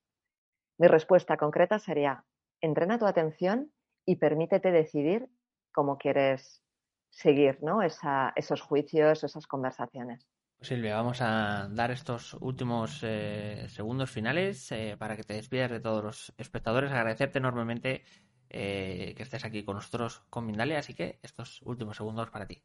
Mi 0.78 0.88
respuesta 0.88 1.38
concreta 1.38 1.78
sería, 1.78 2.26
entrena 2.62 2.98
tu 2.98 3.06
atención 3.06 3.72
y 4.06 4.16
permítete 4.16 4.72
decidir 4.72 5.30
cómo 5.72 5.98
quieres 5.98 6.64
seguir 7.12 7.62
¿no? 7.62 7.82
esos 7.82 8.62
juicios, 8.62 9.24
esas 9.24 9.46
conversaciones. 9.46 10.28
Pues 10.60 10.68
Silvia, 10.68 10.98
vamos 10.98 11.22
a 11.22 11.70
dar 11.72 11.90
estos 11.90 12.34
últimos 12.34 13.00
eh, 13.04 13.66
segundos 13.70 14.12
finales 14.12 14.70
eh, 14.74 14.98
para 15.00 15.16
que 15.16 15.24
te 15.24 15.34
despidas 15.36 15.72
de 15.72 15.80
todos 15.80 16.04
los 16.04 16.34
espectadores. 16.38 16.92
Agradecerte 16.92 17.38
enormemente 17.38 18.04
eh, 18.50 19.14
que 19.16 19.24
estés 19.24 19.46
aquí 19.46 19.64
con 19.64 19.76
nosotros 19.76 20.22
con 20.30 20.46
Mindalia, 20.46 20.80
así 20.80 20.94
que 20.94 21.18
estos 21.24 21.62
últimos 21.62 21.96
segundos 21.96 22.30
para 22.30 22.46
ti. 22.46 22.62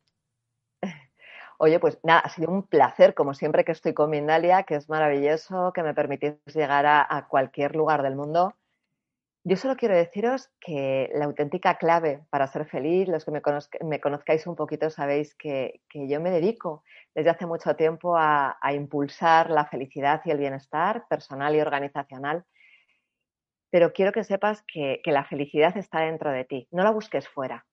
Oye, 1.59 1.79
pues 1.79 2.01
nada, 2.03 2.19
ha 2.19 2.31
sido 2.31 2.51
un 2.51 2.65
placer, 2.65 3.15
como 3.15 3.33
siempre 3.33 3.65
que 3.65 3.71
estoy 3.71 3.95
con 3.95 4.11
Mindalia, 4.11 4.65
que 4.65 4.75
es 4.75 4.89
maravilloso, 4.89 5.73
que 5.73 5.85
me 5.85 5.95
permitís 5.95 6.35
llegar 6.53 6.87
a 6.87 7.29
cualquier 7.29 7.77
lugar 7.77 8.03
del 8.03 8.17
mundo 8.17 8.57
yo 9.47 9.57
solo 9.57 9.77
quiero 9.77 9.95
deciros 9.95 10.51
que 10.59 11.11
la 11.13 11.27
auténtica 11.27 11.77
clave 11.77 12.25
para 12.31 12.47
ser 12.47 12.67
feliz, 12.67 13.09
los 13.09 13.27
que 13.27 13.31
me, 13.83 14.01
conozcáis 14.01 14.47
un 14.47 14.57
poquito 14.57 14.89
sabéis 14.89 15.35
que, 15.35 15.83
yo 15.93 16.19
me 16.23 16.31
dedico 16.31 16.83
desde 17.15 17.29
hace 17.29 17.45
mucho 17.45 17.77
tiempo 17.77 18.17
a, 18.17 18.57
impulsar 18.73 19.51
la 19.51 19.67
felicidad 19.67 20.23
y 20.25 20.31
el 20.31 20.39
bienestar 20.39 21.07
personal 21.09 21.55
y 21.55 21.61
organizacional, 21.61 22.47
pero 23.71 23.93
quiero 23.93 24.13
que 24.13 24.25
sepas 24.25 24.65
que, 24.67 25.03
la 25.05 25.27
felicidad 25.27 25.77
está 25.77 26.01
dentro 26.01 26.33
de 26.33 26.45
ti, 26.45 26.67
no 26.71 26.83
la 26.83 26.91
busques 26.91 27.29
fuera. 27.29 27.67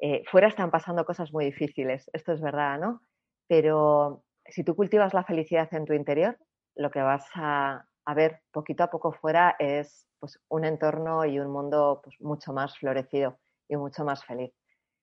Eh, 0.00 0.22
fuera 0.30 0.48
están 0.48 0.70
pasando 0.70 1.06
cosas 1.06 1.32
muy 1.32 1.46
difíciles, 1.46 2.10
esto 2.12 2.32
es 2.32 2.42
verdad, 2.42 2.78
¿no? 2.78 3.00
Pero 3.48 4.22
si 4.44 4.64
tú 4.64 4.76
cultivas 4.76 5.14
la 5.14 5.24
felicidad 5.24 5.72
en 5.72 5.86
tu 5.86 5.94
interior, 5.94 6.38
lo 6.74 6.90
que 6.90 7.00
vas 7.00 7.26
a, 7.34 7.86
a 8.04 8.14
ver 8.14 8.42
poquito 8.52 8.84
a 8.84 8.90
poco 8.90 9.12
fuera 9.12 9.56
es 9.58 10.09
pues, 10.20 10.38
un 10.48 10.64
entorno 10.64 11.24
y 11.24 11.40
un 11.40 11.50
mundo 11.50 12.00
pues, 12.04 12.20
mucho 12.20 12.52
más 12.52 12.78
florecido 12.78 13.38
y 13.68 13.76
mucho 13.76 14.04
más 14.04 14.24
feliz. 14.24 14.52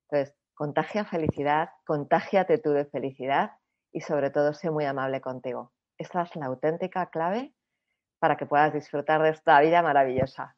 Entonces, 0.09 0.35
contagia 0.53 1.05
felicidad, 1.05 1.69
contágiate 1.85 2.59
tú 2.59 2.71
de 2.71 2.85
felicidad 2.85 3.51
y 3.91 4.01
sobre 4.01 4.29
todo 4.29 4.53
sé 4.53 4.71
muy 4.71 4.85
amable 4.85 5.21
contigo. 5.21 5.73
Esta 5.97 6.21
es 6.21 6.35
la 6.35 6.45
auténtica 6.45 7.09
clave 7.09 7.53
para 8.19 8.37
que 8.37 8.45
puedas 8.45 8.73
disfrutar 8.73 9.21
de 9.21 9.29
esta 9.29 9.59
vida 9.61 9.81
maravillosa. 9.81 10.55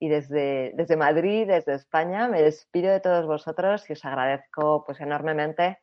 Y 0.00 0.08
desde, 0.08 0.72
desde 0.74 0.96
Madrid, 0.96 1.46
desde 1.46 1.74
España, 1.74 2.28
me 2.28 2.42
despido 2.42 2.90
de 2.90 3.00
todos 3.00 3.26
vosotros 3.26 3.88
y 3.88 3.92
os 3.92 4.04
agradezco 4.04 4.84
pues 4.84 5.00
enormemente 5.00 5.80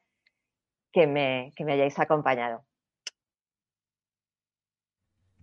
que 0.91 1.07
me, 1.07 1.53
que 1.55 1.63
me 1.63 1.74
hayáis 1.74 1.97
acompañado. 1.99 2.65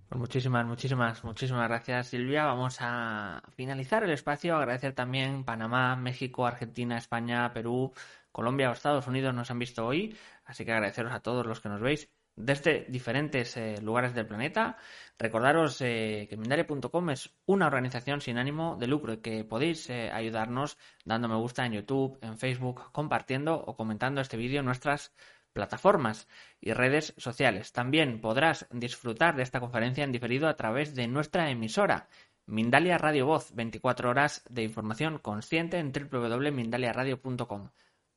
Pues 0.08 0.20
muchísimas, 0.20 0.64
muchísimas, 0.66 1.24
muchísimas 1.24 1.68
gracias 1.68 2.08
Silvia. 2.08 2.44
Vamos 2.44 2.78
a 2.80 3.42
finalizar 3.56 4.04
el 4.04 4.10
espacio. 4.10 4.56
Agradecer 4.56 4.94
también 4.94 5.44
Panamá, 5.44 5.96
México, 5.96 6.46
Argentina, 6.46 6.96
España, 6.96 7.52
Perú, 7.52 7.92
Colombia 8.30 8.70
o 8.70 8.72
Estados 8.72 9.08
Unidos 9.08 9.34
nos 9.34 9.50
han 9.50 9.58
visto 9.58 9.84
hoy. 9.84 10.16
Así 10.44 10.64
que 10.64 10.72
agradeceros 10.72 11.12
a 11.12 11.20
todos 11.20 11.44
los 11.44 11.60
que 11.60 11.68
nos 11.68 11.80
veis 11.80 12.08
desde 12.36 12.84
diferentes 12.88 13.56
eh, 13.56 13.80
lugares 13.82 14.14
del 14.14 14.26
planeta. 14.26 14.76
Recordaros 15.18 15.80
eh, 15.80 16.26
que 16.30 16.36
Mindaria.com 16.36 17.10
es 17.10 17.34
una 17.46 17.66
organización 17.66 18.20
sin 18.20 18.38
ánimo 18.38 18.76
de 18.78 18.86
lucro 18.86 19.14
y 19.14 19.16
que 19.18 19.44
podéis 19.44 19.90
eh, 19.90 20.10
ayudarnos 20.12 20.78
dando 21.04 21.28
me 21.28 21.36
gusta 21.36 21.66
en 21.66 21.72
YouTube, 21.72 22.18
en 22.22 22.38
Facebook, 22.38 22.92
compartiendo 22.92 23.54
o 23.56 23.74
comentando 23.74 24.20
este 24.20 24.36
vídeo 24.36 24.60
en 24.60 24.66
nuestras 24.66 25.14
plataformas 25.56 26.28
y 26.60 26.74
redes 26.74 27.14
sociales. 27.16 27.72
También 27.72 28.20
podrás 28.20 28.66
disfrutar 28.70 29.34
de 29.34 29.42
esta 29.42 29.58
conferencia 29.58 30.04
en 30.04 30.12
diferido 30.12 30.48
a 30.48 30.54
través 30.54 30.94
de 30.94 31.08
nuestra 31.08 31.50
emisora, 31.50 32.08
Mindalia 32.44 32.98
Radio 32.98 33.24
Voz, 33.24 33.54
24 33.54 34.10
horas 34.10 34.44
de 34.50 34.62
información 34.62 35.18
consciente 35.18 35.78
en 35.78 35.92
www.mindaliaradio.com. 35.92 37.70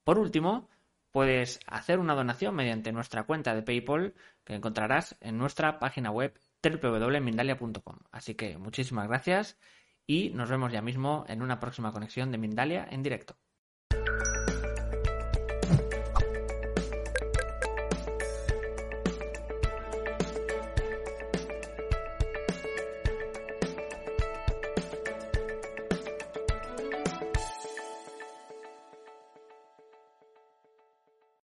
Por 0.03 0.19
último, 0.19 0.69
puedes 1.11 1.61
hacer 1.65 1.97
una 1.97 2.13
donación 2.13 2.53
mediante 2.55 2.91
nuestra 2.91 3.23
cuenta 3.23 3.55
de 3.55 3.63
PayPal 3.63 4.13
que 4.43 4.55
encontrarás 4.55 5.15
en 5.21 5.37
nuestra 5.37 5.79
página 5.79 6.11
web 6.11 6.37
www.mindalia.com. 6.61 7.99
Así 8.11 8.35
que 8.35 8.57
muchísimas 8.57 9.07
gracias 9.07 9.57
y 10.05 10.31
nos 10.31 10.49
vemos 10.49 10.73
ya 10.73 10.81
mismo 10.81 11.23
en 11.29 11.41
una 11.41 11.61
próxima 11.61 11.93
conexión 11.93 12.33
de 12.33 12.37
Mindalia 12.37 12.85
en 12.91 13.01
directo. 13.01 13.37